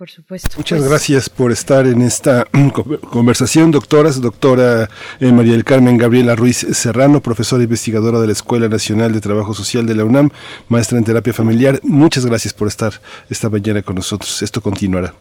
[0.02, 0.50] Por supuesto.
[0.58, 2.70] Muchas pues gracias por estar en esta mm,
[3.12, 4.20] conversación, doctoras.
[4.20, 9.22] Doctora eh, María del Carmen Gabriela Ruiz Serrano, profesora investigadora de la Escuela Nacional de
[9.22, 10.32] Trabajo Social de la UNAM,
[10.70, 11.80] maestra en terapia familiar.
[11.84, 12.94] Muchas gracias por estar
[13.30, 14.42] esta mañana con nosotros.
[14.42, 15.14] Esto continuará.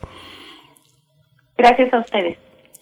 [1.58, 2.38] Gracias a ustedes.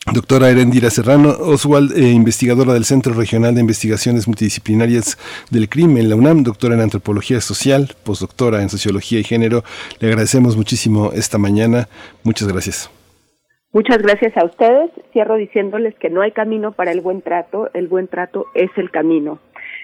[0.06, 5.18] Doctora Erendira Serrano Oswald, eh, investigadora del Centro Regional de Investigaciones Multidisciplinarias
[5.50, 9.64] del Crimen, la UNAM, doctora en Antropología Social, postdoctora en Sociología y Género.
[10.00, 11.88] Le agradecemos muchísimo esta mañana.
[12.22, 12.90] Muchas gracias.
[13.72, 14.90] Muchas gracias a ustedes.
[15.12, 18.90] Cierro diciéndoles que no hay camino para el buen trato, el buen trato es el
[18.90, 19.40] camino.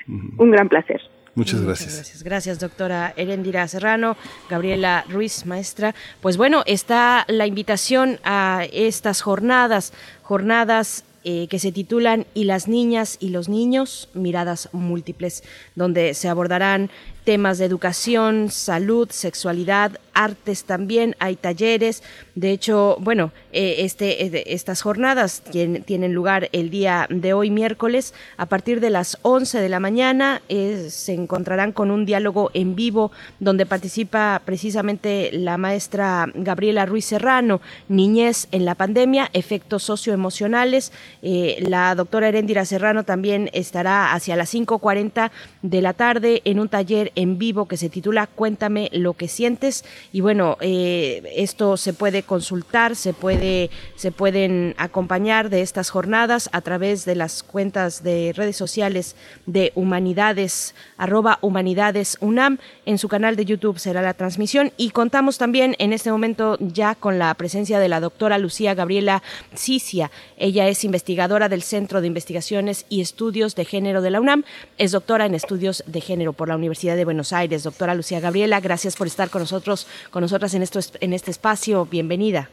[0.09, 1.01] Un gran placer.
[1.35, 1.95] Muchas gracias.
[1.95, 2.23] gracias.
[2.23, 4.17] Gracias, doctora Erendira Serrano,
[4.49, 5.95] Gabriela Ruiz, maestra.
[6.21, 9.93] Pues bueno, está la invitación a estas jornadas,
[10.23, 15.43] jornadas eh, que se titulan Y las niñas y los niños, miradas múltiples,
[15.75, 16.91] donde se abordarán
[17.25, 22.03] temas de educación, salud, sexualidad, artes también, hay talleres.
[22.35, 28.15] De hecho, bueno, eh, este, eh, estas jornadas tienen, lugar el día de hoy, miércoles,
[28.37, 30.43] a partir de las 11 de la mañana.
[30.49, 33.11] Eh, se encontrarán con un diálogo en vivo
[33.41, 40.93] donde participa precisamente la maestra Gabriela Ruiz Serrano, Niñez en la pandemia, efectos socioemocionales.
[41.23, 45.31] la doctora Herendira Serrano también estará hacia las 5.40
[45.63, 49.85] de la tarde en un taller en vivo que se titula Cuéntame lo que sientes.
[50.13, 56.49] Y bueno, eh, esto se puede consultar, se, puede, se pueden acompañar de estas jornadas
[56.53, 59.17] a través de las cuentas de redes sociales
[59.47, 62.59] de Humanidades, arroba Humanidades UNAM.
[62.87, 64.73] En su canal de YouTube será la transmisión.
[64.77, 69.23] Y contamos también en este momento ya con la presencia de la doctora Lucía Gabriela
[69.55, 70.11] Cicia.
[70.37, 74.45] Ella es investigadora del Centro de Investigaciones y Estudios de Género de la UNAM.
[74.79, 77.63] Es doctora en Estudios de Género por la Universidad de de Buenos Aires.
[77.65, 81.85] Doctora Lucía Gabriela, gracias por estar con nosotros, con nosotras en, esto, en este espacio.
[81.85, 82.49] Bienvenida.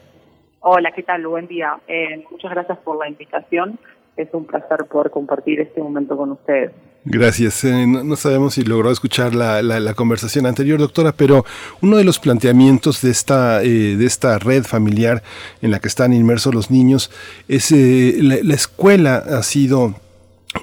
[0.60, 1.26] Hola, ¿qué tal?
[1.26, 1.80] Buen día.
[1.88, 3.78] Eh, muchas gracias por la invitación.
[4.16, 6.70] Es un placer poder compartir este momento con ustedes.
[7.04, 7.64] Gracias.
[7.64, 11.44] Eh, no, sabemos si logró escuchar la, la, conversación anterior, doctora, pero
[11.80, 15.22] uno de los planteamientos de esta, eh, de esta red familiar
[15.62, 17.10] en la que están inmersos los niños
[17.48, 19.96] es eh, la, escuela ha sido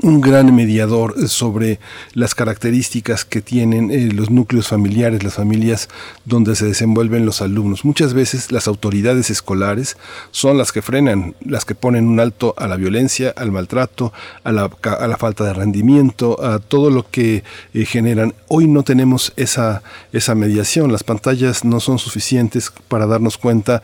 [0.02, 1.80] un gran mediador sobre
[2.14, 5.90] las características que tienen eh, los núcleos familiares, las familias
[6.26, 7.86] donde se desenvuelven los alumnos.
[7.86, 9.98] Muchas veces las autoridades escolares
[10.32, 14.14] son las que frenan, las que ponen un alto a la violencia, al maltrato,
[14.44, 17.44] a la, a la falta de rendimiento, a todo lo que
[17.74, 18.34] eh, generan.
[18.48, 19.82] Hoy no tenemos esa,
[20.14, 23.82] esa mediación, las pantallas no son suficientes para darnos cuenta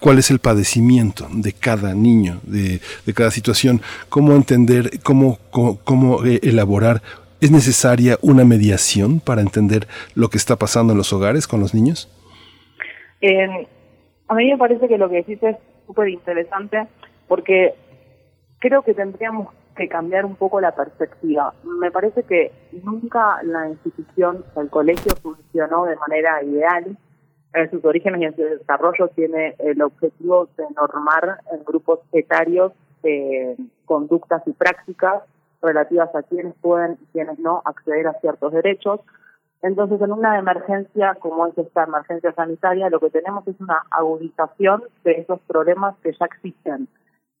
[0.00, 2.80] cuál es el padecimiento de cada niño, de,
[3.14, 7.02] cada situación, cómo entender, cómo, cómo, eh, elaborar.
[7.40, 11.74] ¿Es necesaria una mediación para entender lo que está pasando en los hogares con los
[11.74, 12.12] niños?
[14.28, 15.56] a mí me parece que lo que decís es
[15.86, 16.86] súper interesante
[17.26, 17.74] porque
[18.60, 21.54] creo que tendríamos que cambiar un poco la perspectiva.
[21.80, 22.52] Me parece que
[22.84, 26.96] nunca la institución, el colegio funcionó de manera ideal
[27.54, 32.72] en sus orígenes y en su desarrollo tiene el objetivo de normar en grupos etarios
[33.02, 35.22] eh, conductas y prácticas
[35.62, 39.00] relativas a quienes pueden y quienes no acceder a ciertos derechos.
[39.62, 44.84] Entonces, en una emergencia como es esta emergencia sanitaria, lo que tenemos es una agudización
[45.04, 46.86] de esos problemas que ya existen.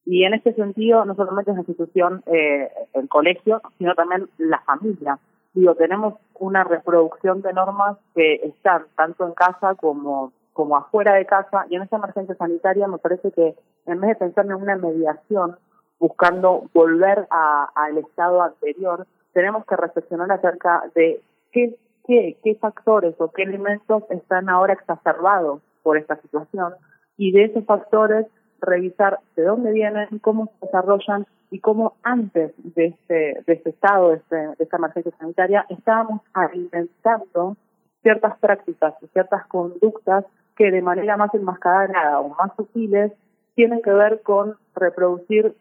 [0.04, 4.60] Y en este sentido, no solamente es la institución, eh, el colegio, sino también la
[4.60, 5.18] familia
[5.58, 11.26] digo, tenemos una reproducción de normas que están tanto en casa como, como afuera de
[11.26, 13.54] casa y en esta emergencia sanitaria me parece que
[13.86, 15.56] en vez de pensar en una mediación
[15.98, 21.20] buscando volver al estado anterior, tenemos que reflexionar acerca de
[21.50, 21.76] qué,
[22.06, 26.74] qué, qué factores o qué elementos están ahora exacerbados por esta situación
[27.16, 28.26] y de esos factores
[28.60, 34.10] revisar de dónde vienen, cómo se desarrollan y cómo antes de este, de este estado,
[34.10, 37.56] de, este, de esta emergencia sanitaria, estábamos alimentando
[38.02, 40.24] ciertas prácticas y ciertas conductas
[40.56, 43.12] que de manera más enmascarada o más sutiles
[43.54, 45.54] tienen que ver con reproducir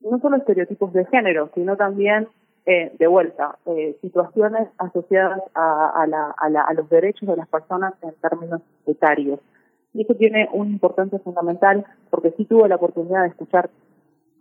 [0.00, 2.28] no solo estereotipos de género, sino también,
[2.64, 8.62] eh, de vuelta, eh, situaciones asociadas a, a, los derechos de las personas en términos
[8.86, 9.40] etarios.
[9.96, 13.70] Y eso tiene un importante fundamental porque sí tuve la oportunidad de escuchar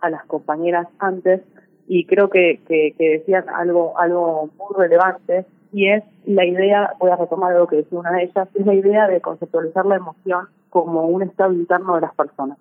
[0.01, 1.43] a las compañeras antes
[1.87, 7.15] y creo que, que, decían algo, algo muy relevante y es la idea, voy a
[7.15, 11.05] retomar algo que decía una de ellas, es la idea de conceptualizar la emoción como
[11.05, 12.57] un estado interno de las personas.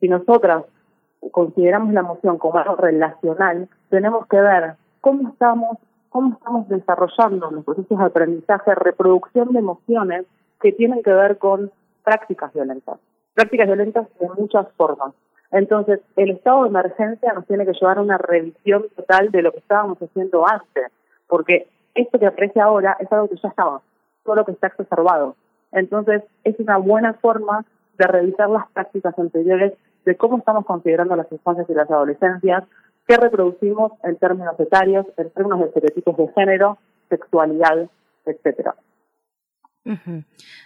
[0.00, 0.64] Si nosotras
[1.30, 5.76] consideramos la emoción como algo relacional, tenemos que ver cómo estamos,
[6.08, 10.24] cómo estamos desarrollando los procesos de aprendizaje, reproducción de emociones
[10.62, 11.70] que tienen que ver con
[12.04, 12.98] prácticas violentas.
[13.34, 15.14] Prácticas violentas de muchas formas.
[15.50, 19.52] Entonces, el estado de emergencia nos tiene que llevar a una revisión total de lo
[19.52, 20.90] que estábamos haciendo antes,
[21.28, 23.80] porque esto que aparece ahora es algo que ya estaba,
[24.24, 25.36] todo lo que está exacerbado.
[25.72, 27.64] Entonces, es una buena forma
[27.98, 29.74] de revisar las prácticas anteriores
[30.04, 32.64] de cómo estamos considerando las infancias y las adolescencias,
[33.06, 36.78] qué reproducimos en términos etarios, en términos de estereotipos de género,
[37.08, 37.88] sexualidad,
[38.26, 38.74] etcétera.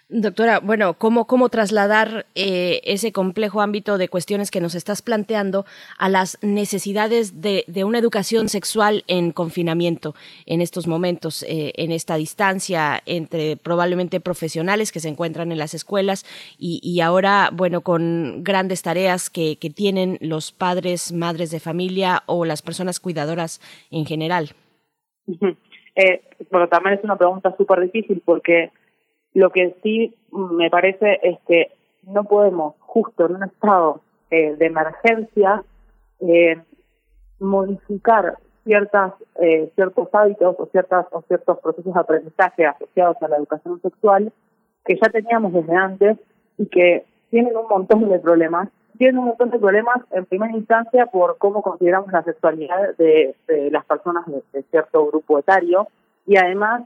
[0.08, 5.66] Doctora, bueno, ¿cómo, cómo trasladar eh, ese complejo ámbito de cuestiones que nos estás planteando
[5.98, 10.14] a las necesidades de, una educación sexual en confinamiento
[10.46, 15.74] en estos momentos, eh, en esta distancia entre probablemente profesionales que se encuentran en las
[15.74, 16.24] escuelas
[16.58, 22.44] y, ahora, bueno, con grandes tareas que, que tienen los padres, madres de familia o
[22.44, 24.50] las personas cuidadoras en general?
[25.96, 28.70] Eh, bueno, también es una pregunta súper difícil porque
[29.38, 31.70] lo que sí me parece es que
[32.02, 34.00] no podemos, justo en un estado
[34.30, 35.62] eh, de emergencia,
[36.20, 36.60] eh,
[37.38, 43.36] modificar ciertas eh, ciertos hábitos o ciertas o ciertos procesos de aprendizaje asociados a la
[43.36, 44.32] educación sexual
[44.84, 46.18] que ya teníamos desde antes
[46.58, 48.68] y que tienen un montón de problemas.
[48.98, 53.36] Tienen un montón de problemas en primera instancia por cómo consideramos la sexualidad de,
[53.70, 55.86] las personas de, cierto grupo etario
[56.26, 56.82] y además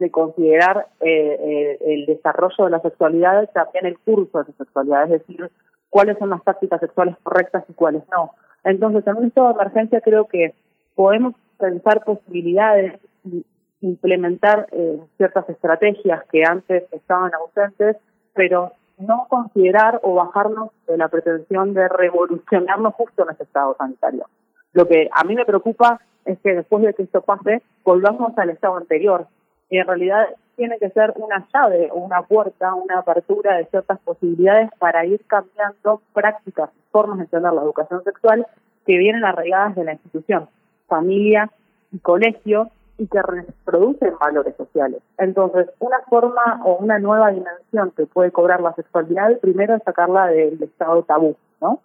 [0.00, 5.04] de considerar eh, eh, el desarrollo de la sexualidad también el curso de la sexualidad,
[5.04, 5.50] es decir,
[5.90, 8.32] cuáles son las tácticas sexuales correctas y cuáles no.
[8.64, 10.54] Entonces, en un estado de emergencia creo que
[10.94, 13.44] podemos pensar posibilidades y
[13.82, 17.96] implementar eh, ciertas estrategias que antes estaban ausentes,
[18.34, 24.26] pero no considerar o bajarnos de la pretensión de revolucionarnos justo en ese estado sanitario.
[24.72, 28.50] Lo que a mí me preocupa es que después de que esto pase, volvamos al
[28.50, 29.26] estado anterior,
[29.70, 33.98] Y en realidad tiene que ser una llave o una puerta, una apertura de ciertas
[34.00, 38.46] posibilidades para ir cambiando prácticas, formas de entender la educación sexual
[38.84, 40.48] que vienen arraigadas de la institución,
[40.86, 41.50] familia
[41.92, 42.70] y colegio,
[43.00, 45.00] y que reproducen valores sociales.
[45.16, 50.26] Entonces, una forma o una nueva dimensión que puede cobrar la sexualidad, primero es sacarla
[50.26, 51.80] del estado tabú, ¿no?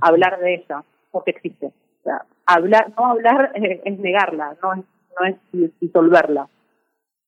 [0.00, 1.66] Hablar de ella, porque existe.
[1.66, 4.84] O sea, hablar, no hablar es negarla, no es,
[5.20, 6.48] no es disolverla.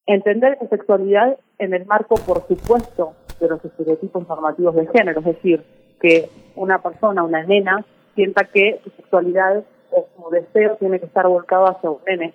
[0.06, 5.26] Entender la sexualidad en el marco, por supuesto, de los estereotipos normativos de género, es
[5.26, 5.64] decir,
[6.00, 7.84] que una persona, una nena,
[8.14, 12.34] sienta que su sexualidad o su deseo tiene que estar volcado hacia un nene,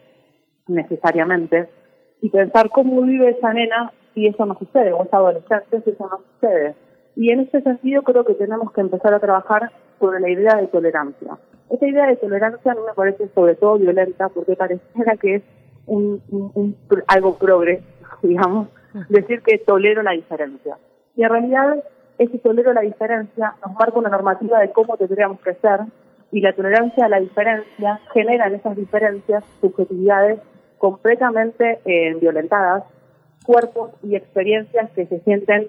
[0.68, 1.70] necesariamente,
[2.22, 6.10] y pensar cómo vive esa nena si eso no sucede, o esa adolescente si eso
[6.10, 6.76] no sucede.
[7.16, 10.68] Y en ese sentido creo que tenemos que empezar a trabajar sobre la idea de
[10.68, 11.38] tolerancia.
[11.70, 15.44] Esta idea de tolerancia a mí me parece sobre todo violenta porque pareciera que es
[15.86, 16.76] un, un,
[17.08, 17.84] algo progreso,
[18.22, 18.68] digamos,
[19.10, 20.78] decir que tolero la diferencia.
[21.16, 21.84] Y en realidad
[22.18, 25.82] ese tolero la diferencia nos marca una normativa de cómo tendríamos que ser
[26.32, 30.40] y la tolerancia a la diferencia genera en esas diferencias subjetividades
[30.78, 32.84] completamente eh, violentadas,
[33.46, 35.68] cuerpos y experiencias que se sienten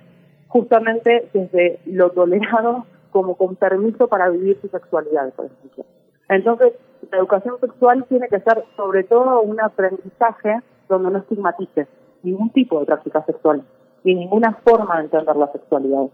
[0.49, 5.85] justamente desde lo tolerado como con permiso para vivir su sexualidad, por ejemplo.
[6.35, 6.73] Entonces,
[7.11, 11.87] la educación sexual tiene que ser sobre todo un aprendizaje donde no estigmatice
[12.23, 13.63] ningún tipo de práctica sexual
[14.05, 16.07] y ninguna forma de entender la sexualidad.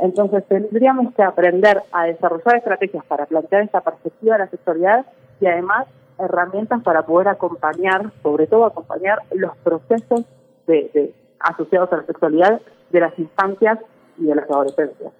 [0.00, 5.06] Entonces tendríamos que aprender a desarrollar estrategias para plantear esta perspectiva de la sexualidad
[5.40, 5.86] y además
[6.18, 10.24] herramientas para poder acompañar, sobre todo acompañar los procesos
[10.66, 12.60] de, asociados a la sexualidad
[12.90, 13.78] de las infancias
[14.18, 15.12] y de las adolescencias.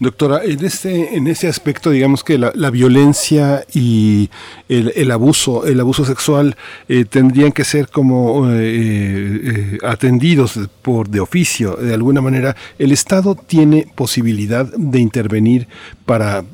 [0.00, 4.28] Doctora, en este, en ese aspecto, digamos que la, violencia y
[4.68, 6.56] el, abuso, el abuso sexual
[6.88, 12.56] eh, tendrían que ser como eh, eh, atendidos por de oficio, de alguna manera.
[12.76, 15.68] El Estado tiene posibilidad de intervenir
[16.06, 16.44] para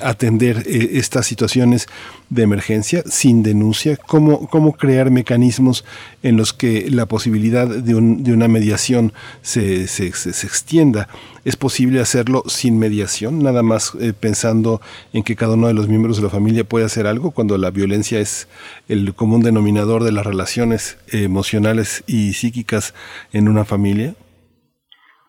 [0.00, 1.88] atender estas situaciones
[2.30, 5.84] de emergencia sin denuncia, cómo, cómo crear mecanismos
[6.22, 11.08] en los que la posibilidad de, un, de una mediación se, se, se, extienda.
[11.44, 14.80] ¿Es posible hacerlo sin mediación, nada más eh, pensando
[15.12, 17.70] en que cada uno de los miembros de la familia puede hacer algo cuando la
[17.70, 18.48] violencia es
[18.88, 22.94] el común denominador de las relaciones emocionales y psíquicas
[23.32, 24.14] en una familia?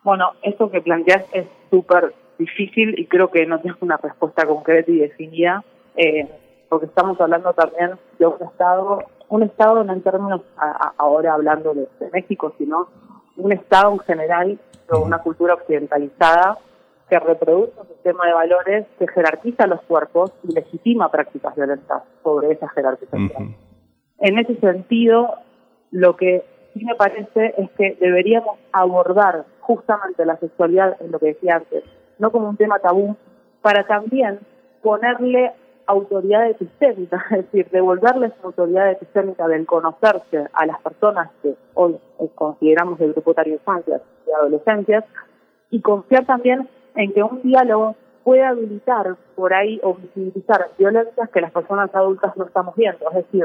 [0.04, 4.90] Bueno, eso que planteas es súper difícil y creo que no tengo una respuesta concreta
[4.90, 5.64] y definida.
[5.96, 6.28] Eh,
[6.68, 10.40] porque estamos hablando también de un Estado, un Estado no en términos
[10.98, 12.88] ahora hablando de, México, sino
[13.36, 14.58] un Estado en general
[14.88, 16.58] con una cultura occidentalizada
[17.08, 22.52] que reproduce un sistema de valores que jerarquiza los cuerpos y legitima prácticas violentas sobre
[22.52, 23.56] esa jerarquización.
[24.18, 25.34] En ese sentido,
[25.90, 31.26] lo que sí me parece es que deberíamos abordar justamente la sexualidad, en lo que
[31.26, 31.84] decía antes,
[32.18, 33.16] no como un tema tabú,
[33.62, 34.40] para también
[34.82, 35.52] ponerle
[35.86, 41.98] autoridad epistémica, es decir, devolverles autoridad epistémica del conocerse a las personas que hoy
[42.34, 45.04] consideramos el grupo de infancias y adolescencias
[45.70, 51.40] y confiar también en que un diálogo puede habilitar por ahí o visibilizar violencias que
[51.40, 53.08] las personas adultas no estamos viendo.
[53.10, 53.44] Es decir,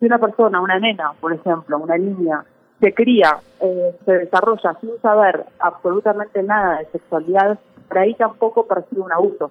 [0.00, 2.44] si una persona, una nena, por ejemplo, una niña,
[2.80, 7.58] se cría, eh, se desarrolla sin saber absolutamente nada de sexualidad,
[7.88, 9.50] por ahí tampoco percibe un abuso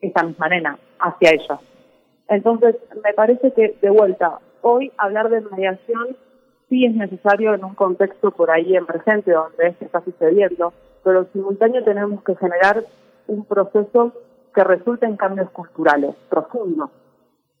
[0.00, 1.58] esa misma nena hacia ella.
[2.28, 6.16] Entonces, me parece que, de vuelta, hoy hablar de mediación
[6.68, 10.72] sí es necesario en un contexto por ahí en presente donde esto está sucediendo,
[11.04, 12.84] pero simultáneo tenemos que generar
[13.28, 14.12] un proceso
[14.54, 16.90] que resulte en cambios culturales profundos.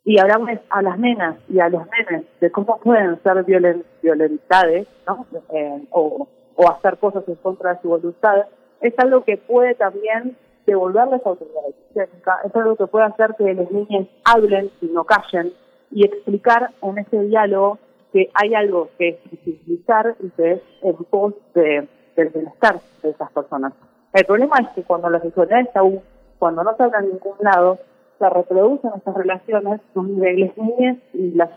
[0.04, 5.26] Y hablamos a las nenas y a los nenes de cómo pueden ser violentades ¿no?
[5.52, 8.46] Eh, o, o hacer cosas en contra de su voluntad,
[8.80, 10.36] es algo que puede también
[10.66, 11.62] devolverles autoridad
[11.94, 15.52] técnica, es algo que puede hacer que las niñas hablen y no callen
[15.90, 17.78] y explicar en ese diálogo
[18.12, 23.10] que hay algo que es visibilizar y que es en pos de, del bienestar de
[23.10, 23.72] esas personas.
[24.12, 26.00] El problema es que cuando la sexualidad está aún,
[26.38, 27.78] cuando no se habla en ningún lado,
[28.18, 31.50] se reproducen estas relaciones donde las niñas y las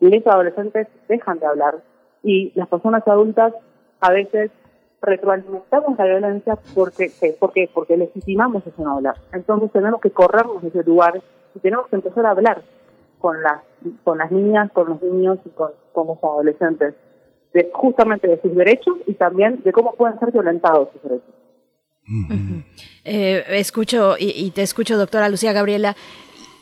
[0.00, 1.76] los adolescentes dejan de hablar
[2.22, 3.54] y las personas adultas
[4.00, 4.50] a veces
[5.04, 9.16] retroalimentamos la violencia porque, porque, porque legitimamos ese no hablar.
[9.32, 11.22] Entonces tenemos que corrernos de ese lugar
[11.54, 12.62] y tenemos que empezar a hablar
[13.18, 13.62] con las,
[14.02, 16.94] con las niñas, con los niños y con, los adolescentes,
[17.52, 21.34] de, justamente de sus derechos y también de cómo pueden ser violentados sus derechos.
[23.06, 25.94] Eh, escucho y, te escucho, doctora Lucía Gabriela,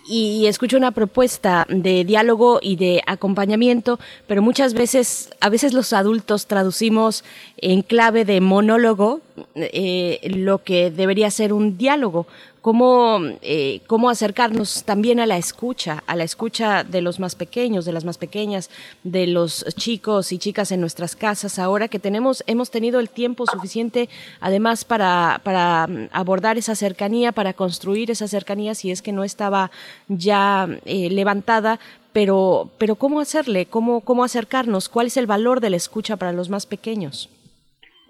[0.07, 5.93] y escucho una propuesta de diálogo y de acompañamiento, pero muchas veces, a veces los
[5.93, 7.25] adultos traducimos
[7.57, 9.21] en clave de monólogo
[9.55, 12.27] eh, lo que debería ser un diálogo
[12.63, 17.85] cómo, eh, cómo acercarnos también a la escucha, a la escucha de los más pequeños,
[17.85, 18.71] de las más pequeñas,
[19.03, 23.47] de los chicos y chicas en nuestras casas, ahora que tenemos, hemos tenido el tiempo
[23.47, 24.09] suficiente
[24.41, 29.71] además para, para abordar esa cercanía, para construir esa cercanía si es que no estaba
[30.09, 31.81] ya eh, levantada,
[32.13, 33.67] pero, pero ¿cómo hacerle?
[33.67, 34.89] ¿Cómo, ¿Cómo acercarnos?
[34.89, 37.29] ¿Cuál es el valor de la escucha para los más pequeños?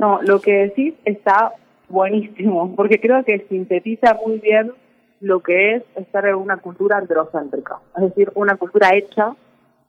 [0.02, 1.52] No, lo que decís está
[1.88, 4.72] buenísimo, porque creo que sintetiza muy bien
[5.20, 9.36] lo que es estar en una cultura androcéntrica, es decir, una cultura hecha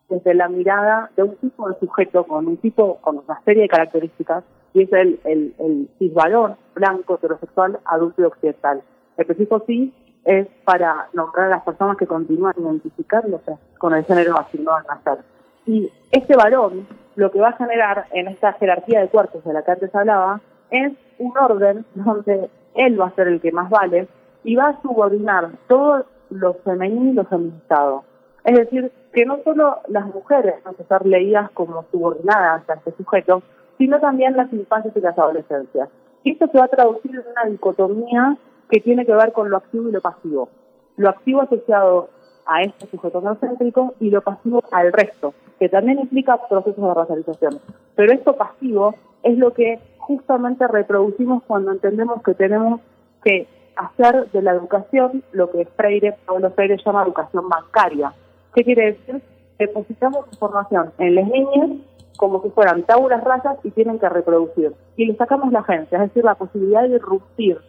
[0.07, 3.69] desde la mirada de un tipo de sujeto con un tipo, con una serie de
[3.69, 4.44] características,
[4.76, 8.84] y es el, el, el cisvalor blanco, heterosexual, adulto y occidental.
[9.18, 9.91] El prefijo sí
[10.26, 15.26] es para nombrar a las personas que continúan identificándose con el género asignado al nacer.
[15.65, 16.85] Y este varón
[17.15, 20.41] lo que va a generar en esta jerarquía de cuerpos de la que antes hablaba
[20.72, 24.07] es un orden donde él va a ser el que más vale
[24.44, 28.03] y va a subordinar todo lo femenino y lo feminizado.
[28.44, 32.91] Es decir, que no solo las mujeres van a estar leídas como subordinadas a este
[32.94, 33.41] sujeto,
[33.77, 35.90] sino también las infancias y las adolescencias.
[36.23, 38.38] Y esto se va a traducir en una dicotomía
[38.69, 40.49] que tiene que ver con lo activo y lo pasivo.
[40.98, 42.10] Lo activo asociado
[42.45, 47.60] a este sujeto neocéntrico y lo pasivo al resto, que también implica procesos de racialización.
[47.95, 52.82] Pero esto pasivo es lo que justamente reproducimos cuando entendemos que tenemos
[53.24, 58.14] que hacer de la educación lo que Freire, Pablo Freire llama educación bancaria.
[58.53, 59.22] ¿Qué quiere decir?
[59.57, 61.70] Depositamos información en las niñas
[62.18, 64.74] como si fueran tablas rasas y tienen que reproducir.
[64.95, 67.60] Y le sacamos la agencia, es decir, la posibilidad de irrumpir,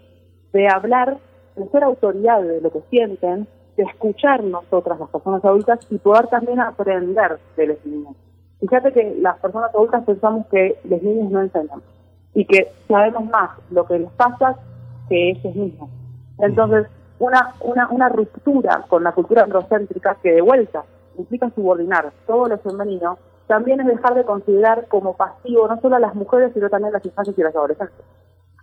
[0.52, 1.18] de hablar,
[1.56, 6.28] de ser autoridad de lo que sienten, de escuchar nosotras, las personas adultas, y poder
[6.28, 8.14] también aprender de los niños.
[8.60, 11.82] Fíjate que las personas adultas pensamos que los niños no enseñan
[12.34, 14.56] y que sabemos más lo que les pasa
[15.08, 15.90] que ellos mismos.
[16.38, 16.86] Entonces,
[17.18, 20.84] una, una, una ruptura con la cultura androcéntrica que de vuelta
[21.18, 26.00] implica subordinar todo lo femenino, también es dejar de considerar como pasivo no solo a
[26.00, 28.04] las mujeres, sino también a las infancias y las adolescentes.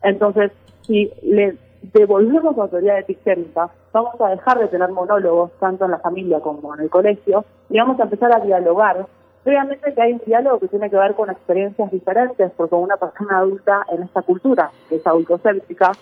[0.01, 0.51] Entonces,
[0.81, 5.99] si le devolvemos la autoridad epistérmica, vamos a dejar de tener monólogos tanto en la
[5.99, 9.07] familia como en el colegio y vamos a empezar a dialogar
[9.43, 13.39] Obviamente que hay un diálogo que tiene que ver con experiencias diferentes, porque una persona
[13.39, 15.93] adulta en esta cultura, que es adultocéntrica,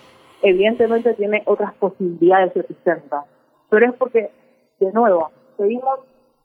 [0.42, 2.66] evidentemente tiene otras posibilidades de.
[3.70, 4.30] Pero es porque,
[4.78, 6.00] de nuevo, seguimos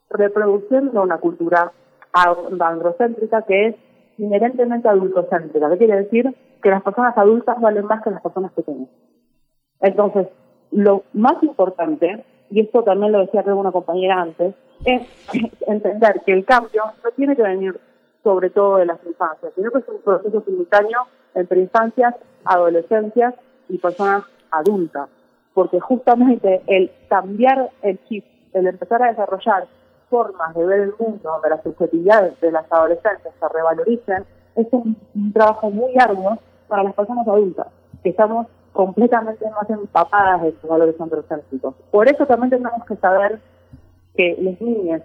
[0.08, 1.72] reproduciendo una cultura
[2.12, 3.76] androcéntrica que es
[4.16, 5.68] inherentemente adultocéntrica.
[5.70, 6.34] ¿Qué quiere decir?
[6.62, 8.88] Que las personas adultas valen más que las personas pequeñas.
[9.80, 10.28] Entonces,
[10.70, 14.54] lo más importante, y esto también lo decía una compañera antes,
[14.84, 15.02] es
[15.66, 17.78] entender que el cambio no tiene que venir
[18.22, 23.34] sobre todo de las infancias, sino que es un proceso simultáneo entre infancias, adolescencias
[23.68, 25.08] y personas adultas,
[25.54, 29.66] porque justamente el cambiar el chip, el empezar a desarrollar
[30.10, 34.24] formas de ver el mundo donde las subjetividades de las adolescentes se revaloricen,
[34.56, 34.96] es un,
[35.32, 36.38] trabajo muy arduo
[36.68, 37.68] para las personas adultas,
[38.02, 38.46] que estamos
[38.76, 41.74] completamente más empapadas de estos valores androcéntricos.
[41.90, 43.40] Por eso también tenemos que saber
[44.14, 45.02] que las niñas,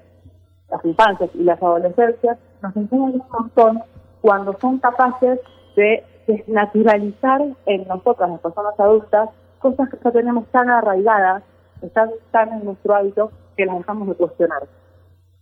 [0.70, 3.82] las infancias y las adolescencias nos enseñan un montón
[4.22, 5.40] cuando son capaces
[5.78, 9.30] de desnaturalizar en nosotras, las personas adultas,
[9.60, 11.44] cosas que ya tenemos tan arraigadas,
[11.82, 14.64] están tan en nuestro hábito, que las dejamos de cuestionar.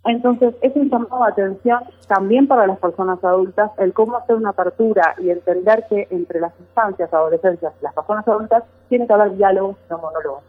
[0.05, 4.51] Entonces, es un llamado de atención también para las personas adultas el cómo hacer una
[4.51, 9.35] apertura y entender que entre las infancias, adolescencias y las personas adultas tiene que haber
[9.35, 10.43] diálogo, no monólogos.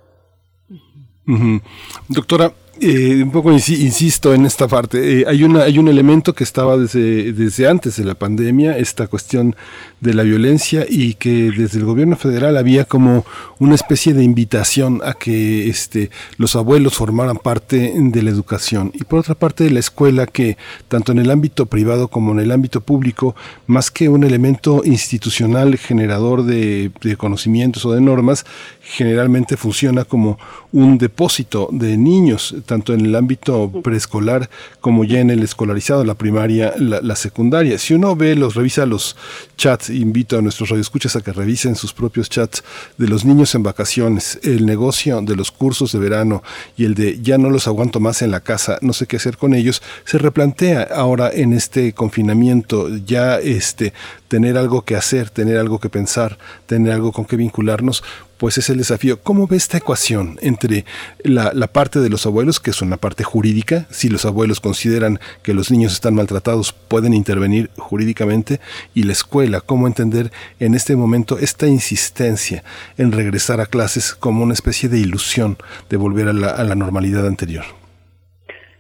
[2.09, 5.21] Doctora, eh, un poco insisto en esta parte.
[5.21, 9.07] Eh, hay, una, hay un elemento que estaba desde, desde antes de la pandemia, esta
[9.07, 9.57] cuestión
[10.01, 13.27] de la violencia y que desde el gobierno federal había como
[13.59, 18.93] una especie de invitación a que este, los abuelos formaran parte de la educación.
[18.95, 20.57] Y por otra parte la escuela que
[20.89, 23.35] tanto en el ámbito privado como en el ámbito público,
[23.67, 28.47] más que un elemento institucional generador de, de conocimientos o de normas,
[28.81, 30.39] generalmente funciona como
[30.73, 34.49] un depósito de niños tanto en el ámbito preescolar
[34.81, 37.79] como ya en el escolarizado, la primaria, la, secundaria.
[37.79, 39.17] Si uno ve, los revisa los
[39.57, 42.63] chats, invito a nuestros radioescuchas a que revisen sus propios chats
[42.97, 46.43] de los niños en vacaciones, el negocio de los cursos de verano
[46.77, 49.37] y el de ya no los aguanto más en la casa, no sé qué hacer
[49.37, 53.93] con ellos, se replantea ahora en este confinamiento ya este
[54.29, 58.03] tener algo que hacer, tener algo que pensar, tener algo con que vincularnos,
[58.41, 59.21] pues es el desafío.
[59.23, 60.87] ¿Cómo ve esta ecuación entre
[61.23, 65.53] la, parte de los abuelos, que es una parte jurídica, si los abuelos consideran que
[65.53, 68.59] los niños están maltratados, pueden intervenir jurídicamente,
[68.95, 72.65] y la escuela, cómo entender en este momento esta insistencia
[72.97, 75.59] en regresar a clases como una especie de ilusión
[75.91, 77.65] de volver a la, normalidad anterior?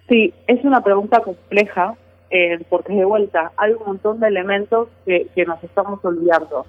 [0.09, 1.97] Sí, es una pregunta compleja
[2.31, 6.65] eh, porque de vuelta hay un montón de elementos que nos estamos olvidando.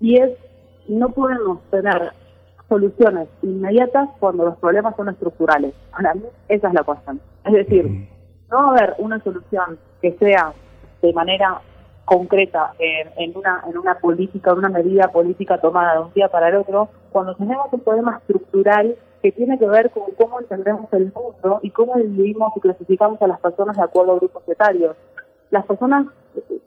[0.00, 0.30] Y es,
[0.88, 2.12] no podemos tener
[2.74, 5.72] soluciones inmediatas cuando los problemas son estructurales.
[5.92, 7.20] Para mí esa es la cuestión.
[7.44, 8.08] Es decir,
[8.50, 10.52] no va a haber una solución que sea
[11.00, 11.60] de manera
[12.04, 16.48] concreta en, en, una en una política, una medida política tomada de un día para
[16.48, 21.12] el otro, cuando tenemos un problema estructural que tiene que ver con cómo entendemos el
[21.14, 24.96] mundo y cómo dividimos y clasificamos a las personas de acuerdo a grupos etarios.
[25.50, 26.06] Las personas,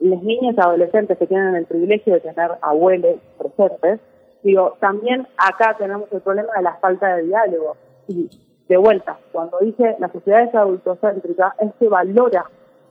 [0.00, 4.00] las niñas y adolescentes que tienen el privilegio de tener abuelos presentes,
[4.42, 7.76] digo, también acá tenemos el problema de la falta de diálogo.
[8.08, 8.30] Y
[8.68, 12.44] de vuelta, cuando dice la sociedad es adultocéntrica, es que valora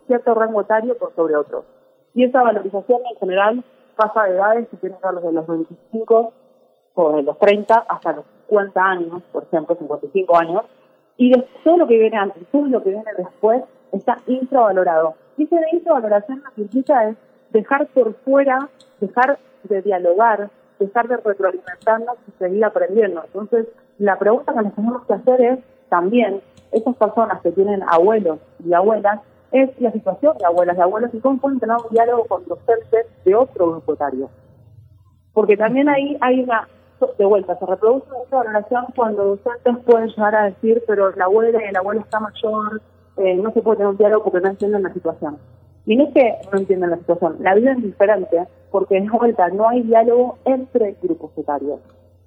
[0.07, 1.65] cierto rango etario por sobre otro.
[2.13, 3.63] Y esa valorización en general
[3.95, 6.33] pasa de edades que tienen que ver desde los 25
[6.95, 10.61] o de los 30 hasta los 50 años, por ejemplo, 55 años,
[11.17, 15.15] y de todo lo que viene antes, todo lo que viene después está infravalorado.
[15.37, 17.17] Y esa infravaloración lo que es
[17.51, 18.69] dejar por fuera,
[18.99, 20.49] dejar de dialogar,
[20.79, 23.23] dejar de retroalimentarnos y seguir aprendiendo.
[23.25, 23.67] Entonces,
[23.97, 25.59] la pregunta que nos tenemos que hacer es
[25.89, 26.41] también,
[26.71, 29.21] esas personas que tienen abuelos y abuelas,
[29.51, 33.05] es la situación de abuelas y abuelos y cómo pueden tener un diálogo con docentes
[33.23, 34.29] de otro grupo etario.
[35.33, 36.67] Porque también ahí hay una
[37.17, 41.63] de vuelta, se reproduce mucha valoración cuando docentes pueden llegar a decir, pero la abuela
[41.63, 42.81] y el abuelo está mayor,
[43.17, 45.37] eh, no se puede tener un diálogo porque no entienden la situación.
[45.87, 49.47] Y no es que no entienden la situación, la vida es diferente, porque de vuelta
[49.47, 51.79] no hay diálogo entre grupos etarios.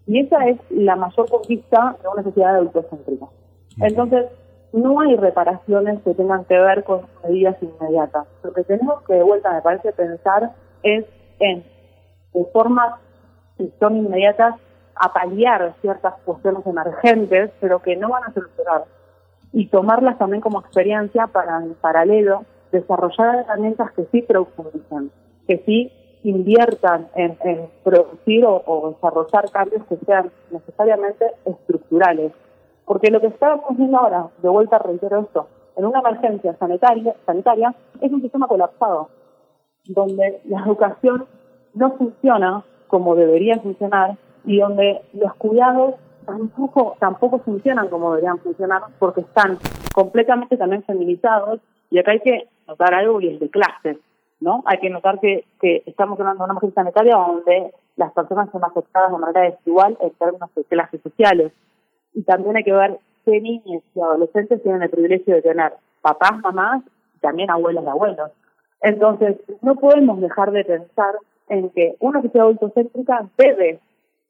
[0.06, 3.26] Y esa es la mayor conquista de una sociedad adultocéntrica.
[3.82, 4.24] Entonces,
[4.72, 8.26] no hay reparaciones que tengan que ver con medidas inmediatas.
[8.42, 11.04] Lo que tenemos que de vuelta, me parece, pensar es
[11.38, 11.62] en
[12.54, 12.94] formas
[13.58, 14.54] que son inmediatas
[14.94, 18.84] a paliar ciertas cuestiones emergentes, pero que no van a solucionar.
[19.52, 25.10] Y tomarlas también como experiencia para, en paralelo, desarrollar herramientas que sí profundicen,
[25.46, 25.92] que sí
[26.22, 27.36] inviertan en,
[27.82, 32.32] producir o, desarrollar cambios que sean necesariamente estructurales.
[32.84, 37.74] Porque lo que estamos viendo ahora, de vuelta reitero esto, en una emergencia sanitaria, sanitaria
[38.00, 39.08] es un sistema colapsado,
[39.86, 41.26] donde la educación
[41.74, 45.94] no funciona como debería funcionar y donde los cuidados
[46.38, 49.58] tampoco, tampoco funcionan como deberían funcionar porque están
[49.94, 53.98] completamente también feminizados y acá hay que notar algo y es de clases,
[54.40, 54.62] ¿no?
[54.66, 58.64] Hay que notar que, que estamos hablando de una emergencia sanitaria donde las personas son
[58.64, 61.52] afectadas de manera desigual en términos de clases sociales
[62.14, 66.38] y también hay que ver qué niños y adolescentes tienen el privilegio de tener papás,
[66.40, 66.82] mamás
[67.16, 68.30] y también abuelas y abuelos.
[68.82, 71.14] Entonces, no podemos dejar de pensar
[71.48, 73.80] en que una sociedad adultocéntrica debe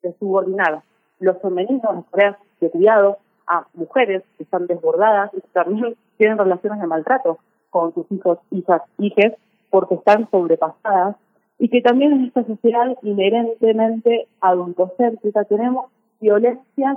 [0.03, 0.83] de subordinar
[1.21, 6.39] los femeninos, las tareas de cuidado a mujeres que están desbordadas y que también tienen
[6.39, 7.39] relaciones de maltrato
[7.71, 9.35] con sus hijos, hijas, hijes,
[9.71, 11.17] porque están sobrepasadas
[11.59, 15.87] y que también en esta sociedad inherentemente adultocéntrica tenemos
[16.21, 16.97] violencia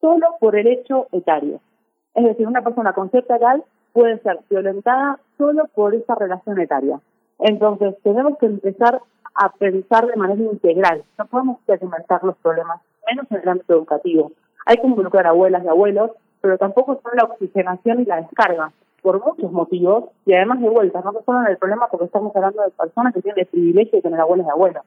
[0.00, 1.60] solo por el hecho etario.
[2.14, 3.62] Es decir, una persona con cierta edad
[3.92, 7.00] puede ser violentada solo por esa relación etaria.
[7.38, 9.00] Entonces, tenemos que empezar
[9.34, 11.04] a pensar de manera integral.
[11.18, 12.80] No podemos segmentar los problemas,
[13.10, 14.32] menos en el ámbito educativo.
[14.66, 18.72] Hay que involucrar a abuelas y abuelos, pero tampoco son la oxigenación y la descarga,
[19.02, 22.62] por muchos motivos, y además de vuelta, no solo en el problema porque estamos hablando
[22.62, 24.82] de personas que tienen el privilegio de tener abuelas y abuelos.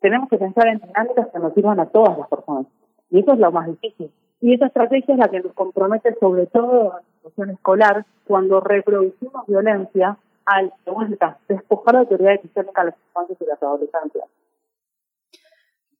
[0.00, 2.66] Tenemos que pensar en dinámicas que nos sirvan a todas las personas.
[3.10, 4.10] Y eso es lo más difícil.
[4.40, 8.60] Y esa estrategia es la que nos compromete sobre todo en la situación escolar, cuando
[8.60, 14.24] reproducimos violencia al de vuelta despojar la autoridad sistémica a las infancias y las adolescencias.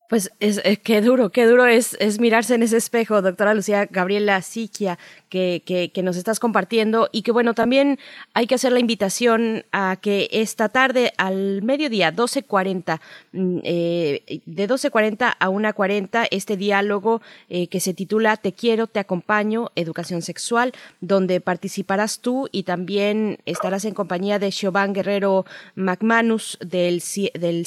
[0.09, 4.43] Pues es, qué duro, qué duro es, es mirarse en ese espejo, doctora Lucía Gabriela
[4.43, 4.98] Siquia,
[5.35, 7.98] que, nos estás compartiendo y que bueno, también
[8.35, 13.01] hay que hacer la invitación a que esta tarde al mediodía, 12.40,
[13.32, 19.01] mm, eh, de 12.40 a 1.40, este diálogo eh, que se titula Te quiero, te
[19.01, 26.59] acompaño, educación sexual, donde participarás tú y también estarás en compañía de Siobhan Guerrero McManus
[26.61, 27.02] del,
[27.35, 27.66] del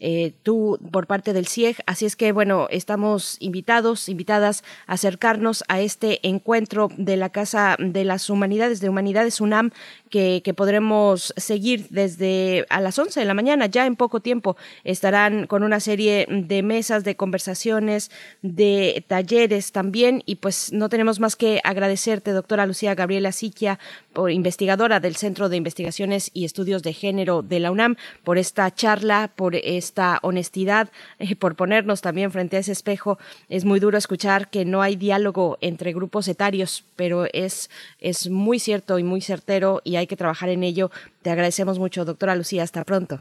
[0.00, 1.78] eh, tú por parte del CIEG.
[1.86, 7.76] Así es que, bueno, estamos invitados, invitadas a acercarnos a este encuentro de la Casa
[7.78, 9.70] de las Humanidades, de Humanidades UNAM,
[10.08, 14.56] que, podremos seguir desde a las 11 de la mañana, ya en poco tiempo.
[14.82, 18.10] Estarán con una serie de mesas, de conversaciones,
[18.42, 20.22] de talleres también.
[20.26, 23.78] Y pues no tenemos más que agradecerte, doctora Lucía Gabriela Siquia,
[24.12, 28.74] por investigadora del Centro de Investigaciones y Estudios de Género de la UNAM, por esta
[28.74, 33.18] charla, por esta honestidad, eh, por ponernos también frente a ese espejo.
[33.48, 36.57] Es muy duro escuchar que no hay diálogo entre grupos etarios,
[36.96, 37.70] pero es,
[38.00, 40.90] es muy cierto y muy certero y hay que trabajar en ello.
[41.22, 42.62] Te agradecemos mucho, doctora Lucía.
[42.62, 43.20] Hasta pronto.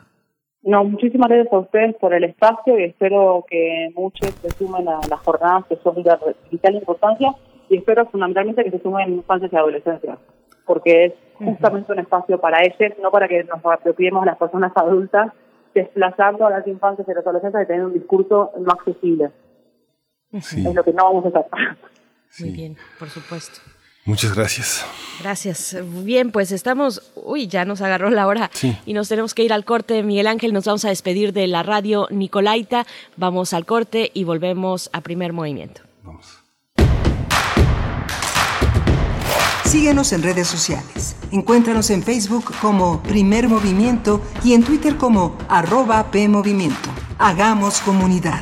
[0.64, 5.00] No, muchísimas gracias a ustedes por el espacio y espero que muchos se sumen a
[5.10, 6.12] las jornadas que son de
[6.52, 7.34] vital importancia
[7.70, 10.18] y espero fundamentalmente que se sumen infancias y adolescencia,
[10.66, 15.32] porque es justamente un espacio para ellos, no para que nos apropiemos las personas adultas,
[15.74, 19.32] desplazando a las infancias y las adolescentes de tener un discurso no accesible.
[20.32, 21.46] Es lo que no vamos a hacer.
[22.40, 23.60] Muy bien, por supuesto.
[24.08, 24.86] Muchas gracias.
[25.20, 25.76] Gracias.
[26.04, 28.50] Bien, pues estamos, uy, ya nos agarró la hora
[28.86, 30.02] y nos tenemos que ir al corte.
[30.02, 32.88] Miguel Ángel, nos vamos a despedir de la radio Nicolaita.
[33.18, 35.82] Vamos al corte y volvemos a primer movimiento.
[36.04, 36.40] Vamos.
[39.66, 41.18] Síguenos en redes sociales.
[41.34, 46.90] Encuéntranos en Facebook como Primer Movimiento y en Twitter como arroba PMovimiento.
[47.18, 48.42] Hagamos comunidad.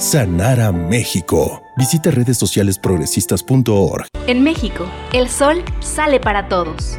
[0.00, 1.62] sanar a México.
[1.76, 4.06] Visita redes sociales progresistas.org.
[4.26, 6.98] En México, el sol sale para todos.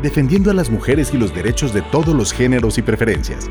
[0.00, 3.50] Defendiendo a las mujeres y los derechos de todos los géneros y preferencias.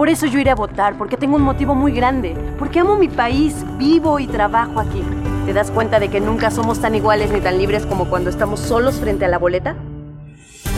[0.00, 3.08] Por eso yo iré a votar, porque tengo un motivo muy grande, porque amo mi
[3.08, 5.02] país, vivo y trabajo aquí.
[5.44, 8.60] ¿Te das cuenta de que nunca somos tan iguales ni tan libres como cuando estamos
[8.60, 9.76] solos frente a la boleta?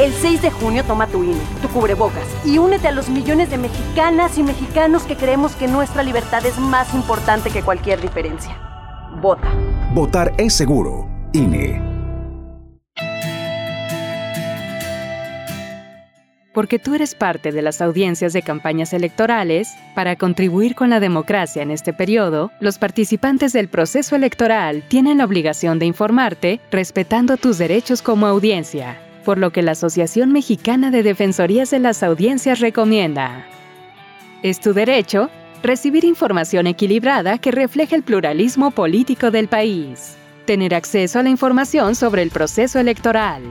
[0.01, 3.59] El 6 de junio toma tu INE, tu cubrebocas y únete a los millones de
[3.59, 8.57] mexicanas y mexicanos que creemos que nuestra libertad es más importante que cualquier diferencia.
[9.21, 9.47] Vota.
[9.95, 11.07] Votar es seguro.
[11.33, 11.92] INE.
[16.53, 21.63] Porque tú eres parte de las audiencias de campañas electorales, para contribuir con la democracia
[21.63, 27.57] en este periodo, los participantes del proceso electoral tienen la obligación de informarte respetando tus
[27.57, 33.47] derechos como audiencia, por lo que la Asociación Mexicana de Defensorías de las Audiencias recomienda.
[34.43, 35.31] Es tu derecho
[35.63, 41.95] recibir información equilibrada que refleje el pluralismo político del país, tener acceso a la información
[41.95, 43.43] sobre el proceso electoral,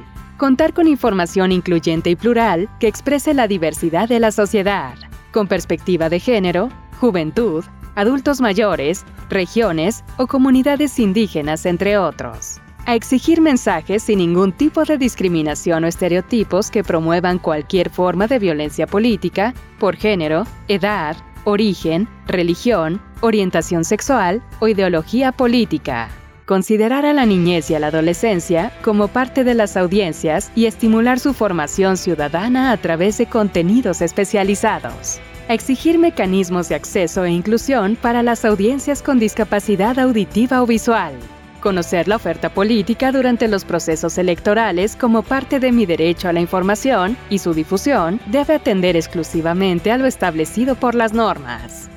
[0.42, 4.96] contar con información incluyente y plural que exprese la diversidad de la sociedad,
[5.32, 6.70] con perspectiva de género,
[7.00, 7.64] juventud,
[7.94, 12.60] adultos mayores, regiones o comunidades indígenas, entre otros.
[12.88, 18.40] A exigir mensajes sin ningún tipo de discriminación o estereotipos que promuevan cualquier forma de
[18.40, 26.10] violencia política, por género, edad, origen, religión, orientación sexual o ideología política.
[26.52, 31.18] Considerar a la niñez y a la adolescencia como parte de las audiencias y estimular
[31.18, 35.22] su formación ciudadana a través de contenidos especializados.
[35.48, 41.14] exigir mecanismos de acceso e inclusión para las audiencias con discapacidad auditiva o visual
[41.62, 46.42] Conocer la oferta política durante los procesos electorales como parte de mi derecho a la
[46.42, 51.91] información y su difusión debe atender exclusivamente a lo establecido por las normas.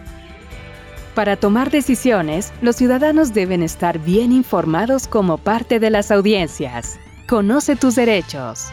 [1.15, 6.99] Para tomar decisiones, los ciudadanos deben estar bien informados como parte de las audiencias.
[7.29, 8.65] Conoce tus derechos.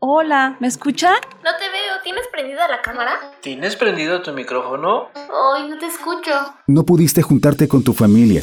[0.00, 1.12] Hola, ¿me escucha?
[1.44, 3.12] No te veo, ¿tienes prendida la cámara?
[3.42, 5.10] ¿Tienes prendido tu micrófono?
[5.14, 6.32] Ay, no te escucho.
[6.66, 8.42] No pudiste juntarte con tu familia,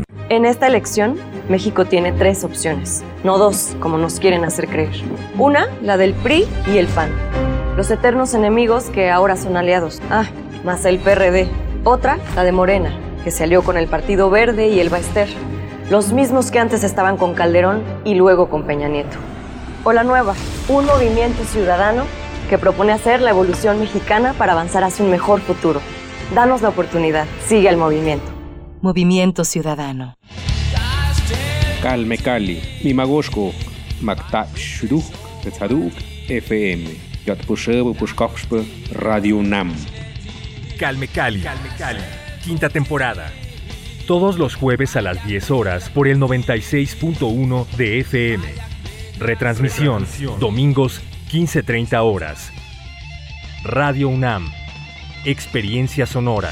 [0.29, 1.17] En esta elección,
[1.49, 4.93] México tiene tres opciones, no dos, como nos quieren hacer creer.
[5.37, 7.09] Una, la del PRI y el PAN,
[7.75, 10.01] los eternos enemigos que ahora son aliados.
[10.09, 10.25] Ah,
[10.63, 11.49] más el PRD.
[11.83, 15.27] Otra, la de Morena, que se alió con el Partido Verde y el Baester,
[15.89, 19.17] los mismos que antes estaban con Calderón y luego con Peña Nieto.
[19.83, 20.35] O la nueva,
[20.69, 22.03] un movimiento ciudadano
[22.49, 25.81] que propone hacer la evolución mexicana para avanzar hacia un mejor futuro.
[26.35, 28.30] Danos la oportunidad, sigue el movimiento.
[28.81, 30.15] Movimiento Ciudadano.
[31.83, 33.53] Calme Cali, Mimagoshko,
[34.01, 35.05] Makta Shuduk,
[35.43, 35.93] Tetzaduk,
[36.27, 36.89] FM,
[37.25, 38.63] Yatpushebu Pushkoxpe,
[38.93, 39.73] Radio UNAM.
[40.79, 41.43] Calme Cali,
[42.43, 43.31] quinta temporada.
[44.07, 48.43] Todos los jueves a las 10 horas por el 96.1 de FM.
[49.19, 50.07] Retransmisión,
[50.39, 51.01] domingos
[51.31, 52.51] 15.30 horas.
[53.63, 54.51] Radio UNAM.
[55.23, 56.51] Experiencia sonora.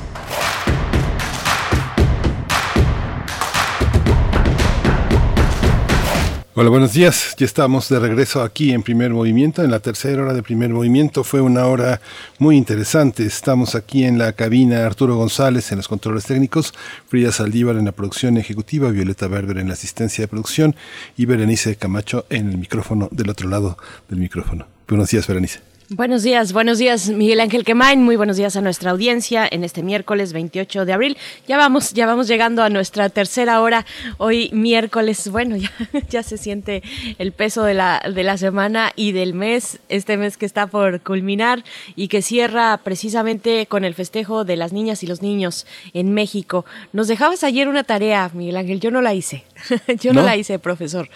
[6.53, 7.33] Hola, buenos días.
[7.37, 9.63] Ya estamos de regreso aquí en Primer Movimiento.
[9.63, 12.01] En la tercera hora de Primer Movimiento fue una hora
[12.39, 13.25] muy interesante.
[13.25, 16.73] Estamos aquí en la cabina Arturo González en los controles técnicos,
[17.07, 20.75] Frida Saldívar en la producción ejecutiva, Violeta Berber en la asistencia de producción
[21.15, 23.77] y Berenice Camacho en el micrófono del otro lado
[24.09, 24.67] del micrófono.
[24.89, 25.70] Buenos días, Berenice.
[25.93, 29.83] Buenos días, buenos días Miguel Ángel Quemain, muy buenos días a nuestra audiencia en este
[29.83, 31.17] miércoles 28 de abril.
[31.49, 33.85] Ya vamos, ya vamos llegando a nuestra tercera hora,
[34.17, 35.69] hoy miércoles, bueno, ya,
[36.09, 36.81] ya se siente
[37.17, 41.01] el peso de la, de la semana y del mes, este mes que está por
[41.01, 41.65] culminar
[41.97, 46.63] y que cierra precisamente con el festejo de las niñas y los niños en México.
[46.93, 49.43] Nos dejabas ayer una tarea, Miguel Ángel, yo no la hice,
[50.01, 51.09] yo no, la hice, profesor.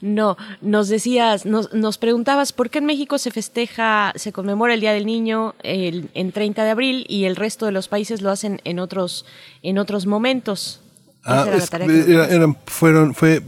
[0.00, 4.80] No, nos decías, nos, nos preguntabas por qué en México se festeja se conmemora el
[4.80, 8.30] Día del Niño el, en 30 de abril y el resto de los países lo
[8.30, 9.24] hacen en otros,
[9.62, 10.79] en otros momentos.
[11.22, 11.46] Ah,
[12.64, 13.42] fueron, fue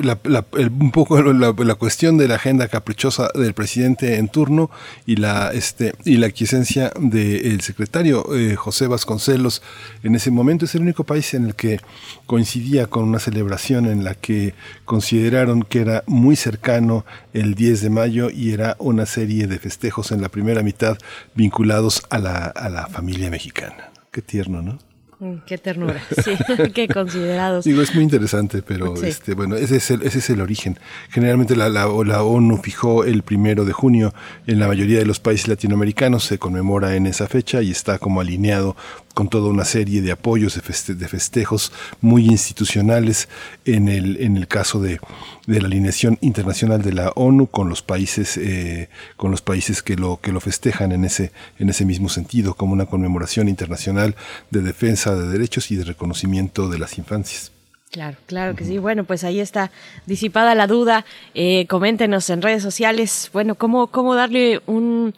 [0.69, 4.71] un poco la, cuestión de la agenda caprichosa del presidente en turno
[5.07, 9.63] y la, este, y la aquiescencia del secretario eh, José Vasconcelos.
[10.03, 11.81] En ese momento es el único país en el que
[12.27, 14.53] coincidía con una celebración en la que
[14.85, 20.13] consideraron que era muy cercano el 10 de mayo y era una serie de festejos
[20.13, 20.99] en la primera mitad
[21.35, 23.93] vinculados a la, a la familia mexicana.
[24.11, 24.92] Qué tierno, ¿no?
[25.23, 26.33] Mm, qué ternura, sí,
[26.75, 27.65] qué considerados.
[27.65, 30.81] Digo, es muy interesante, pero este, bueno, ese es el, ese es el origen.
[31.11, 34.13] Generalmente la, la, la, ONU fijó el primero de junio,
[34.49, 38.21] en la mayoría de los países latinoamericanos se conmemora en esa fecha y está como
[38.21, 38.75] alineado
[39.15, 43.29] con toda una serie de apoyos, de, festejos muy institucionales
[43.65, 44.99] en el, en el caso de,
[45.47, 49.97] de, la alineación internacional de la ONU con los países, eh, con los países que
[49.97, 54.15] lo, que lo festejan en ese, en ese mismo sentido, como una conmemoración internacional
[54.51, 57.53] de defensa de derechos y de reconocimiento de las infancias.
[57.93, 58.79] Claro, claro que sí.
[58.79, 59.71] Bueno, pues ahí está
[60.07, 61.05] disipada la duda.
[61.35, 65.13] Eh, coméntenos en redes sociales, bueno, cómo, cómo darle un,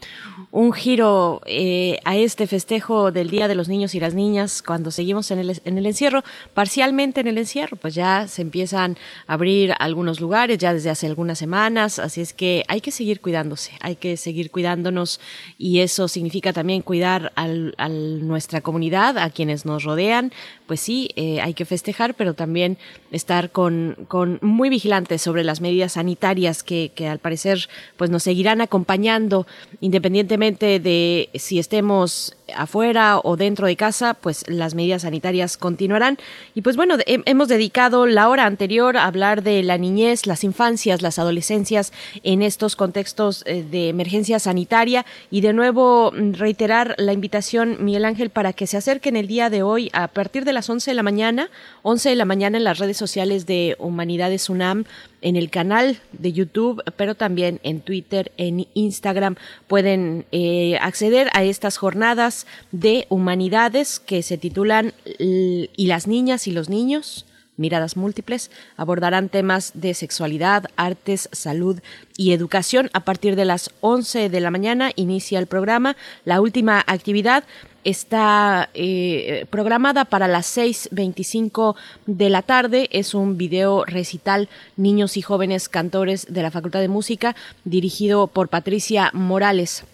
[0.55, 4.93] un giro eh, a este festejo del Día de los Niños y las Niñas cuando
[4.93, 6.23] seguimos en el, en el encierro,
[6.55, 11.09] parcialmente en el encierro, pues ya se empiezan a abrir algunos lugares ya desde hace
[11.09, 15.19] algunas semanas, así es que hay que seguir cuidándose, hay que seguir cuidándonos
[15.59, 20.33] y eso significa también cuidar al, a nuestra comunidad, a quienes nos rodean,
[20.69, 22.79] pues sí, eh, hay que festejar, pero también
[23.11, 28.23] estar con, con muy vigilantes sobre las medidas sanitarias que, que al parecer pues nos
[28.23, 29.49] seguirán acompañando
[29.81, 36.19] independientemente de si estemos afuera o dentro de casa, pues las medidas sanitarias continuarán.
[36.55, 41.03] Y pues bueno, hemos dedicado la hora anterior a hablar de la niñez, las infancias,
[41.03, 41.93] las adolescencias
[42.23, 48.05] en estos contextos eh, de emergencia sanitaria y de nuevo mm, reiterar la invitación, Miguel
[48.05, 50.95] Ángel, para que se acerquen el día de hoy a partir de las 11 de
[50.95, 51.51] la mañana,
[51.83, 54.85] 11 de la mañana en las redes sociales de Humanidades UNAM,
[55.23, 59.37] en el canal de YouTube, pero también en Twitter, en Instagram.
[59.67, 62.34] Pueden eh, acceder a estas jornadas
[62.73, 67.27] de humanidades que se titulan Y las niñas y los niños.
[67.57, 71.79] Miradas múltiples abordarán temas de sexualidad, artes, salud
[72.17, 72.91] y educación.
[72.93, 75.97] A partir de las 11 de la mañana inicia el programa.
[76.25, 77.45] La última actividad
[77.85, 82.89] está eh, programada para las 6.25 de la tarde.
[82.91, 88.49] Es un video recital Niños y Jóvenes Cantores de la Facultad de Música dirigido por
[88.49, 89.85] Patricia Morales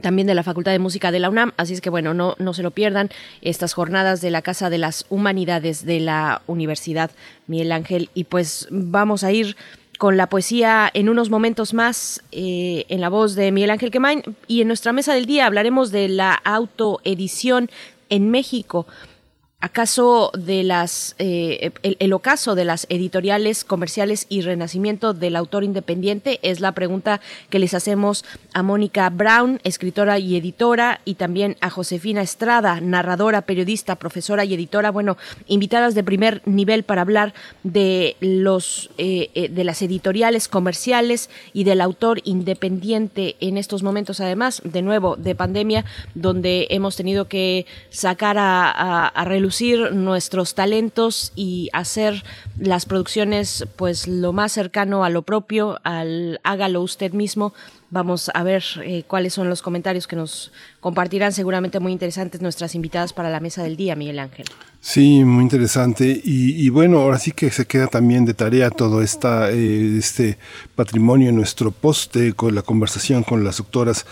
[0.00, 2.54] también de la Facultad de Música de la UNAM, así es que bueno, no, no
[2.54, 3.10] se lo pierdan
[3.40, 7.10] estas jornadas de la Casa de las Humanidades de la Universidad
[7.46, 8.10] Miguel Ángel.
[8.14, 9.56] Y pues vamos a ir
[9.98, 14.22] con la poesía en unos momentos más eh, en la voz de Miguel Ángel Quemain.
[14.46, 17.70] Y en nuestra mesa del día hablaremos de la autoedición
[18.08, 18.86] en México
[19.58, 26.38] acaso de las eh, el, ocaso de las editoriales comerciales y renacimiento del autor independiente
[26.42, 28.22] es la pregunta que les hacemos
[28.52, 34.52] a Mónica Brown escritora y editora y también a Josefina Estrada narradora periodista profesora y
[34.52, 35.16] editora bueno
[35.46, 41.64] invitadas de primer nivel para hablar de los eh, eh, de las editoriales comerciales y
[41.64, 47.64] del autor independiente en estos momentos además de nuevo de pandemia donde hemos tenido que
[47.88, 49.24] sacar a, a, a
[49.92, 52.24] nuestros talentos y hacer
[52.58, 57.52] las producciones pues lo más cercano a lo propio, al hágalo usted mismo.
[57.88, 60.50] Vamos a ver eh, cuáles son los comentarios que nos
[60.80, 64.46] compartirán, seguramente muy interesantes nuestras invitadas para la mesa del día, Miguel Ángel.
[64.80, 66.20] Sí, muy interesante.
[66.22, 70.38] Y, bueno, ahora sí que se queda también de tarea todo esta, eh, este
[70.74, 74.06] patrimonio nuestro poste con la conversación con las doctoras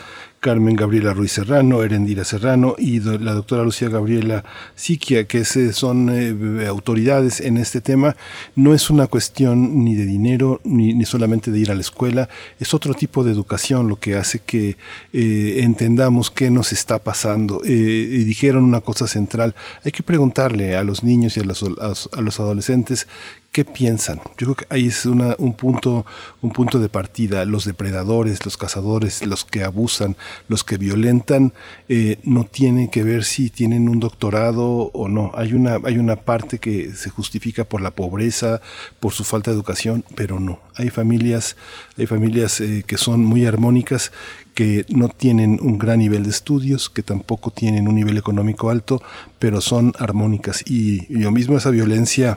[0.44, 4.44] Carmen Gabriela Ruiz Serrano, Erendira Serrano y la doctora Lucía Gabriela
[4.74, 8.14] Siquia, que son eh, autoridades en este tema.
[8.54, 12.28] No es una cuestión ni de dinero ni, solamente de ir a la escuela,
[12.60, 14.76] es otro tipo de educación lo que hace que
[15.14, 17.62] eh, entendamos qué nos está pasando.
[17.64, 22.38] Eh, y dijeron una cosa central, hay que preguntarle a los niños y a los
[22.38, 23.06] adolescentes
[23.54, 24.18] ¿Qué piensan?
[24.36, 26.04] Yo creo que ahí es un, punto,
[26.42, 27.44] un punto de partida.
[27.44, 30.16] Los depredadores, los cazadores, los que abusan,
[30.48, 31.52] los que violentan,
[31.88, 35.30] eh, no tienen que ver si tienen un doctorado o no.
[35.36, 38.60] Hay una, hay una parte que se justifica por la pobreza,
[38.98, 40.58] por su falta de educación, pero no.
[40.74, 41.54] Hay familias,
[41.96, 44.10] hay familias eh, que son muy armónicas
[44.54, 49.00] que no tienen un gran nivel de estudios, que tampoco tienen un nivel económico alto,
[49.38, 50.64] pero son armónicas.
[50.66, 52.36] Y yo mismo esa violencia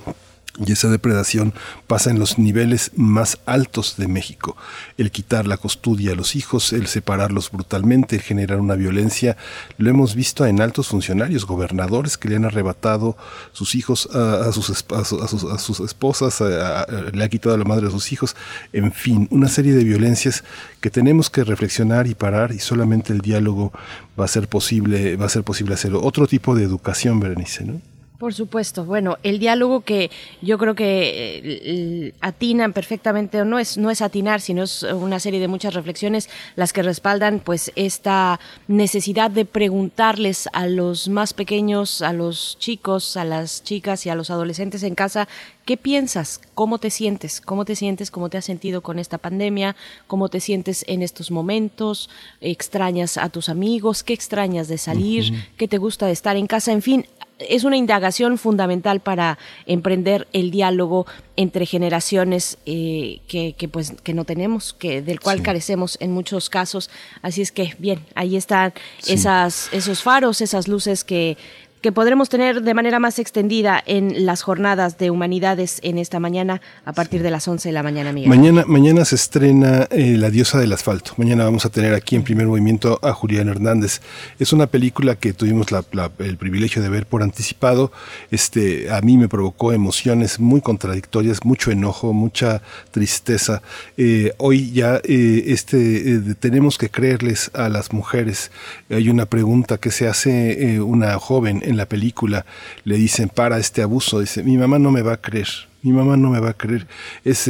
[0.66, 1.54] y esa depredación
[1.86, 4.58] pasa en los niveles más altos de México.
[4.98, 9.38] El quitar la custodia a los hijos, el separarlos brutalmente, generar una violencia,
[9.78, 13.18] lo hemos visto en altos funcionarios, gobernadores que le han arrebatado
[13.52, 18.12] sus hijos a, sus, a sus, esposas, le ha quitado a la madre a sus
[18.12, 18.36] hijos,
[18.74, 20.44] en fin, una serie de violencias
[20.82, 23.72] que tenemos que reflexionar y parar y solamente el diálogo
[24.20, 26.02] va a ser posible, va a ser posible hacerlo.
[26.04, 27.82] Otro tipo de educación, Berenice, ¿no?
[28.18, 28.84] Por supuesto.
[28.84, 30.10] Bueno, el diálogo que
[30.42, 35.20] yo creo que eh, atinan perfectamente, o no es, no es atinar, sino es una
[35.20, 41.34] serie de muchas reflexiones las que respaldan pues esta necesidad de preguntarles a los más
[41.34, 45.28] pequeños, a los chicos, a las chicas y a los adolescentes en casa,
[45.66, 46.42] ¿qué piensas?
[46.56, 47.40] ¿Cómo te sientes?
[47.40, 48.10] ¿Cómo te sientes?
[48.10, 49.76] ¿Cómo te has sentido con esta pandemia?
[50.08, 52.10] ¿Cómo te sientes en estos momentos?
[52.42, 54.04] ¿Extrañas a tus amigos?
[54.04, 55.46] ¿Qué extrañas de salir?
[55.56, 56.72] ¿Qué te gusta de estar en casa?
[56.72, 57.06] En fin,
[57.40, 61.06] es una indagación fundamental para emprender el diálogo
[61.36, 66.90] entre generaciones eh, que, pues que no tenemos, que del cual carecemos en muchos casos.
[67.22, 68.74] Así es que bien, ahí están
[69.06, 71.38] esas esos faros, esas luces que
[71.92, 76.94] podremos tener de manera más extendida en las jornadas de humanidades en esta mañana a
[76.94, 78.30] partir de las 11 de la mañana, Miguel.
[78.30, 81.14] Mañana, mañana se estrena eh, La diosa del asfalto.
[81.18, 84.02] Mañana vamos a tener aquí en primer movimiento a Julián Hernández.
[84.40, 85.68] Es una película que tuvimos
[86.20, 87.92] el privilegio de ver por anticipado.
[88.32, 92.62] Este, a mí me provocó emociones muy contradictorias, mucho enojo, mucha
[92.92, 93.62] tristeza.
[93.98, 98.52] Eh, hoy ya eh, este, tenemos que creerles a las mujeres.
[98.90, 102.46] Hay una pregunta que se hace una joven en la película.
[102.84, 104.20] Le dicen, para este abuso.
[104.20, 106.88] Dice, mi mamá no me va a creer mi mamá no me va a creer.
[107.24, 107.48] Es,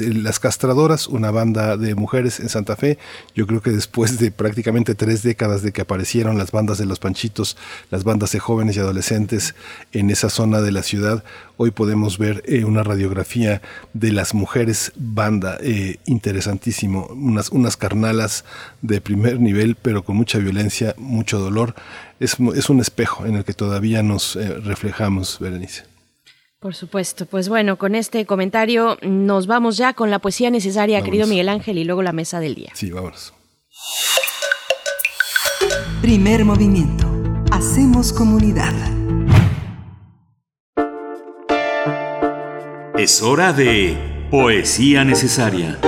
[0.00, 2.98] Las Castradoras, una banda de mujeres en Santa Fe.
[3.34, 6.98] Yo creo que después de prácticamente tres décadas de que aparecieron las bandas de los
[6.98, 7.56] Panchitos,
[7.90, 9.54] las bandas de jóvenes y adolescentes
[9.92, 11.22] en esa zona de la ciudad,
[11.58, 13.62] hoy podemos ver eh, una radiografía
[13.92, 18.44] de las mujeres banda, eh, interesantísimo, unas, unas carnalas
[18.82, 21.74] de primer nivel, pero con mucha violencia, mucho dolor.
[22.20, 25.95] Es, es un espejo en el que todavía nos eh, reflejamos, Berenice.
[26.60, 27.26] Por supuesto.
[27.26, 31.78] Pues bueno, con este comentario nos vamos ya con la poesía necesaria, querido Miguel Ángel,
[31.78, 32.70] y luego la mesa del día.
[32.74, 33.34] Sí, vámonos.
[36.00, 37.06] Primer movimiento.
[37.50, 38.74] Hacemos comunidad.
[42.98, 45.78] Es hora de poesía necesaria.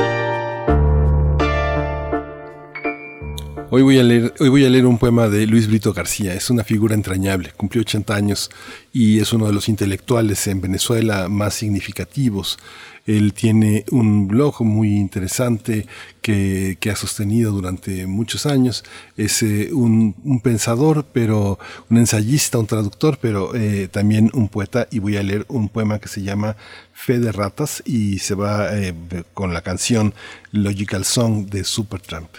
[3.70, 6.32] Hoy voy, a leer, hoy voy a leer un poema de Luis Brito García.
[6.32, 7.52] Es una figura entrañable.
[7.54, 8.50] Cumplió 80 años
[8.94, 12.58] y es uno de los intelectuales en Venezuela más significativos.
[13.04, 15.86] Él tiene un blog muy interesante
[16.22, 18.84] que, ha sostenido durante muchos años.
[19.18, 21.58] Es eh, un, pensador, pero
[21.90, 24.88] un ensayista, un traductor, pero eh, también un poeta.
[24.90, 26.56] Y voy a leer un poema que se llama
[26.94, 28.94] Fe de Ratas y se va eh,
[29.34, 30.14] con la canción
[30.52, 32.30] Logical Song de Supertramp.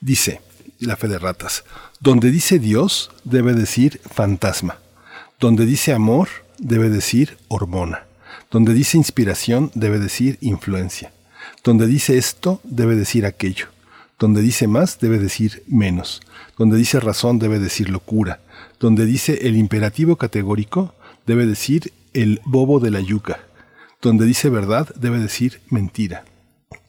[0.00, 0.40] Dice,
[0.80, 1.64] la fe de ratas.
[2.00, 4.78] Donde dice Dios, debe decir fantasma.
[5.38, 6.28] Donde dice amor,
[6.58, 8.06] debe decir hormona.
[8.50, 11.12] Donde dice inspiración, debe decir influencia.
[11.62, 13.66] Donde dice esto, debe decir aquello.
[14.18, 16.20] Donde dice más, debe decir menos.
[16.58, 18.40] Donde dice razón, debe decir locura.
[18.78, 20.94] Donde dice el imperativo categórico,
[21.26, 23.40] debe decir el bobo de la yuca.
[24.02, 26.24] Donde dice verdad, debe decir mentira.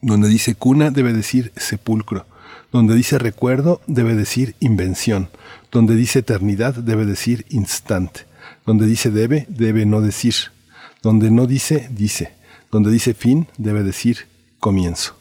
[0.00, 2.26] Donde dice cuna, debe decir sepulcro.
[2.72, 5.28] Donde dice recuerdo debe decir invención.
[5.70, 8.22] Donde dice eternidad debe decir instante.
[8.64, 10.34] Donde dice debe, debe no decir.
[11.02, 12.32] Donde no dice, dice.
[12.70, 14.26] Donde dice fin debe decir
[14.58, 15.14] comienzo.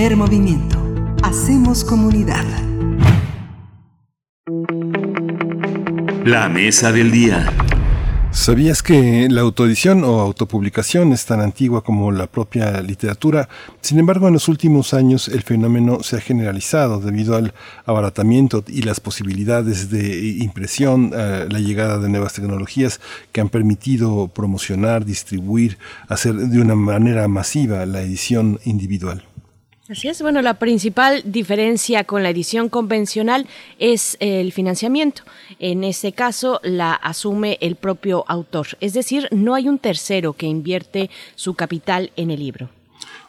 [0.00, 0.82] Primer movimiento.
[1.22, 2.46] Hacemos comunidad.
[6.24, 7.52] La mesa del día.
[8.30, 13.50] ¿Sabías que la autoedición o autopublicación es tan antigua como la propia literatura?
[13.82, 17.52] Sin embargo, en los últimos años el fenómeno se ha generalizado debido al
[17.84, 23.02] abaratamiento y las posibilidades de impresión, la llegada de nuevas tecnologías
[23.32, 25.76] que han permitido promocionar, distribuir,
[26.08, 29.24] hacer de una manera masiva la edición individual.
[29.90, 33.48] Así es, bueno, la principal diferencia con la edición convencional
[33.80, 35.24] es el financiamiento.
[35.58, 40.46] En este caso la asume el propio autor, es decir, no hay un tercero que
[40.46, 42.70] invierte su capital en el libro.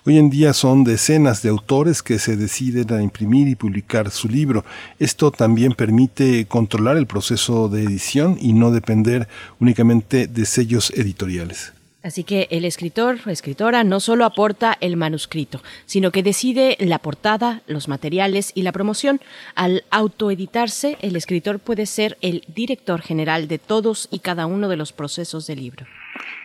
[0.05, 4.29] Hoy en día son decenas de autores que se deciden a imprimir y publicar su
[4.29, 4.63] libro.
[4.99, 9.27] Esto también permite controlar el proceso de edición y no depender
[9.59, 11.73] únicamente de sellos editoriales.
[12.03, 16.97] Así que el escritor o escritora no solo aporta el manuscrito, sino que decide la
[16.97, 19.21] portada, los materiales y la promoción.
[19.53, 24.77] Al autoeditarse, el escritor puede ser el director general de todos y cada uno de
[24.77, 25.85] los procesos del libro.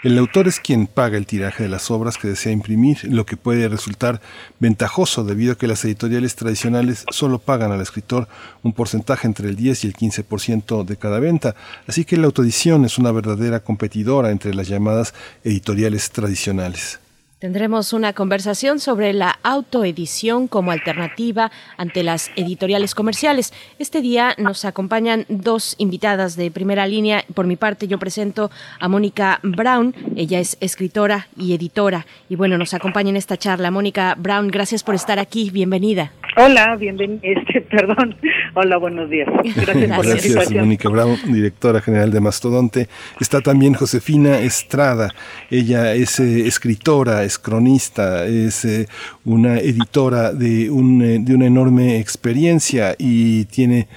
[0.02, 3.36] El autor es quien paga el tiraje de las obras que desea imprimir, lo que
[3.36, 4.20] puede resultar
[4.60, 8.28] ventajoso debido a que las editoriales tradicionales solo pagan al escritor
[8.62, 11.56] un porcentaje entre el 10 y el 15% de cada venta.
[11.86, 17.00] Así que la autoedición es una verdadera competidora entre las llamadas editoriales tradicionales.
[17.46, 23.52] Tendremos una conversación sobre la autoedición como alternativa ante las editoriales comerciales.
[23.78, 27.22] Este día nos acompañan dos invitadas de primera línea.
[27.34, 28.50] Por mi parte, yo presento
[28.80, 29.94] a Mónica Brown.
[30.16, 32.04] Ella es escritora y editora.
[32.28, 33.70] Y bueno, nos acompaña en esta charla.
[33.70, 35.50] Mónica Brown, gracias por estar aquí.
[35.50, 36.10] Bienvenida.
[36.38, 37.20] Hola, bienvenido.
[37.22, 38.14] Este, perdón.
[38.54, 39.26] Hola, buenos días.
[39.54, 40.60] Gracias, por la.
[40.62, 42.88] Mónica Brown, directora general de Mastodonte.
[43.20, 45.14] Está también Josefina Estrada.
[45.50, 48.88] Ella es eh, escritora, es cronista, es eh,
[49.24, 53.88] una editora de, un, eh, de una enorme experiencia y tiene,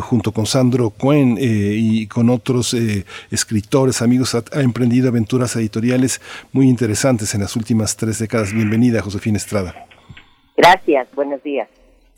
[0.00, 2.76] junto con Sandro Cuen y con otros
[3.30, 6.20] escritores, amigos, ha, ha emprendido aventuras editoriales
[6.52, 8.52] muy interesantes en las últimas tres décadas.
[8.52, 9.86] Bienvenida, Josefina Estrada.
[10.56, 11.68] Gracias, buenos días.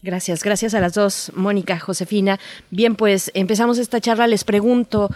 [0.03, 2.41] Gracias, gracias a las dos, Mónica, Josefina.
[2.71, 4.27] Bien, pues empezamos esta charla.
[4.27, 5.09] Les pregunto,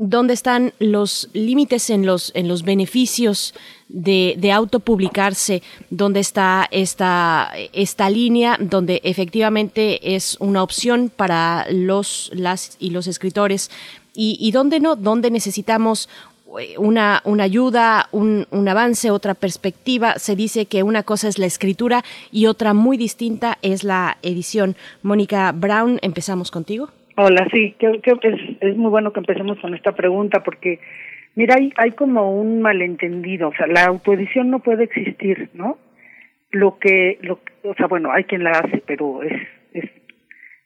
[0.00, 3.52] ¿dónde están los límites en los, en los beneficios
[3.88, 5.62] de, de autopublicarse?
[5.90, 13.06] ¿Dónde está esta, esta línea donde efectivamente es una opción para los, las y los
[13.06, 13.70] escritores?
[14.14, 14.96] ¿Y, y dónde no?
[14.96, 16.08] ¿Dónde necesitamos
[16.78, 20.18] una, una ayuda, un, un, avance, otra perspectiva.
[20.18, 24.76] Se dice que una cosa es la escritura y otra muy distinta es la edición.
[25.02, 26.88] Mónica Brown, empezamos contigo.
[27.22, 30.80] Hola, sí, que es, es muy bueno que empecemos con esta pregunta porque,
[31.34, 35.76] mira, hay, hay como un malentendido, o sea, la autoedición no puede existir, ¿no?
[36.50, 39.34] Lo que, lo, o sea, bueno, hay quien la hace, pero es,
[39.74, 39.90] es,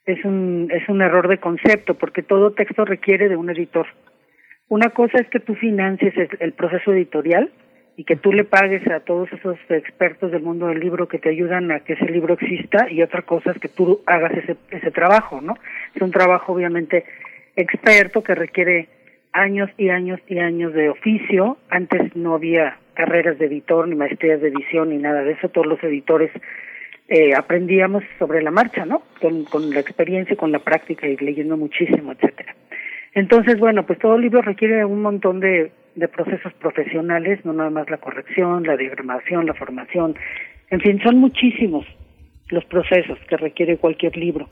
[0.05, 3.87] es un, es un error de concepto porque todo texto requiere de un editor.
[4.69, 7.51] Una cosa es que tú financies el proceso editorial
[7.97, 11.29] y que tú le pagues a todos esos expertos del mundo del libro que te
[11.29, 14.91] ayudan a que ese libro exista y otra cosa es que tú hagas ese, ese
[14.91, 15.55] trabajo, ¿no?
[15.93, 17.05] Es un trabajo obviamente
[17.55, 18.89] experto que requiere
[19.31, 21.57] años y años y años de oficio.
[21.69, 25.47] Antes no había carreras de editor ni maestrías de edición ni nada de eso.
[25.49, 26.31] Todos los editores
[27.07, 29.03] eh, aprendíamos sobre la marcha, ¿no?
[29.21, 32.55] Con, con la experiencia, con la práctica y leyendo muchísimo, etcétera.
[33.13, 37.89] Entonces, bueno, pues todo libro requiere un montón de, de procesos profesionales, no nada más
[37.89, 40.15] la corrección, la diagramación, la formación,
[40.69, 41.85] en fin, son muchísimos
[42.49, 44.47] los procesos que requiere cualquier libro.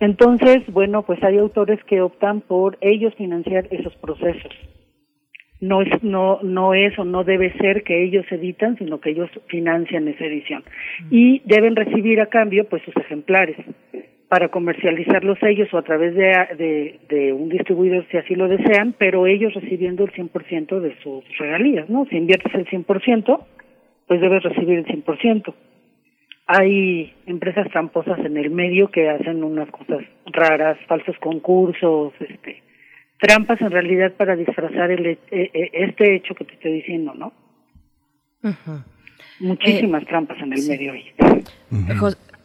[0.00, 4.52] Entonces, bueno, pues hay autores que optan por ellos financiar esos procesos.
[5.60, 9.28] No es, no, no es o no debe ser que ellos editan, sino que ellos
[9.48, 10.62] financian esa edición.
[11.10, 13.56] Y deben recibir a cambio, pues, sus ejemplares
[14.28, 16.26] para comercializarlos ellos o a través de,
[16.58, 21.24] de, de, un distribuidor si así lo desean, pero ellos recibiendo el 100% de sus
[21.38, 22.04] regalías, ¿no?
[22.06, 23.40] Si inviertes el 100%,
[24.06, 25.54] pues debes recibir el 100%.
[26.46, 32.62] Hay empresas tramposas en el medio que hacen unas cosas raras, falsos concursos, este,
[33.18, 37.32] trampas en realidad para disfrazar el, este hecho que te estoy diciendo, ¿no?
[39.40, 40.70] Muchísimas eh, trampas en el sí.
[40.70, 40.92] medio.
[40.92, 41.12] Ahí.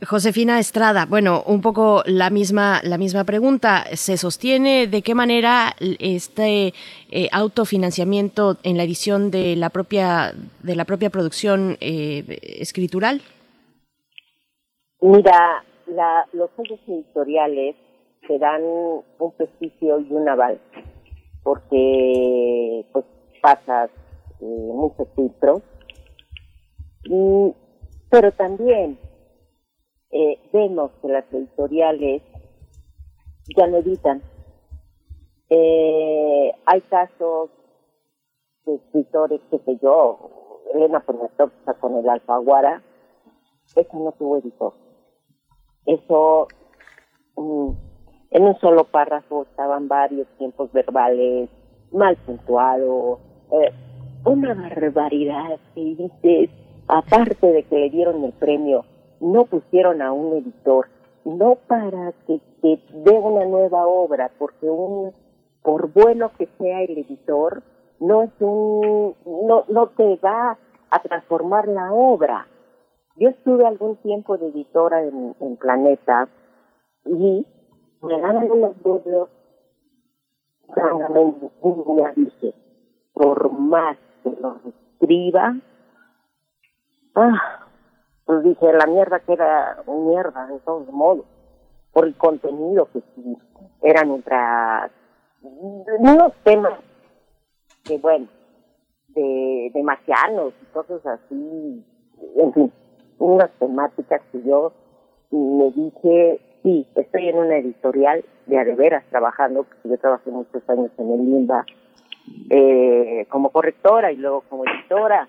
[0.06, 3.84] Josefina Estrada, bueno, un poco la misma, la misma pregunta.
[3.94, 6.74] ¿Se sostiene de qué manera este
[7.12, 13.22] eh, autofinanciamiento en la edición de la propia, de la propia producción eh, escritural?
[15.02, 17.76] Mira, la, los sellos editoriales
[18.28, 20.60] te dan un prestigio y un aval,
[21.44, 23.06] porque pues
[23.42, 23.90] pasas
[24.40, 25.62] eh, muchos filtros,
[28.10, 28.98] pero también
[30.14, 32.22] eh, vemos que las editoriales
[33.58, 34.22] ya no editan.
[35.50, 37.50] Eh, hay casos
[38.66, 40.30] de escritores, que sé yo,
[40.74, 42.84] Elena Poniatowska con el Alfaguara,
[43.76, 44.74] eso no tuvo editor.
[45.88, 46.48] Eso,
[47.36, 47.70] mm,
[48.32, 51.50] en un solo párrafo estaban varios tiempos verbales,
[51.92, 53.20] mal puntuados,
[53.52, 53.72] eh,
[54.26, 56.50] una barbaridad que dices,
[56.88, 58.86] aparte de que le dieron el premio,
[59.24, 60.88] no pusieron a un editor,
[61.26, 65.14] no para que te dé una nueva obra, porque un,
[65.62, 67.64] por bueno que sea el editor,
[68.00, 70.58] no es un, no, no te va
[70.90, 72.48] a transformar la obra.
[73.16, 76.28] Yo estuve algún tiempo de editora en, en Planeta
[77.06, 77.46] y
[78.02, 79.30] me daban unos libros
[82.16, 82.54] dije,
[83.14, 85.56] por más que los escriba,
[87.16, 87.68] ah,
[88.26, 91.26] pues dije, la mierda que era mierda, de todos modos,
[91.92, 93.02] por el contenido que
[93.82, 94.90] eran ultra,
[95.42, 96.80] unos temas
[97.84, 98.28] que bueno,
[99.10, 101.86] de, de y cosas así,
[102.38, 102.72] en fin,
[103.20, 104.72] unas temáticas que yo
[105.32, 110.32] me dije, sí, estoy en una editorial de a de veras trabajando, porque yo trabajé
[110.32, 111.66] muchos años en el Limba
[112.50, 115.28] eh, como correctora y luego como editora.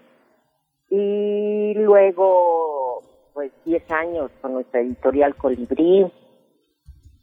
[0.90, 2.83] Y luego,
[3.34, 6.10] pues 10 años con nuestra editorial Colibrí.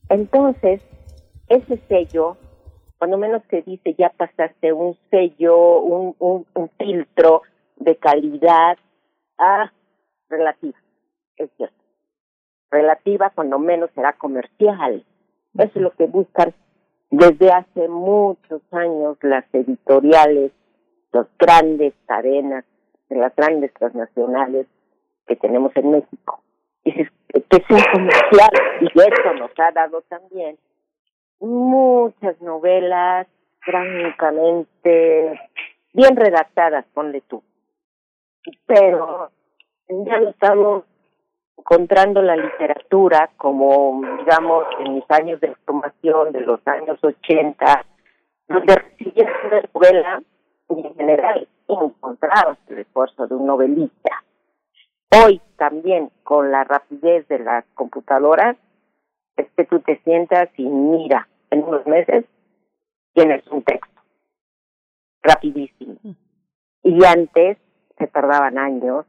[0.09, 0.81] Entonces,
[1.47, 2.37] ese sello,
[2.99, 7.41] cuando menos te dice ya pasaste un sello, un, un, un filtro
[7.77, 8.77] de calidad
[9.37, 9.71] a
[10.29, 10.77] relativa,
[11.37, 11.75] es cierto.
[12.69, 15.05] Relativa cuando menos será comercial.
[15.57, 16.53] Eso es lo que buscan
[17.09, 20.51] desde hace muchos años las editoriales,
[21.11, 22.65] las grandes cadenas,
[23.09, 24.67] las grandes transnacionales
[25.27, 26.41] que tenemos en México.
[26.83, 28.49] Que sea comercial.
[28.81, 30.57] Y eso nos ha dado también
[31.39, 33.27] muchas novelas
[33.59, 35.39] francamente
[35.93, 37.43] bien redactadas, ponle tú.
[38.65, 39.29] Pero
[39.87, 40.83] ya no estamos
[41.57, 47.85] encontrando la literatura como, digamos, en mis años de formación de los años 80,
[48.47, 50.21] donde recibías una novela
[50.69, 54.23] y en general encontrabas el esfuerzo de un novelista.
[55.13, 58.57] Hoy también, con la rapidez de las computadoras,
[59.37, 62.25] es que tú te sientas y mira, en unos meses
[63.13, 64.01] tienes un texto
[65.21, 65.97] rapidísimo.
[66.83, 67.57] Y antes
[67.97, 69.05] se tardaban años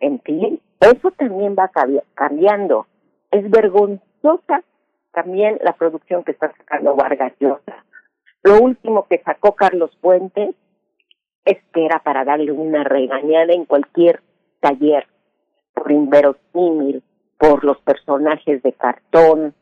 [0.00, 1.70] en fin, eso también va
[2.14, 2.86] cambiando.
[3.30, 4.62] Es vergonzosa
[5.12, 7.84] también la producción que está sacando Vargas Llosa.
[8.42, 10.54] Lo último que sacó Carlos Fuentes
[11.44, 14.20] es que era para darle una regañada en cualquier
[14.66, 15.06] taller
[15.74, 17.02] por inverosímil,
[17.38, 19.54] por los personajes de cartón.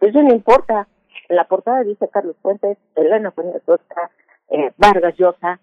[0.00, 0.88] Eso no importa.
[1.28, 3.62] En la portada dice Carlos Fuentes, Elena Fuentes
[4.48, 5.60] eh, Vargas Llosa,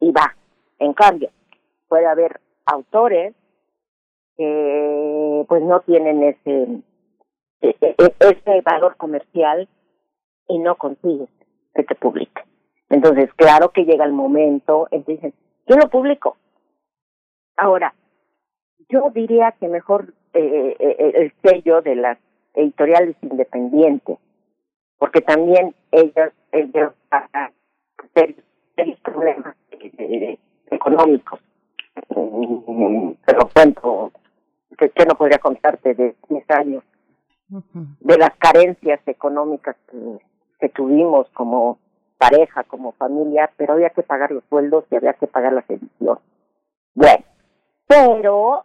[0.00, 0.34] y va.
[0.78, 1.30] En cambio,
[1.88, 3.34] puede haber autores
[4.36, 6.82] que pues no tienen ese
[7.60, 9.68] e, e, e, ese valor comercial
[10.48, 11.28] y no consigues
[11.74, 12.42] que te publique.
[12.88, 15.34] Entonces, claro que llega el momento, entonces,
[15.66, 16.36] yo lo publico.
[17.62, 17.94] Ahora,
[18.88, 22.18] yo diría que mejor eh, eh, eh, el sello de las
[22.54, 24.16] editoriales independientes,
[24.98, 27.52] porque también ellos, ellos pasan
[28.14, 29.54] serios problemas
[30.70, 31.38] económicos
[32.08, 34.12] te lo cuento,
[34.78, 36.82] que, no podría contarte de 10 años,
[37.48, 40.18] de las carencias económicas que,
[40.60, 41.78] que tuvimos como
[42.16, 46.22] pareja, como familia, pero había que pagar los sueldos y había que pagar las ediciones.
[46.94, 47.24] Bueno,
[47.90, 48.64] pero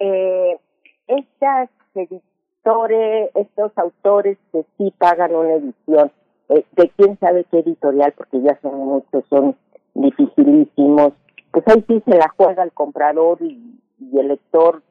[0.00, 0.58] eh,
[1.06, 6.10] estas editores, estos autores que sí pagan una edición,
[6.48, 9.56] eh, de quién sabe qué editorial, porque ya son muchos, son
[9.94, 11.12] dificilísimos,
[11.52, 13.80] pues ahí sí se la juega el comprador y,
[14.18, 14.82] el lector,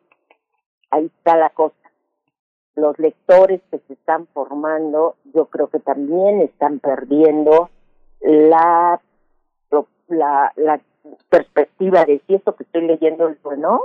[0.89, 1.75] ahí está la cosa.
[2.75, 7.69] Los lectores que se están formando, yo creo que también están perdiendo
[8.21, 9.01] la,
[10.07, 10.81] la, la
[11.29, 13.81] perspectiva de si esto que estoy leyendo es bueno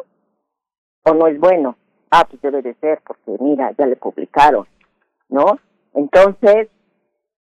[1.05, 1.76] o no es bueno.
[2.10, 4.66] Ah, pues debe de ser, porque mira, ya le publicaron,
[5.28, 5.58] ¿no?
[5.94, 6.68] Entonces,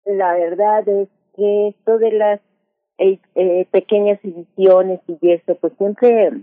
[0.04, 2.40] la verdad es que esto de las
[2.98, 6.42] eh, eh, pequeñas ediciones y eso, pues siempre,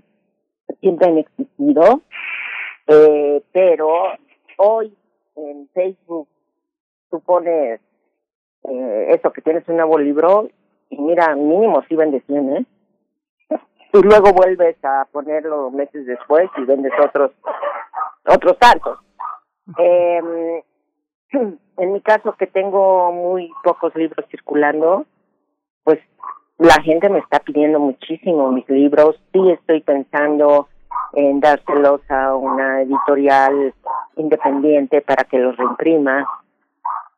[0.79, 2.01] siempre han existido,
[2.87, 4.13] eh, pero
[4.57, 4.95] hoy
[5.35, 6.27] en Facebook
[7.11, 7.79] tú pones
[8.63, 10.49] eh, eso que tienes un nuevo libro
[10.89, 12.65] y mira, mínimo sí vendes 100, ¿eh?
[13.93, 17.31] Y luego vuelves a ponerlo meses después y vendes otros
[18.25, 18.99] otros tantos.
[19.77, 20.63] Eh,
[21.77, 25.05] en mi caso, que tengo muy pocos libros circulando,
[25.83, 25.99] pues
[26.57, 29.19] la gente me está pidiendo muchísimo mis libros.
[29.31, 30.67] Sí estoy pensando
[31.13, 33.73] en dárselos a una editorial
[34.15, 36.27] independiente para que los reimprima.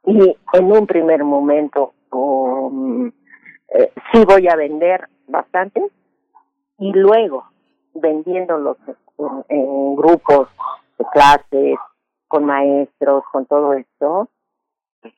[0.05, 3.11] Y en un primer momento um,
[3.69, 5.81] eh, sí voy a vender bastante
[6.79, 7.45] y luego
[7.93, 8.77] vendiéndolos
[9.49, 10.47] en, grupos
[10.97, 11.77] de clases,
[12.27, 14.29] con maestros, con todo esto,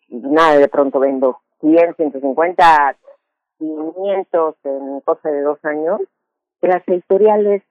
[0.09, 2.95] nada, de pronto vendo 100, 150,
[3.59, 5.99] 500 en cosa de dos años,
[6.59, 7.63] que las editoriales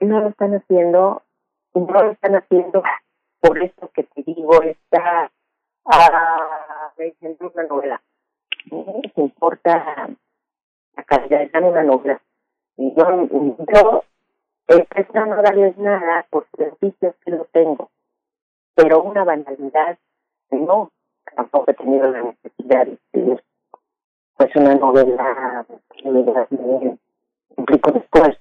[0.00, 1.22] no lo están haciendo,
[1.74, 2.82] no lo están haciendo
[3.40, 5.30] por eso que te digo, está
[5.84, 6.92] ah,
[7.40, 8.02] una novela.
[8.70, 10.08] No importa
[10.96, 12.20] la calidad, están una novela.
[12.76, 14.02] Y yo, yo
[14.68, 17.90] empiezo no darles nada por servicios que lo tengo
[18.76, 19.98] pero una banalidad
[20.50, 20.92] no,
[21.34, 23.42] tampoco he tenido la necesidad de escribir
[24.36, 26.22] pues una novela que me
[27.90, 28.38] después.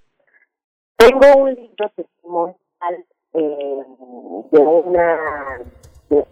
[0.98, 3.84] Tengo un libro testimonial eh,
[4.52, 5.60] de una
[6.10, 6.26] de,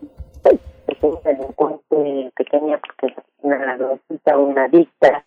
[0.43, 5.25] pues, pequeña delincuente pequeña porque es una ladroncita, una adicta,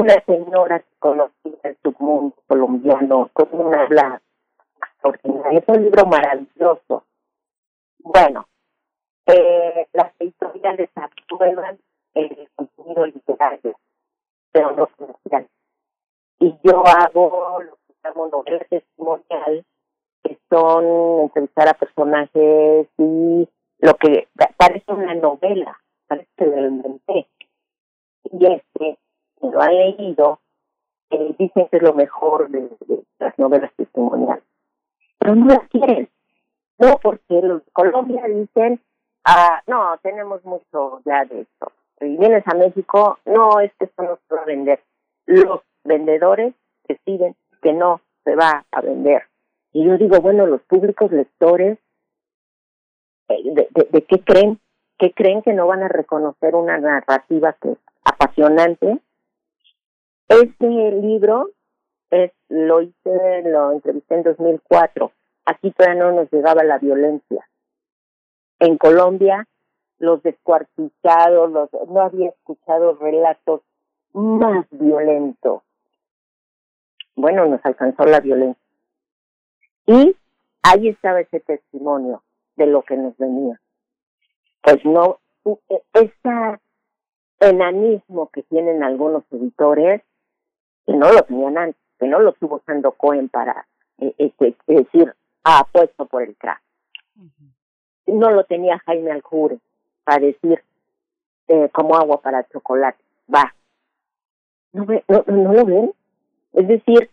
[0.00, 4.22] una señora conocida en su mundo colombiano con una habla
[4.80, 5.58] extraordinaria.
[5.60, 7.04] Es un libro maravilloso
[8.06, 8.46] bueno,
[9.26, 11.76] eh, las editoriales aprueban
[12.14, 13.76] el contenido literario,
[14.52, 15.48] pero no comercial.
[16.38, 19.64] Y yo hago lo que llamo novela testimonial,
[20.22, 25.76] que son entrevistar a personajes y lo que parece una novela,
[26.06, 27.26] parece que lo inventé.
[28.22, 28.98] Y este,
[29.40, 30.40] que lo han leído,
[31.10, 32.68] eh, dicen que es lo mejor de,
[33.18, 34.44] las novelas testimoniales.
[35.18, 36.08] Pero no las quieren.
[36.78, 38.80] No, porque los de Colombia dicen,
[39.24, 41.72] ah, no, tenemos mucho ya de esto.
[42.00, 44.80] Y vienes a México, no, es que esto no se va a vender.
[45.24, 46.54] Los vendedores
[46.86, 49.22] deciden que no se va a vender.
[49.72, 51.78] Y yo digo, bueno, los públicos lectores,
[53.28, 54.60] eh, ¿de, de, qué creen?
[54.98, 59.00] ¿Qué creen que no van a reconocer una narrativa que apasionante?
[60.28, 61.50] Este libro
[62.10, 65.12] es, lo hice, lo entrevisté en 2004
[65.46, 67.48] aquí todavía no nos llegaba la violencia.
[68.58, 69.46] En Colombia,
[69.98, 73.62] los descuartizados, los, no había escuchado relatos
[74.12, 75.62] más violentos.
[77.14, 78.62] Bueno, nos alcanzó la violencia.
[79.86, 80.16] Y
[80.62, 82.22] ahí estaba ese testimonio
[82.56, 83.60] de lo que nos venía.
[84.62, 85.20] Pues no,
[85.92, 86.60] ese
[87.38, 90.02] enanismo que tienen algunos editores,
[90.86, 93.66] que no lo tenían antes, que no lo tuvo Sando Cohen para
[93.98, 96.62] eh, este, decir, ha apuesto por el crack.
[98.06, 99.58] No lo tenía Jaime Aljure
[100.04, 100.62] para decir
[101.48, 103.02] eh, como agua para chocolate.
[103.32, 103.54] Va.
[104.72, 105.92] ¿No, no, ¿No lo ven?
[106.52, 107.10] Es decir,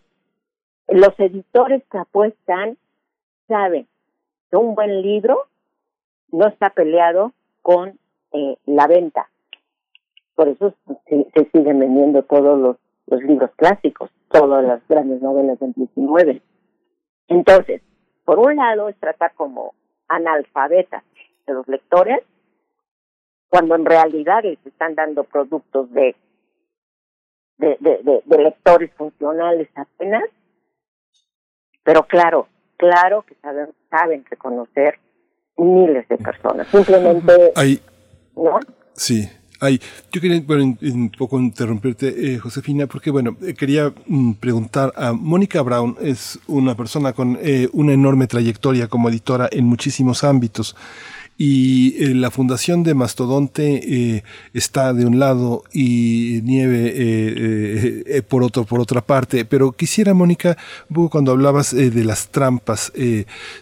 [0.87, 2.77] los editores que apuestan
[3.47, 3.87] saben
[4.49, 5.47] que un buen libro
[6.31, 7.99] no está peleado con
[8.33, 9.29] eh, la venta.
[10.35, 10.73] Por eso
[11.07, 16.41] se, se, siguen vendiendo todos los, los libros clásicos, todas las grandes novelas del 19.
[17.27, 17.81] Entonces,
[18.25, 19.73] por un lado, es tratar como
[20.07, 21.03] analfabetas
[21.45, 22.19] de los lectores,
[23.49, 26.15] cuando en realidad les están dando productos de,
[27.57, 30.23] de, de, de, lectores funcionales apenas.
[31.83, 34.99] Pero claro, claro que saben, saben reconocer
[35.57, 36.67] miles de personas.
[36.67, 37.51] Simplemente...
[37.55, 37.79] Hay,
[38.35, 38.59] ¿no?
[38.93, 39.29] Sí,
[39.61, 45.61] yo quería un poco interrumpirte, eh, Josefina, porque bueno, eh, quería mm, preguntar a Mónica
[45.61, 50.75] Brown, es una persona con eh, una enorme trayectoria como editora en muchísimos ámbitos.
[51.35, 54.23] Y la fundación de Mastodonte
[54.53, 59.43] está de un lado y Nieve por otro, por otra parte.
[59.43, 60.55] Pero quisiera, Mónica,
[61.09, 62.93] cuando hablabas de las trampas,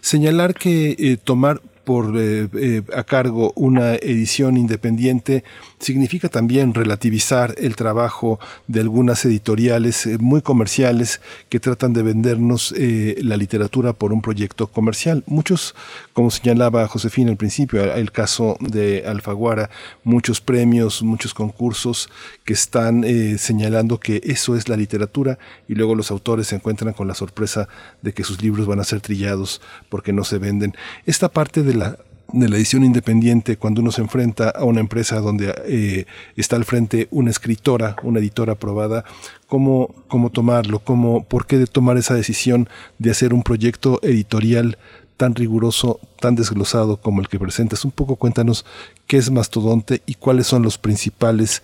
[0.01, 5.43] señalar que tomar por eh, eh, a cargo una edición independiente
[5.79, 12.73] significa también relativizar el trabajo de algunas editoriales eh, muy comerciales que tratan de vendernos
[12.77, 15.23] la literatura por un proyecto comercial.
[15.25, 15.75] Muchos,
[16.13, 19.69] como señalaba Josefina al principio, el caso de Alfaguara,
[20.03, 22.09] muchos premios, muchos concursos
[22.45, 23.03] que están
[23.37, 27.67] señalando que eso es la literatura y luego los autores se encuentran con la sorpresa
[28.01, 30.75] de que sus libros van a ser trillados porque no se venden.
[31.05, 31.97] Esta parte de de la,
[32.33, 36.65] de la edición independiente cuando uno se enfrenta a una empresa donde eh, está al
[36.65, 39.03] frente una escritora, una editora aprobada,
[39.47, 42.69] cómo, cómo tomarlo, cómo, por qué de tomar esa decisión
[42.99, 44.77] de hacer un proyecto editorial
[45.17, 47.85] tan riguroso, tan desglosado como el que presentas.
[47.85, 48.65] Un poco cuéntanos
[49.07, 51.61] qué es mastodonte y cuáles son los principales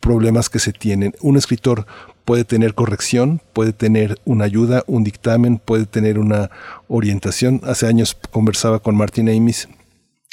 [0.00, 1.14] problemas que se tienen.
[1.22, 1.86] Un escritor
[2.28, 6.50] puede tener corrección, puede tener una ayuda, un dictamen, puede tener una
[6.86, 7.62] orientación.
[7.64, 9.66] Hace años conversaba con Martin Amis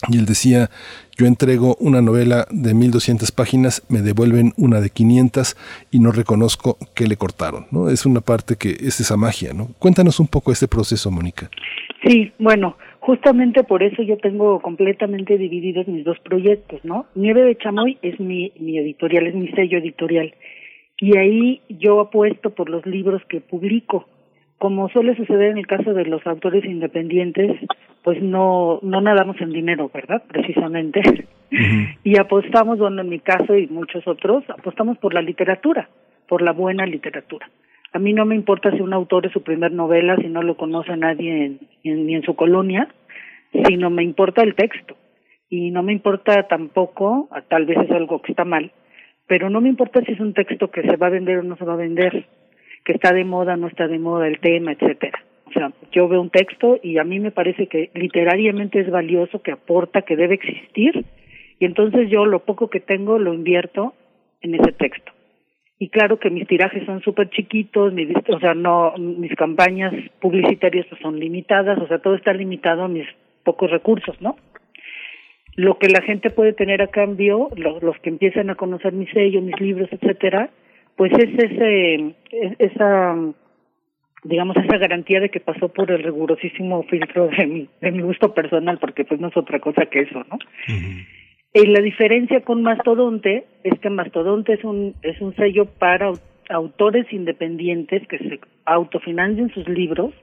[0.10, 0.70] y él decía,
[1.18, 5.56] yo entrego una novela de 1200 páginas, me devuelven una de 500
[5.90, 7.90] y no reconozco que le cortaron, ¿no?
[7.90, 9.70] Es una parte que es esa magia, ¿no?
[9.80, 11.50] Cuéntanos un poco este proceso, Mónica.
[12.06, 17.06] Sí, bueno, justamente por eso yo tengo completamente divididos mis dos proyectos, ¿no?
[17.16, 20.34] Nieve de Chamoy es mi, mi editorial, es mi sello editorial.
[21.00, 24.08] Y ahí yo apuesto por los libros que publico
[24.58, 27.52] como suele suceder en el caso de los autores independientes,
[28.04, 30.24] pues no no nadamos en dinero, ¿verdad?
[30.28, 31.02] Precisamente.
[32.04, 35.88] Y apostamos, bueno, en mi caso y muchos otros, apostamos por la literatura,
[36.28, 37.50] por la buena literatura.
[37.94, 40.58] A mí no me importa si un autor es su primer novela, si no lo
[40.58, 42.90] conoce nadie en, ni en su colonia,
[43.68, 44.98] sino me importa el texto.
[45.50, 48.72] Y no me importa tampoco, tal vez es algo que está mal,
[49.28, 51.56] pero no me importa si es un texto que se va a vender o no
[51.58, 52.26] se va a vender
[52.84, 55.24] que está de moda, no está de moda el tema, etcétera.
[55.48, 59.42] O sea, yo veo un texto y a mí me parece que literariamente es valioso,
[59.42, 61.06] que aporta, que debe existir,
[61.60, 63.94] y entonces yo lo poco que tengo lo invierto
[64.42, 65.12] en ese texto.
[65.78, 70.86] Y claro que mis tirajes son súper chiquitos, mis, o sea, no, mis campañas publicitarias
[70.88, 73.08] pues son limitadas, o sea, todo está limitado a mis
[73.44, 74.38] pocos recursos, ¿no?
[75.56, 79.08] Lo que la gente puede tener a cambio, los, los que empiezan a conocer mi
[79.08, 80.50] sello, mis libros, etcétera,
[80.96, 82.16] pues es ese,
[82.60, 83.16] esa,
[84.24, 88.34] digamos, esa garantía de que pasó por el rigurosísimo filtro de mi, de mi gusto
[88.34, 90.38] personal, porque pues no es otra cosa que eso, ¿no?
[91.54, 96.12] Y la diferencia con Mastodonte es que Mastodonte es un, es un sello para
[96.50, 100.14] autores independientes que se autofinancian sus libros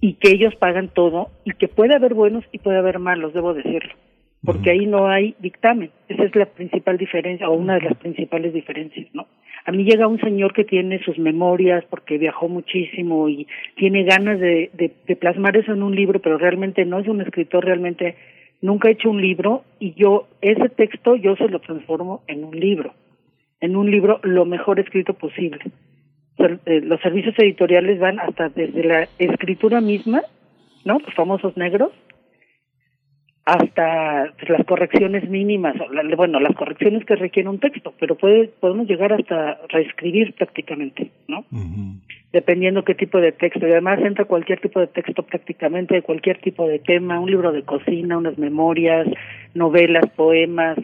[0.00, 3.54] y que ellos pagan todo y que puede haber buenos y puede haber malos, debo
[3.54, 3.94] decirlo,
[4.44, 5.90] porque ahí no hay dictamen.
[6.08, 9.26] Esa es la principal diferencia o una de las principales diferencias, ¿no?
[9.64, 14.40] A mí llega un señor que tiene sus memorias porque viajó muchísimo y tiene ganas
[14.40, 18.16] de, de, plasmar eso en un libro, pero realmente no es un escritor, realmente
[18.62, 22.58] nunca ha hecho un libro y yo ese texto yo se lo transformo en un
[22.58, 22.94] libro,
[23.60, 25.60] en un libro lo mejor escrito posible.
[26.38, 30.22] Eh, los servicios editoriales van hasta desde la escritura misma,
[30.84, 30.98] ¿no?
[31.00, 31.90] Los famosos negros,
[33.48, 35.74] hasta pues, las correcciones mínimas,
[36.18, 41.46] bueno, las correcciones que requiere un texto, pero puede, podemos llegar hasta reescribir prácticamente, ¿no?
[42.30, 43.66] Dependiendo qué tipo de texto.
[43.66, 47.50] Y además entra cualquier tipo de texto prácticamente, de cualquier tipo de tema, un libro
[47.50, 49.08] de cocina, unas memorias,
[49.54, 50.76] novelas, poemas,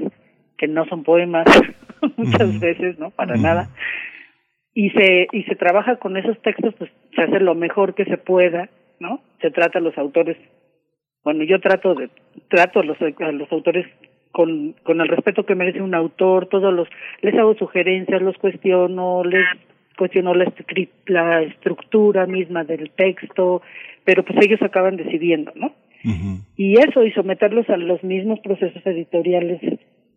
[0.56, 1.44] que no son poemas
[2.16, 3.10] muchas veces, ¿no?
[3.10, 3.68] Para nada.
[4.72, 8.16] Y se, y se trabaja con esos textos, pues se hace lo mejor que se
[8.16, 8.70] pueda,
[9.00, 9.20] ¿no?
[9.42, 10.38] Se trata a los autores
[11.24, 12.10] bueno, yo trato de
[12.48, 13.86] trato a los, a los autores
[14.30, 16.88] con, con el respeto que merece un autor, todos los
[17.22, 19.46] les hago sugerencias, los cuestiono, les
[19.96, 20.52] cuestiono la,
[21.06, 23.62] la estructura misma del texto,
[24.04, 25.72] pero pues ellos acaban decidiendo, ¿no?
[26.56, 29.58] Y eso, y someterlos a los mismos procesos editoriales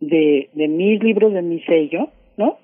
[0.01, 2.57] de, de mis libros, de mi sello, ¿no?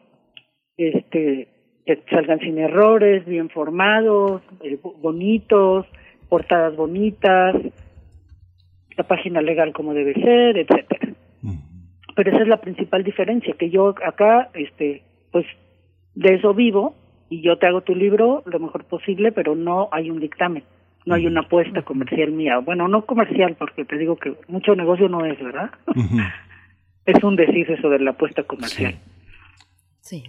[0.76, 1.48] Este,
[1.86, 5.86] que salgan sin errores, bien formados, eh, bonitos,
[6.28, 7.56] portadas bonitas,
[8.98, 11.14] la página legal como debe ser, etcétera.
[12.16, 15.46] Pero esa es la principal diferencia, que yo acá, este, pues
[16.14, 16.96] de eso vivo
[17.30, 20.64] y yo te hago tu libro lo mejor posible, pero no hay un dictamen,
[21.06, 22.60] no hay una apuesta comercial mía.
[22.60, 25.72] Bueno, no comercial, porque te digo que mucho negocio no es, ¿verdad?
[27.06, 28.96] es un decir eso de la apuesta comercial.
[30.02, 30.24] sí.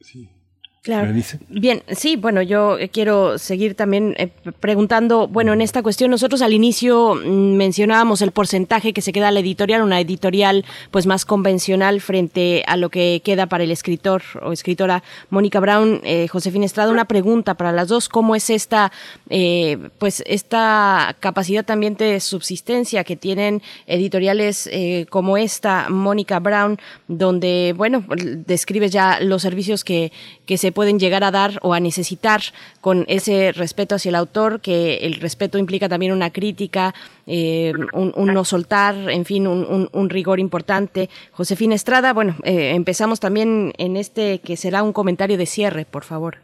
[0.00, 0.39] sí.
[0.82, 1.12] Claro.
[1.50, 4.28] Bien, sí, bueno, yo eh, quiero seguir también eh,
[4.60, 9.28] preguntando, bueno, en esta cuestión nosotros al inicio mm, mencionábamos el porcentaje que se queda
[9.28, 13.72] a la editorial, una editorial pues más convencional frente a lo que queda para el
[13.72, 18.48] escritor o escritora Mónica Brown, eh, Josefina Estrada, una pregunta para las dos, ¿cómo es
[18.48, 18.90] esta
[19.28, 24.70] eh, pues esta capacidad también de subsistencia que tienen editoriales
[25.10, 28.02] como esta, Mónica Brown, donde, bueno,
[28.46, 30.10] describes ya los servicios que,
[30.50, 32.40] que se pueden llegar a dar o a necesitar
[32.80, 36.92] con ese respeto hacia el autor, que el respeto implica también una crítica,
[37.28, 41.08] eh, un, no soltar, en fin, un, rigor importante.
[41.30, 46.02] Josefina Estrada, bueno, eh, empezamos también en este que será un comentario de cierre, por
[46.02, 46.38] favor.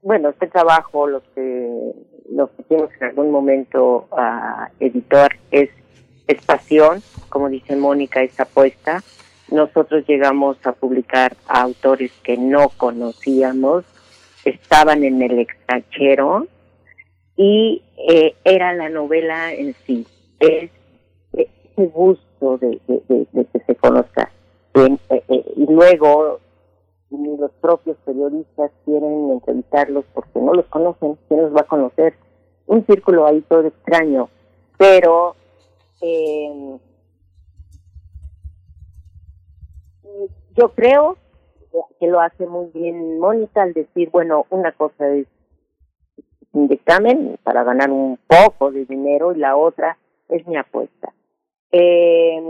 [0.00, 1.92] bueno, este trabajo, lo que,
[2.32, 5.68] lo que tienes en algún momento a editor es,
[6.26, 9.02] es pasión, como dice Mónica, es apuesta
[9.50, 13.84] nosotros llegamos a publicar a autores que no conocíamos
[14.44, 16.46] estaban en el extranjero
[17.36, 20.06] y eh, era la novela en sí.
[20.38, 20.70] Es
[21.32, 24.30] ese gusto de, que se conozca.
[24.74, 26.40] Eh, eh, y luego
[27.10, 32.14] los propios periodistas quieren entrevistarlos porque no los conocen, ¿quién los va a conocer?
[32.66, 34.28] Un círculo ahí todo extraño,
[34.78, 35.34] pero
[36.00, 36.76] eh,
[40.56, 41.16] yo creo
[41.98, 45.26] que lo hace muy bien Mónica al decir, bueno, una cosa es
[46.52, 49.96] un dictamen para ganar un poco de dinero y la otra
[50.28, 51.12] es mi apuesta.
[51.72, 52.42] Eh,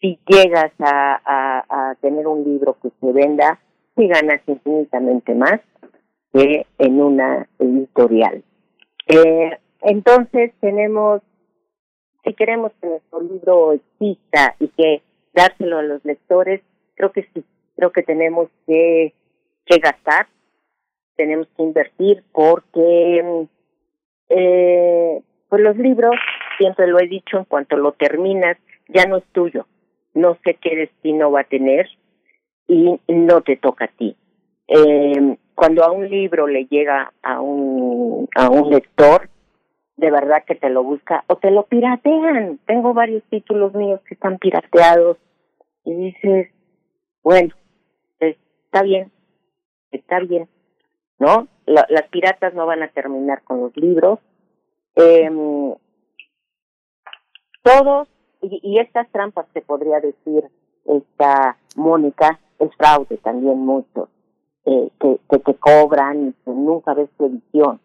[0.00, 3.60] si llegas a, a, tener un libro que se venda,
[3.96, 5.60] si ganas infinitamente más
[6.32, 8.42] que en una editorial.
[9.06, 11.22] Eh, entonces tenemos,
[12.24, 16.60] si queremos que nuestro libro exista y que dárselo a los lectores,
[16.94, 17.44] creo que sí,
[17.76, 19.12] creo que tenemos que,
[19.66, 20.26] que gastar,
[21.16, 23.46] tenemos que invertir porque
[24.28, 26.16] eh, pues los libros,
[26.58, 28.56] siempre lo he dicho, en cuanto lo terminas,
[28.88, 29.66] ya no es tuyo,
[30.14, 31.88] no sé qué destino va a tener
[32.66, 34.16] y no te toca a ti.
[34.68, 39.28] Eh, cuando a un libro le llega a un, a un lector,
[40.02, 42.58] de verdad que te lo busca o te lo piratean.
[42.66, 45.16] Tengo varios títulos míos que están pirateados
[45.84, 46.48] y dices,
[47.22, 47.54] bueno,
[48.18, 49.12] está bien,
[49.92, 50.48] está bien,
[51.20, 51.46] ¿no?
[51.66, 54.18] las piratas no van a terminar con los libros.
[54.96, 55.30] Eh,
[57.62, 58.08] todos
[58.40, 60.50] y, estas trampas que podría decir
[60.84, 64.08] esta Mónica, es fraude también mucho,
[64.64, 67.80] eh, que, que te cobran y que nunca ves tu edición.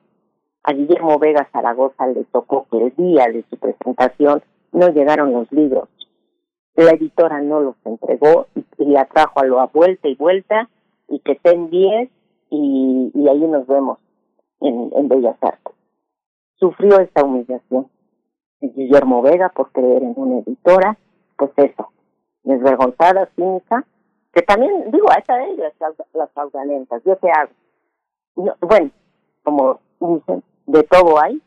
[0.67, 5.49] A Guillermo Vega Zaragoza le tocó que el día de su presentación no llegaron los
[5.49, 5.87] libros.
[6.75, 10.69] La editora no los entregó y, la trajo a lo a vuelta y vuelta
[11.07, 12.09] y que estén 10
[12.49, 13.97] y, y ahí nos vemos
[14.59, 15.73] en, en Bellas Artes.
[16.55, 17.87] Sufrió esta humillación.
[18.59, 20.97] Guillermo Vega por creer en una editora,
[21.37, 21.93] pues eso,
[22.43, 23.85] desvergonzada, cínica,
[24.33, 25.73] que también, digo, a esa de ellas,
[26.13, 27.51] las fraudulentas, yo qué hago.
[28.59, 28.91] bueno,
[29.43, 31.41] como dicen, de todo hay,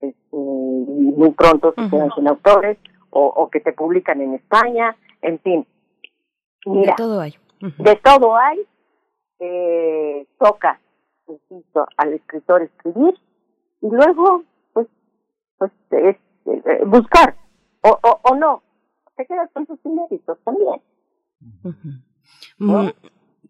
[0.00, 2.78] este, muy pronto se quedan sin autores,
[3.10, 5.66] o, o que te publican en España, en fin.
[6.66, 7.34] Mira, de todo hay.
[7.60, 8.66] De todo hay,
[9.40, 10.80] eh, toca,
[11.28, 13.14] insisto, al escritor escribir,
[13.80, 14.88] y luego pues
[15.90, 17.36] es, eh, buscar
[17.82, 18.62] o, o, o no.
[19.16, 20.80] Te quedas con tus méritos también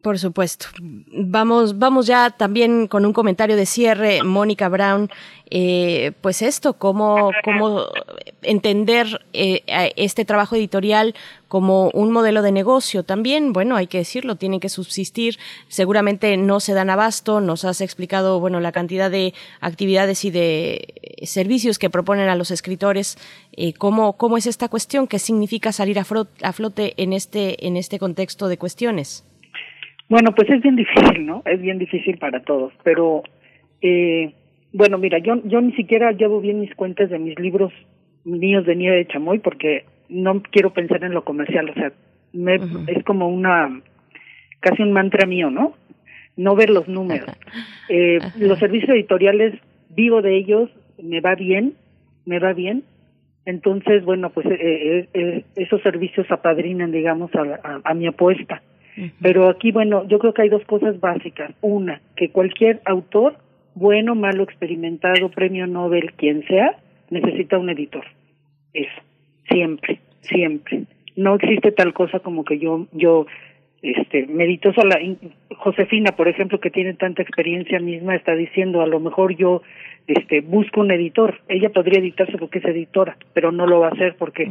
[0.03, 0.67] por supuesto.
[0.81, 5.11] Vamos, vamos ya también con un comentario de cierre, Mónica Brown.
[5.51, 7.87] Eh, pues esto, cómo, cómo
[8.43, 9.63] entender eh,
[9.97, 11.15] este trabajo editorial
[11.49, 16.61] como un modelo de negocio también, bueno, hay que decirlo, tienen que subsistir, seguramente no
[16.61, 21.89] se dan abasto, nos has explicado, bueno, la cantidad de actividades y de servicios que
[21.89, 23.17] proponen a los escritores,
[23.53, 26.07] eh, cómo, cómo es esta cuestión, qué significa salir a,
[26.43, 29.25] a flote en este, en este contexto de cuestiones.
[30.09, 31.43] Bueno, pues es bien difícil, ¿no?
[31.45, 33.23] Es bien difícil para todos, pero
[33.83, 34.33] eh,
[34.73, 37.73] bueno, mira, yo yo ni siquiera llevo bien mis cuentas de mis libros
[38.25, 41.93] míos de Nieve de Chamoy porque no quiero pensar en lo comercial, o sea,
[42.33, 42.57] me,
[42.87, 43.83] es como una
[44.61, 45.75] casi un mantra mío, ¿no?
[46.37, 47.31] No ver los números.
[47.89, 49.55] Eh, los servicios editoriales
[49.91, 50.71] vivo de ellos,
[51.03, 51.75] me va bien,
[52.25, 52.85] me va bien.
[53.45, 58.63] Entonces, bueno, pues eh, eh, eh esos servicios apadrinan, digamos, a, a mi apuesta.
[59.21, 61.53] Pero aquí, bueno, yo creo que hay dos cosas básicas.
[61.61, 63.37] Una, que cualquier autor,
[63.75, 66.77] bueno, malo, experimentado, premio Nobel, quien sea,
[67.11, 68.05] necesita un editor.
[68.73, 69.01] Eso,
[69.49, 70.85] siempre, siempre.
[71.17, 73.27] No existe tal cosa como que yo, yo,
[73.83, 74.99] este, medito sola.
[75.57, 79.63] Josefina, por ejemplo, que tiene tanta experiencia misma, está diciendo, a lo mejor yo,
[80.07, 81.41] este, busco un editor.
[81.49, 84.51] Ella podría editarse porque es editora, pero no lo va a hacer porque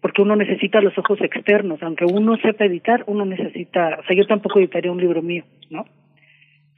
[0.00, 4.26] porque uno necesita los ojos externos, aunque uno sepa editar, uno necesita, o sea, yo
[4.26, 5.86] tampoco editaría un libro mío, ¿no?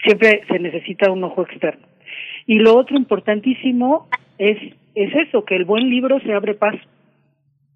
[0.02, 1.86] Siempre se necesita un ojo externo.
[2.46, 4.08] Y lo otro importantísimo
[4.38, 4.56] es,
[4.94, 6.80] es eso, que el buen libro se abre paso.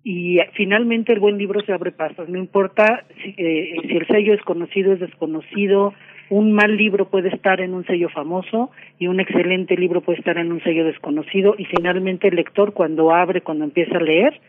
[0.02, 2.24] Y finalmente el buen libro se abre paso.
[2.26, 5.94] No importa si, eh, si el sello es conocido, es desconocido,
[6.31, 10.39] un mal libro puede estar en un sello famoso y un excelente libro puede estar
[10.39, 14.40] en un sello desconocido y finalmente el lector cuando abre, cuando empieza a leer,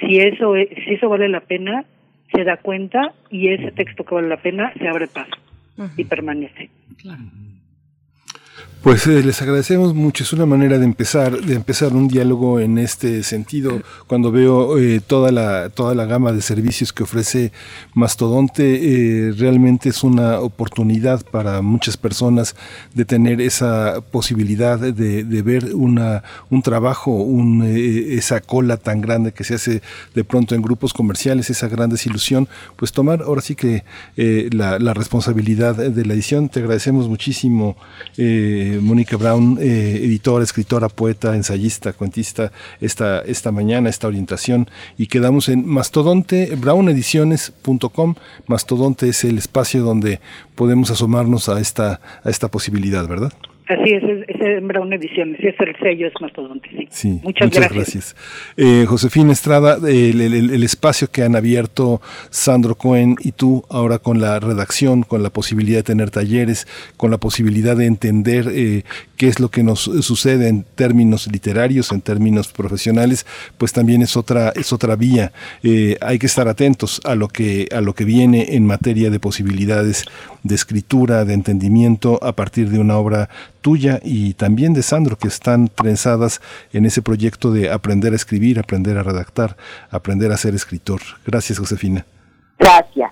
[0.00, 1.84] si eso, si eso vale la pena,
[2.32, 5.36] se da cuenta y ese texto que vale la pena se abre paso
[5.96, 6.70] y permanece.
[8.86, 12.78] Pues eh, les agradecemos mucho, es una manera de empezar, de empezar un diálogo en
[12.78, 13.82] este sentido.
[14.06, 17.50] Cuando veo eh, toda la toda la gama de servicios que ofrece
[17.94, 22.54] Mastodonte, eh, realmente es una oportunidad para muchas personas
[22.94, 24.92] de tener esa posibilidad de,
[25.24, 29.82] de ver una un trabajo, un, esa cola tan grande que se hace
[30.14, 33.82] de pronto en grupos comerciales, esa gran desilusión, pues tomar ahora sí que
[34.16, 36.48] la, la, responsabilidad de la edición.
[36.48, 37.76] Te agradecemos muchísimo.
[38.16, 44.68] Eh, Mónica Brown, eh, editora, escritora, poeta, ensayista, cuentista, esta, esta mañana, esta orientación.
[44.96, 48.14] Y quedamos en mastodonte, brownediciones.com.
[48.46, 50.20] Mastodonte es el espacio donde
[50.54, 53.32] podemos asomarnos a esta, a esta posibilidad, ¿verdad?
[53.68, 56.88] Así es, es, Brown Ediciones, es el sello, es mastodonte, sí.
[56.90, 58.14] sí muchas, gracias.
[58.56, 63.98] Eh, Josefina Estrada, el, el, el, espacio que han abierto Sandro Cohen y tú ahora
[63.98, 68.84] con la redacción, con la posibilidad de tener talleres, con la posibilidad de entender eh,
[69.16, 73.26] qué es lo que nos sucede en términos literarios, en términos profesionales,
[73.58, 75.32] pues también es otra, es otra vía.
[75.64, 79.18] Eh, hay que estar atentos a lo que, a lo que viene en materia de
[79.18, 80.04] posibilidades
[80.42, 83.28] de escritura, de entendimiento a partir de una obra
[83.66, 86.40] tuya y también de Sandro, que están trenzadas
[86.72, 89.56] en ese proyecto de aprender a escribir, aprender a redactar,
[89.90, 91.00] aprender a ser escritor.
[91.26, 92.06] Gracias, Josefina.
[92.60, 93.10] Gracias.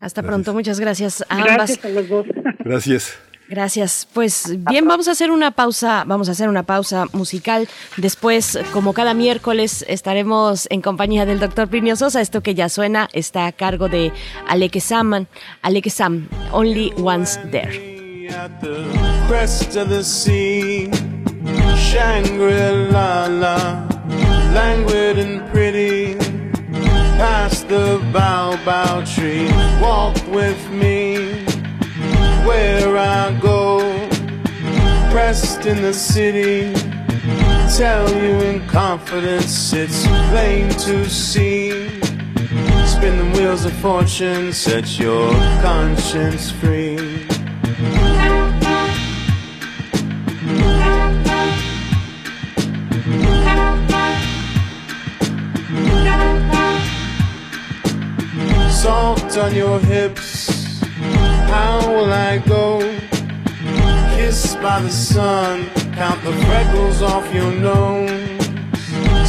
[0.00, 1.54] Hasta pronto, muchas gracias a ambas.
[1.54, 2.26] Gracias a los dos.
[2.64, 3.16] Gracias.
[3.48, 4.08] Gracias.
[4.12, 7.68] Pues bien, vamos a hacer una pausa, vamos a hacer una pausa musical.
[7.98, 12.20] Después, como cada miércoles, estaremos en compañía del doctor Plinio Sosa.
[12.20, 14.10] Esto que ya suena está a cargo de
[14.48, 15.28] Aleke Saman,
[15.62, 17.91] Aleke Sam, Only Once There.
[18.34, 20.90] At the crest of the sea,
[21.76, 23.26] Shangri-La,
[24.54, 26.16] languid and pretty,
[27.18, 29.48] past the bow tree,
[29.82, 31.44] walk with me
[32.46, 33.80] where I go,
[35.10, 36.72] pressed in the city.
[37.76, 42.00] Tell you in confidence, it's plain to see.
[42.86, 45.30] Spin the wheels of fortune, set your
[45.60, 47.28] conscience free.
[58.82, 60.80] Salt on your hips,
[61.46, 62.80] how will I go?
[64.16, 68.10] Kissed by the sun, count the freckles off your nose.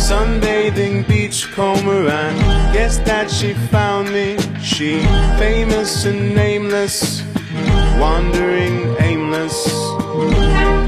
[0.10, 2.34] Sunbathing beachcomber, I
[2.74, 4.40] guess that she found me.
[4.60, 5.02] She
[5.38, 7.22] famous and nameless,
[8.00, 10.83] wandering aimless.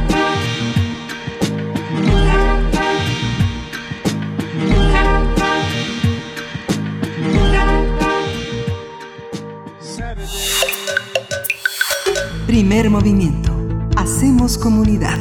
[12.56, 13.52] Primer movimiento.
[13.98, 15.18] Hacemos comunidad.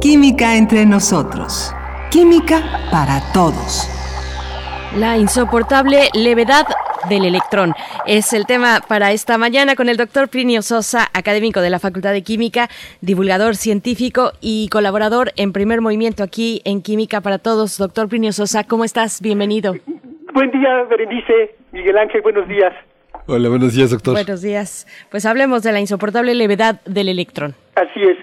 [0.00, 1.72] Química entre nosotros.
[2.10, 3.88] Química para todos.
[4.96, 6.66] La insoportable levedad
[7.08, 7.72] del electrón.
[8.04, 12.10] Es el tema para esta mañana con el doctor Plinio Sosa, académico de la Facultad
[12.10, 12.68] de Química,
[13.00, 17.78] divulgador científico y colaborador en primer movimiento aquí en Química para Todos.
[17.78, 19.22] Doctor Plinio Sosa, ¿cómo estás?
[19.22, 19.76] Bienvenido.
[20.34, 21.54] Buen día, Berenice.
[21.70, 22.74] Miguel Ángel, buenos días.
[23.30, 24.14] Hola, buenos días, doctor.
[24.14, 24.86] Buenos días.
[25.10, 27.54] Pues hablemos de la insoportable levedad del electrón.
[27.74, 28.16] Así es.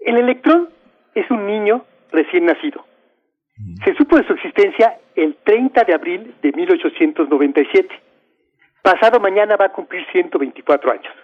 [0.00, 0.68] El electrón
[1.14, 2.84] es un niño recién nacido.
[3.84, 7.88] Se supo de su existencia el 30 de abril de 1897.
[8.82, 11.14] Pasado mañana va a cumplir 124 años.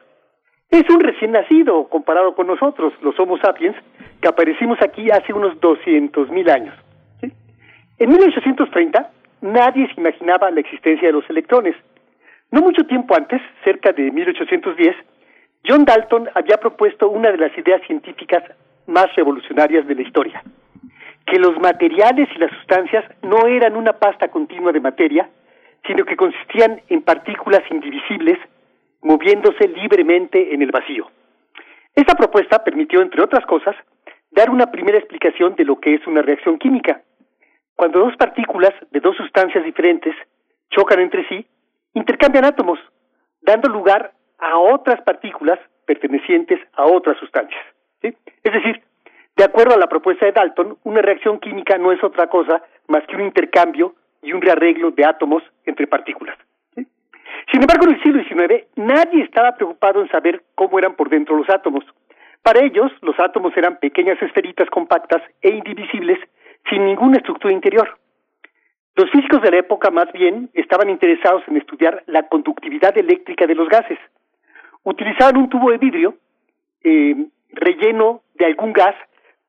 [0.71, 3.77] Es un recién nacido comparado con nosotros, los Homo sapiens,
[4.21, 6.77] que aparecimos aquí hace unos 200 mil años.
[7.21, 7.33] ¿sí?
[7.99, 11.75] En 1830 nadie se imaginaba la existencia de los electrones.
[12.51, 14.95] No mucho tiempo antes, cerca de 1810,
[15.67, 18.43] John Dalton había propuesto una de las ideas científicas
[18.87, 20.43] más revolucionarias de la historia,
[21.27, 25.29] que los materiales y las sustancias no eran una pasta continua de materia,
[25.87, 28.39] sino que consistían en partículas indivisibles
[29.03, 31.11] moviéndose libremente en el vacío.
[31.95, 33.75] Esta propuesta permitió, entre otras cosas,
[34.31, 37.03] dar una primera explicación de lo que es una reacción química.
[37.75, 40.15] Cuando dos partículas de dos sustancias diferentes
[40.71, 41.47] chocan entre sí,
[41.97, 42.79] intercambian átomos,
[43.41, 47.65] dando lugar a otras partículas pertenecientes a otras sustancias.
[48.03, 48.83] Es decir,
[49.35, 53.03] de acuerdo a la propuesta de Dalton, una reacción química no es otra cosa más
[53.07, 56.37] que un intercambio y un rearreglo de átomos entre partículas.
[56.75, 61.37] Sin embargo, en el siglo XIX nadie estaba preocupado en saber cómo eran por dentro
[61.37, 61.85] los átomos.
[62.43, 66.19] Para ellos, los átomos eran pequeñas esferitas compactas e indivisibles
[66.69, 67.99] sin ninguna estructura interior.
[68.97, 73.55] Los físicos de la época más bien estaban interesados en estudiar la conductividad eléctrica de
[73.55, 73.99] los gases.
[74.85, 76.17] Utilizaban un tubo de vidrio
[76.83, 77.15] eh,
[77.51, 78.95] relleno de algún gas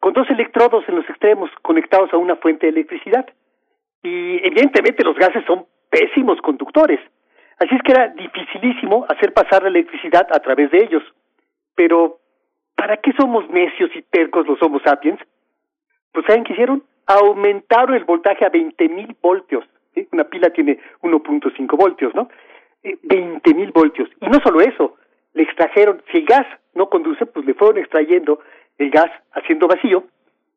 [0.02, 3.26] con dos electrodos en los extremos conectados a una fuente de electricidad.
[4.04, 7.00] Y evidentemente los gases son pésimos conductores.
[7.58, 11.04] Así es que era dificilísimo hacer pasar la electricidad a través de ellos.
[11.74, 12.20] Pero,
[12.76, 15.20] ¿para qué somos necios y tercos los Homo sapiens?
[16.12, 16.84] Pues ¿saben qué hicieron?
[17.08, 19.66] Aumentaron el voltaje a 20.000 voltios.
[20.12, 22.30] Una pila tiene 1.5 voltios, ¿no?
[22.84, 24.10] Eh, 20.000 voltios.
[24.22, 24.98] Y no solo eso,
[25.34, 26.46] le extrajeron, si el gas
[26.76, 28.40] no conduce, pues le fueron extrayendo
[28.78, 30.04] el gas haciendo vacío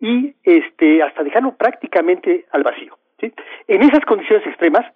[0.00, 2.96] y este hasta dejarlo prácticamente al vacío.
[3.68, 4.86] En esas condiciones extremas,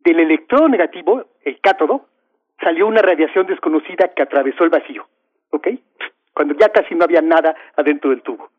[0.00, 2.06] del electrodo negativo, el cátodo,
[2.62, 5.06] salió una radiación desconocida que atravesó el vacío,
[5.50, 5.68] ¿ok?
[6.32, 8.50] Cuando ya casi no había nada adentro del tubo.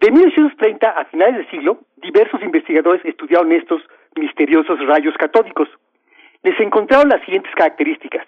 [0.00, 3.82] De 1930 a finales del siglo, diversos investigadores estudiaron estos
[4.16, 5.68] misteriosos rayos catódicos.
[6.42, 8.26] Les encontraron las siguientes características.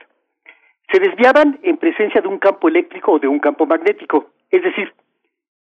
[0.92, 4.92] Se desviaban en presencia de un campo eléctrico o de un campo magnético, es decir,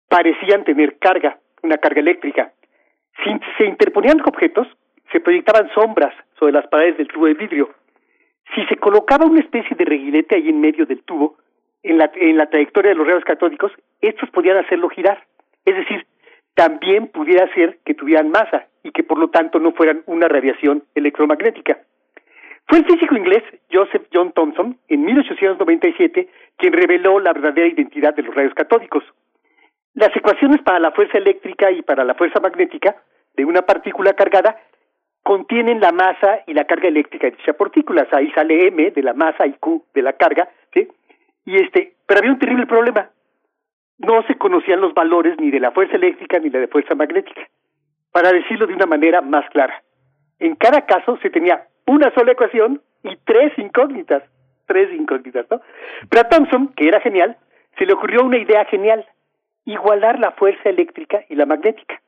[0.10, 2.52] parecían tener carga, una carga eléctrica.
[3.24, 4.68] Si se interponían objetos,
[5.14, 7.70] se proyectaban sombras sobre las paredes del tubo de vidrio.
[8.54, 11.38] Si se colocaba una especie de reguilete ahí en medio del tubo,
[11.84, 15.24] en la, en la trayectoria de los rayos catódicos, estos podían hacerlo girar.
[15.66, 16.06] Es decir,
[16.56, 20.84] también pudiera ser que tuvieran masa y que por lo tanto no fueran una radiación
[20.96, 21.80] electromagnética.
[22.68, 28.24] Fue el físico inglés Joseph John Thomson, en 1897, quien reveló la verdadera identidad de
[28.24, 29.04] los rayos catódicos.
[29.94, 32.96] Las ecuaciones para la fuerza eléctrica y para la fuerza magnética
[33.36, 34.58] de una partícula cargada
[35.24, 38.08] contienen la masa y la carga eléctrica de dicha partícula.
[38.12, 40.88] Ahí sale M de la masa y Q de la carga, ¿sí?
[41.46, 43.10] Y este, pero había un terrible problema.
[44.06, 47.42] No se conocían los valores ni de la fuerza eléctrica ni la de fuerza magnética.
[48.12, 49.82] Para decirlo de una manera más clara,
[50.40, 54.24] en cada caso se tenía una sola ecuación y tres incógnitas,
[54.66, 55.62] tres incógnitas, ¿no?
[56.10, 57.38] Pero a Thomson, que era genial,
[57.78, 59.06] se le ocurrió una idea genial,
[59.66, 62.02] igualar la fuerza eléctrica y la magnética.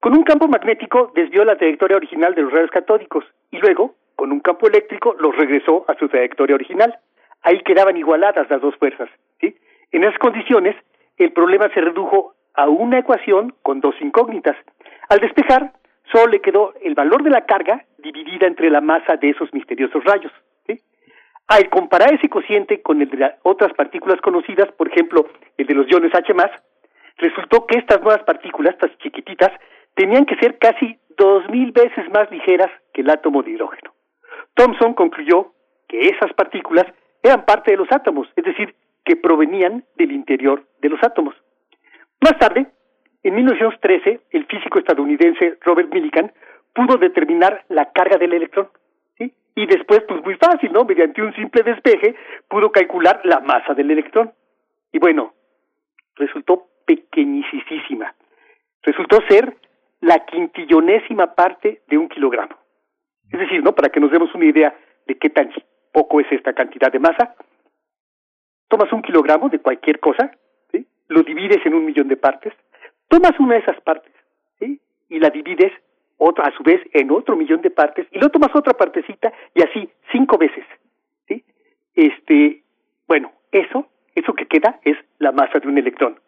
[0.00, 4.32] Con un campo magnético desvió la trayectoria original de los rayos catódicos y luego, con
[4.32, 6.98] un campo eléctrico, los regresó a su trayectoria original.
[7.42, 9.10] Ahí quedaban igualadas las dos fuerzas.
[9.40, 9.56] ¿sí?
[9.92, 10.76] En esas condiciones,
[11.24, 14.56] el problema se redujo a una ecuación con dos incógnitas.
[15.08, 15.72] Al despejar,
[16.10, 20.02] solo le quedó el valor de la carga dividida entre la masa de esos misteriosos
[20.04, 20.32] rayos.
[21.50, 25.26] Al comparar ese cociente con el de otras partículas conocidas, por ejemplo,
[25.58, 26.32] el de los iones H+,
[27.16, 29.50] resultó que estas nuevas partículas, estas chiquititas,
[29.96, 33.92] tenían que ser casi dos mil veces más ligeras que el átomo de hidrógeno.
[34.54, 35.52] Thomson concluyó
[35.88, 36.86] que esas partículas
[37.20, 38.72] eran parte de los átomos, es decir,
[39.16, 41.34] provenían del interior de los átomos.
[42.20, 42.66] Más tarde,
[43.22, 46.32] en 1913, el físico estadounidense Robert Millikan
[46.74, 48.68] pudo determinar la carga del electrón.
[49.54, 50.84] Y después, pues muy fácil, ¿no?
[50.84, 52.14] Mediante un simple despeje,
[52.48, 54.32] pudo calcular la masa del electrón.
[54.92, 55.34] Y bueno,
[56.14, 58.14] resultó pequeñísima.
[58.82, 59.56] Resultó ser
[60.00, 62.56] la quintillonésima parte de un kilogramo.
[63.30, 63.74] Es decir, ¿no?
[63.74, 64.74] Para que nos demos una idea
[65.06, 65.50] de qué tan
[65.92, 67.34] poco es esta cantidad de masa,
[68.70, 70.30] tomas un kilogramo de cualquier cosa,
[71.08, 72.54] lo divides en un millón de partes,
[73.08, 74.12] tomas una de esas partes,
[74.60, 75.72] y la divides
[76.18, 79.62] otra, a su vez en otro millón de partes, y luego tomas otra partecita, y
[79.62, 80.64] así, cinco veces.
[81.96, 82.62] Este,
[83.08, 86.20] bueno, eso, eso que queda es la masa de un electrón.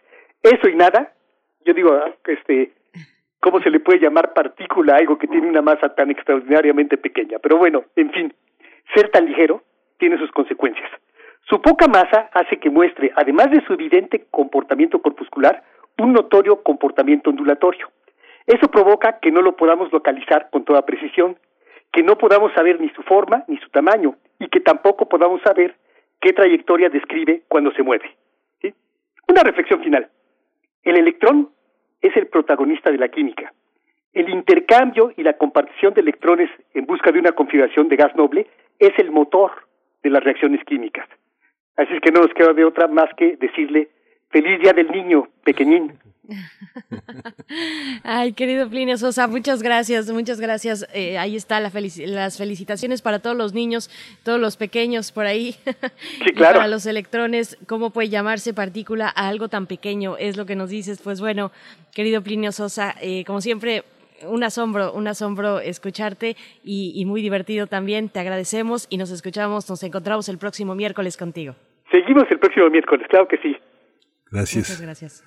[0.42, 1.12] Eso y nada,
[1.64, 2.72] yo digo, ah, este,
[3.38, 7.38] ¿cómo se le puede llamar partícula a algo que tiene una masa tan extraordinariamente pequeña?
[7.38, 8.34] Pero bueno, en fin,
[8.94, 9.62] ser tan ligero
[9.98, 10.90] tiene sus consecuencias.
[11.48, 15.62] Su poca masa hace que muestre, además de su evidente comportamiento corpuscular,
[15.98, 17.90] un notorio comportamiento ondulatorio.
[18.46, 21.36] Eso provoca que no lo podamos localizar con toda precisión,
[21.92, 25.76] que no podamos saber ni su forma ni su tamaño, y que tampoco podamos saber
[26.20, 28.16] qué trayectoria describe cuando se mueve.
[28.60, 28.74] ¿sí?
[29.28, 30.08] Una reflexión final.
[30.82, 31.50] El electrón
[32.00, 33.52] es el protagonista de la química.
[34.12, 38.46] El intercambio y la compartición de electrones en busca de una configuración de gas noble
[38.78, 39.52] es el motor
[40.02, 41.08] de las reacciones químicas.
[41.76, 43.88] Así es que no nos queda de otra más que decirle
[44.30, 45.98] feliz día del niño pequeñín.
[48.04, 50.86] Ay, querido Plinio Sosa, muchas gracias, muchas gracias.
[50.94, 51.70] Eh, ahí está la
[52.06, 53.90] las felicitaciones para todos los niños,
[54.22, 55.56] todos los pequeños por ahí.
[56.24, 56.56] Sí, claro.
[56.56, 60.16] para los electrones, ¿cómo puede llamarse partícula a algo tan pequeño?
[60.16, 61.00] Es lo que nos dices.
[61.02, 61.50] Pues bueno,
[61.92, 63.82] querido Plinio Sosa, eh, como siempre,
[64.26, 68.08] un asombro, un asombro escucharte y, y muy divertido también.
[68.08, 71.54] Te agradecemos y nos escuchamos, nos encontramos el próximo miércoles contigo.
[71.90, 73.56] Seguimos el próximo miércoles, claro que sí.
[74.30, 74.70] Gracias.
[74.70, 75.24] Muchas gracias.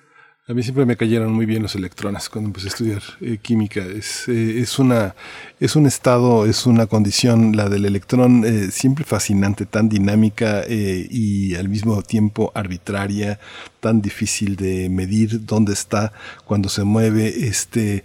[0.48, 3.80] A mí siempre me cayeron muy bien los electrones cuando empecé a estudiar eh, química.
[3.80, 5.16] Es, eh, es, una,
[5.58, 11.56] es un estado, es una condición, la del electrón, eh, siempre fascinante, tan dinámica y
[11.56, 13.40] al mismo tiempo arbitraria,
[13.80, 16.12] tan difícil de medir dónde está
[16.44, 18.04] cuando se mueve, este,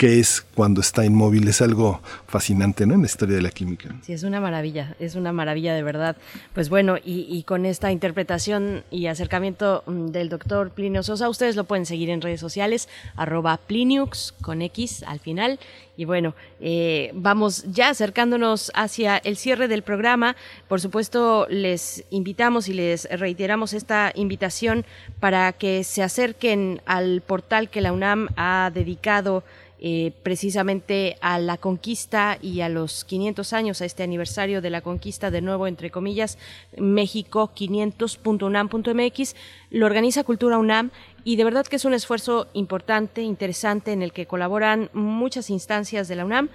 [0.00, 1.46] qué es cuando está inmóvil.
[1.46, 2.94] Es algo fascinante ¿no?
[2.94, 3.94] en la historia de la química.
[4.00, 6.16] Sí, es una maravilla, es una maravilla de verdad.
[6.54, 11.64] Pues bueno, y, con esta interpretación y acercamiento mm, del doctor Plinio Sosa, ustedes lo
[11.64, 15.58] pueden seguir en redes sociales, arroba Pliniux con X al final.
[15.98, 20.34] Y bueno, eh, vamos ya acercándonos hacia el cierre del programa.
[20.66, 24.86] Por supuesto, les invitamos y les reiteramos esta invitación
[25.18, 29.44] para que se acerquen al portal que la UNAM ha dedicado
[29.82, 34.82] eh, precisamente a la conquista y a los 500 años, a este aniversario de la
[34.82, 36.36] conquista, de nuevo, entre comillas,
[36.76, 39.36] México 500.unam.mx,
[39.70, 40.90] lo organiza Cultura UNAM
[41.24, 46.08] y de verdad que es un esfuerzo importante, interesante, en el que colaboran muchas instancias
[46.08, 46.50] de la UNAM,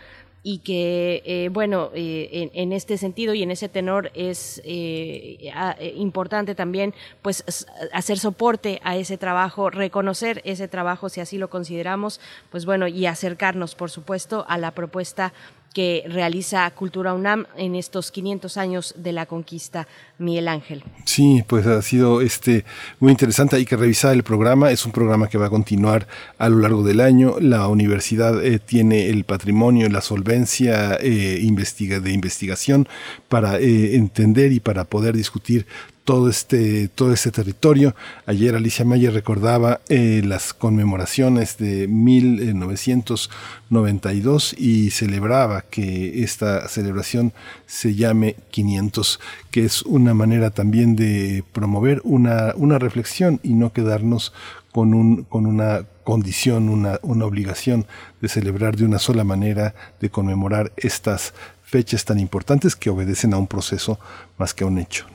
[0.47, 5.51] y que, eh, bueno, eh, en, este sentido y en ese tenor es eh,
[5.95, 6.93] importante también,
[7.23, 12.87] pues, hacer soporte a ese trabajo, reconocer ese trabajo, si así lo consideramos, pues bueno,
[12.87, 15.33] y acercarnos, por supuesto, a la propuesta
[15.75, 20.81] que realiza Cultura UNAM en estos 500 años de la conquista Miguel Ángel.
[21.03, 22.63] Sí, pues ha sido este
[23.01, 23.57] muy interesante.
[23.57, 24.71] Hay que revisar el programa.
[24.71, 27.35] Es un programa que va a continuar a lo largo del año.
[27.41, 32.87] La universidad eh, tiene el patrimonio, la solvencia eh, investiga, de investigación
[33.27, 35.67] para eh, entender y para poder discutir
[36.05, 37.93] todo este, todo este territorio.
[38.27, 47.33] Ayer Alicia Mayer recordaba eh, las conmemoraciones de 1992 y celebraba que esta celebración
[47.65, 49.19] se llame 500,
[49.51, 54.31] que es una manera también de promover una, una reflexión y no quedarnos
[54.71, 57.87] con, un, con una condición, una, una obligación
[58.21, 63.37] de celebrar de una sola manera, de conmemorar estas fechas tan importantes que obedecen a
[63.37, 63.99] un proceso
[64.37, 65.07] más que a un hecho.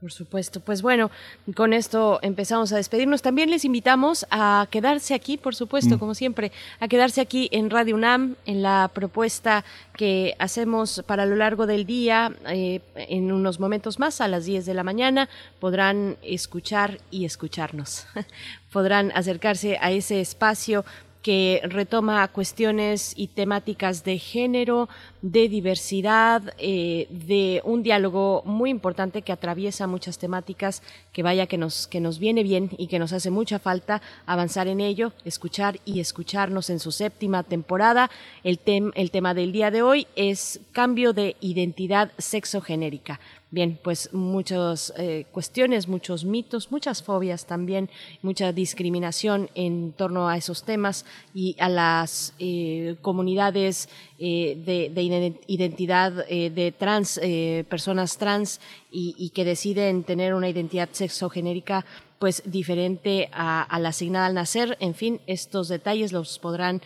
[0.00, 0.60] Por supuesto.
[0.60, 1.10] Pues bueno,
[1.54, 3.22] con esto empezamos a despedirnos.
[3.22, 5.98] También les invitamos a quedarse aquí, por supuesto, mm.
[5.98, 9.64] como siempre, a quedarse aquí en Radio UNAM, en la propuesta
[9.96, 12.30] que hacemos para lo largo del día.
[12.46, 18.06] Eh, en unos momentos más, a las 10 de la mañana, podrán escuchar y escucharnos.
[18.72, 20.84] podrán acercarse a ese espacio
[21.26, 24.88] que retoma cuestiones y temáticas de género,
[25.32, 30.82] de diversidad, eh, de un diálogo muy importante que atraviesa muchas temáticas,
[31.12, 34.68] que vaya que nos, que nos viene bien y que nos hace mucha falta avanzar
[34.68, 38.08] en ello, escuchar y escucharnos en su séptima temporada.
[38.44, 38.60] El,
[38.94, 43.18] el tema del día de hoy es cambio de identidad sexogenérica.
[43.48, 47.88] Bien, pues muchas eh, cuestiones, muchos mitos, muchas fobias también,
[48.20, 53.88] mucha discriminación en torno a esos temas y a las eh, comunidades
[54.18, 57.20] eh, de, identidad de trans,
[57.68, 61.84] personas trans y, que deciden tener una identidad sexogenérica
[62.18, 64.76] pues diferente a, la asignada al nacer.
[64.80, 66.80] En fin, estos detalles los podrán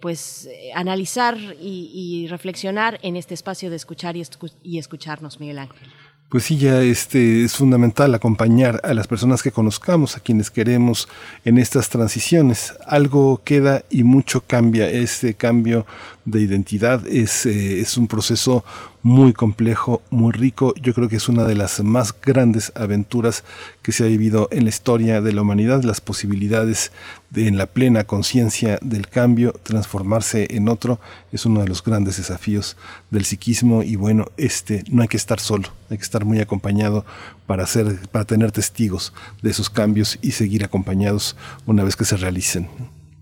[0.00, 5.88] pues analizar y, reflexionar en este espacio de escuchar y escucharnos, Miguel Ángel.
[6.28, 11.08] Pues sí, ya este es fundamental acompañar a las personas que conozcamos, a quienes queremos
[11.46, 12.74] en estas transiciones.
[12.86, 14.90] Algo queda y mucho cambia.
[14.90, 15.86] Este cambio
[16.26, 18.62] de identidad es, eh, es un proceso
[19.02, 20.74] muy complejo, muy rico.
[20.80, 23.44] Yo creo que es una de las más grandes aventuras
[23.82, 26.92] que se ha vivido en la historia de la humanidad, las posibilidades
[27.30, 30.98] de en la plena conciencia del cambio, transformarse en otro,
[31.32, 32.76] es uno de los grandes desafíos
[33.10, 37.04] del psiquismo y bueno, este no hay que estar solo, hay que estar muy acompañado
[37.46, 37.66] para
[38.10, 39.12] para tener testigos
[39.42, 41.36] de esos cambios y seguir acompañados
[41.66, 42.68] una vez que se realicen.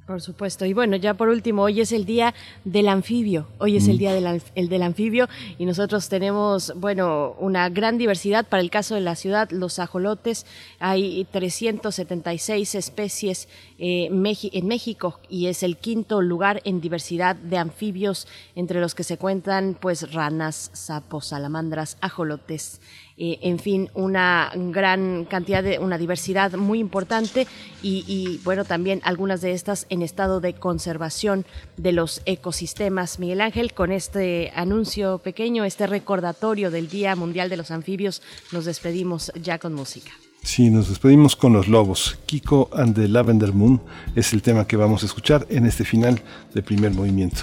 [0.07, 0.65] Por supuesto.
[0.65, 2.33] Y bueno, ya por último, hoy es el día
[2.65, 3.49] del anfibio.
[3.59, 3.99] Hoy es el mm.
[3.99, 5.29] día del, el del anfibio
[5.59, 8.47] y nosotros tenemos, bueno, una gran diversidad.
[8.47, 10.47] Para el caso de la ciudad, los ajolotes,
[10.79, 13.49] hay 376 especies
[13.81, 19.03] eh, en México y es el quinto lugar en diversidad de anfibios, entre los que
[19.03, 22.81] se cuentan pues ranas, sapos, salamandras, ajolotes.
[23.19, 27.47] Eh, en fin, una gran cantidad de, una diversidad muy importante
[27.83, 31.47] y, bueno, también algunas de estas en estado de conservación
[31.77, 33.19] de los ecosistemas.
[33.19, 38.23] Miguel Ángel, con este anuncio pequeño, este recordatorio del Día Mundial de los Anfibios,
[38.53, 40.11] nos despedimos ya con música.
[40.43, 42.19] Sí, nos despedimos con los lobos.
[42.27, 43.81] Kiko and the Lavender Moon
[44.15, 46.23] es el tema que vamos a escuchar en este final
[46.55, 47.43] de primer movimiento.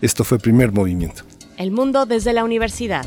[0.00, 1.22] Esto fue primer movimiento.
[1.56, 3.06] El mundo desde la universidad.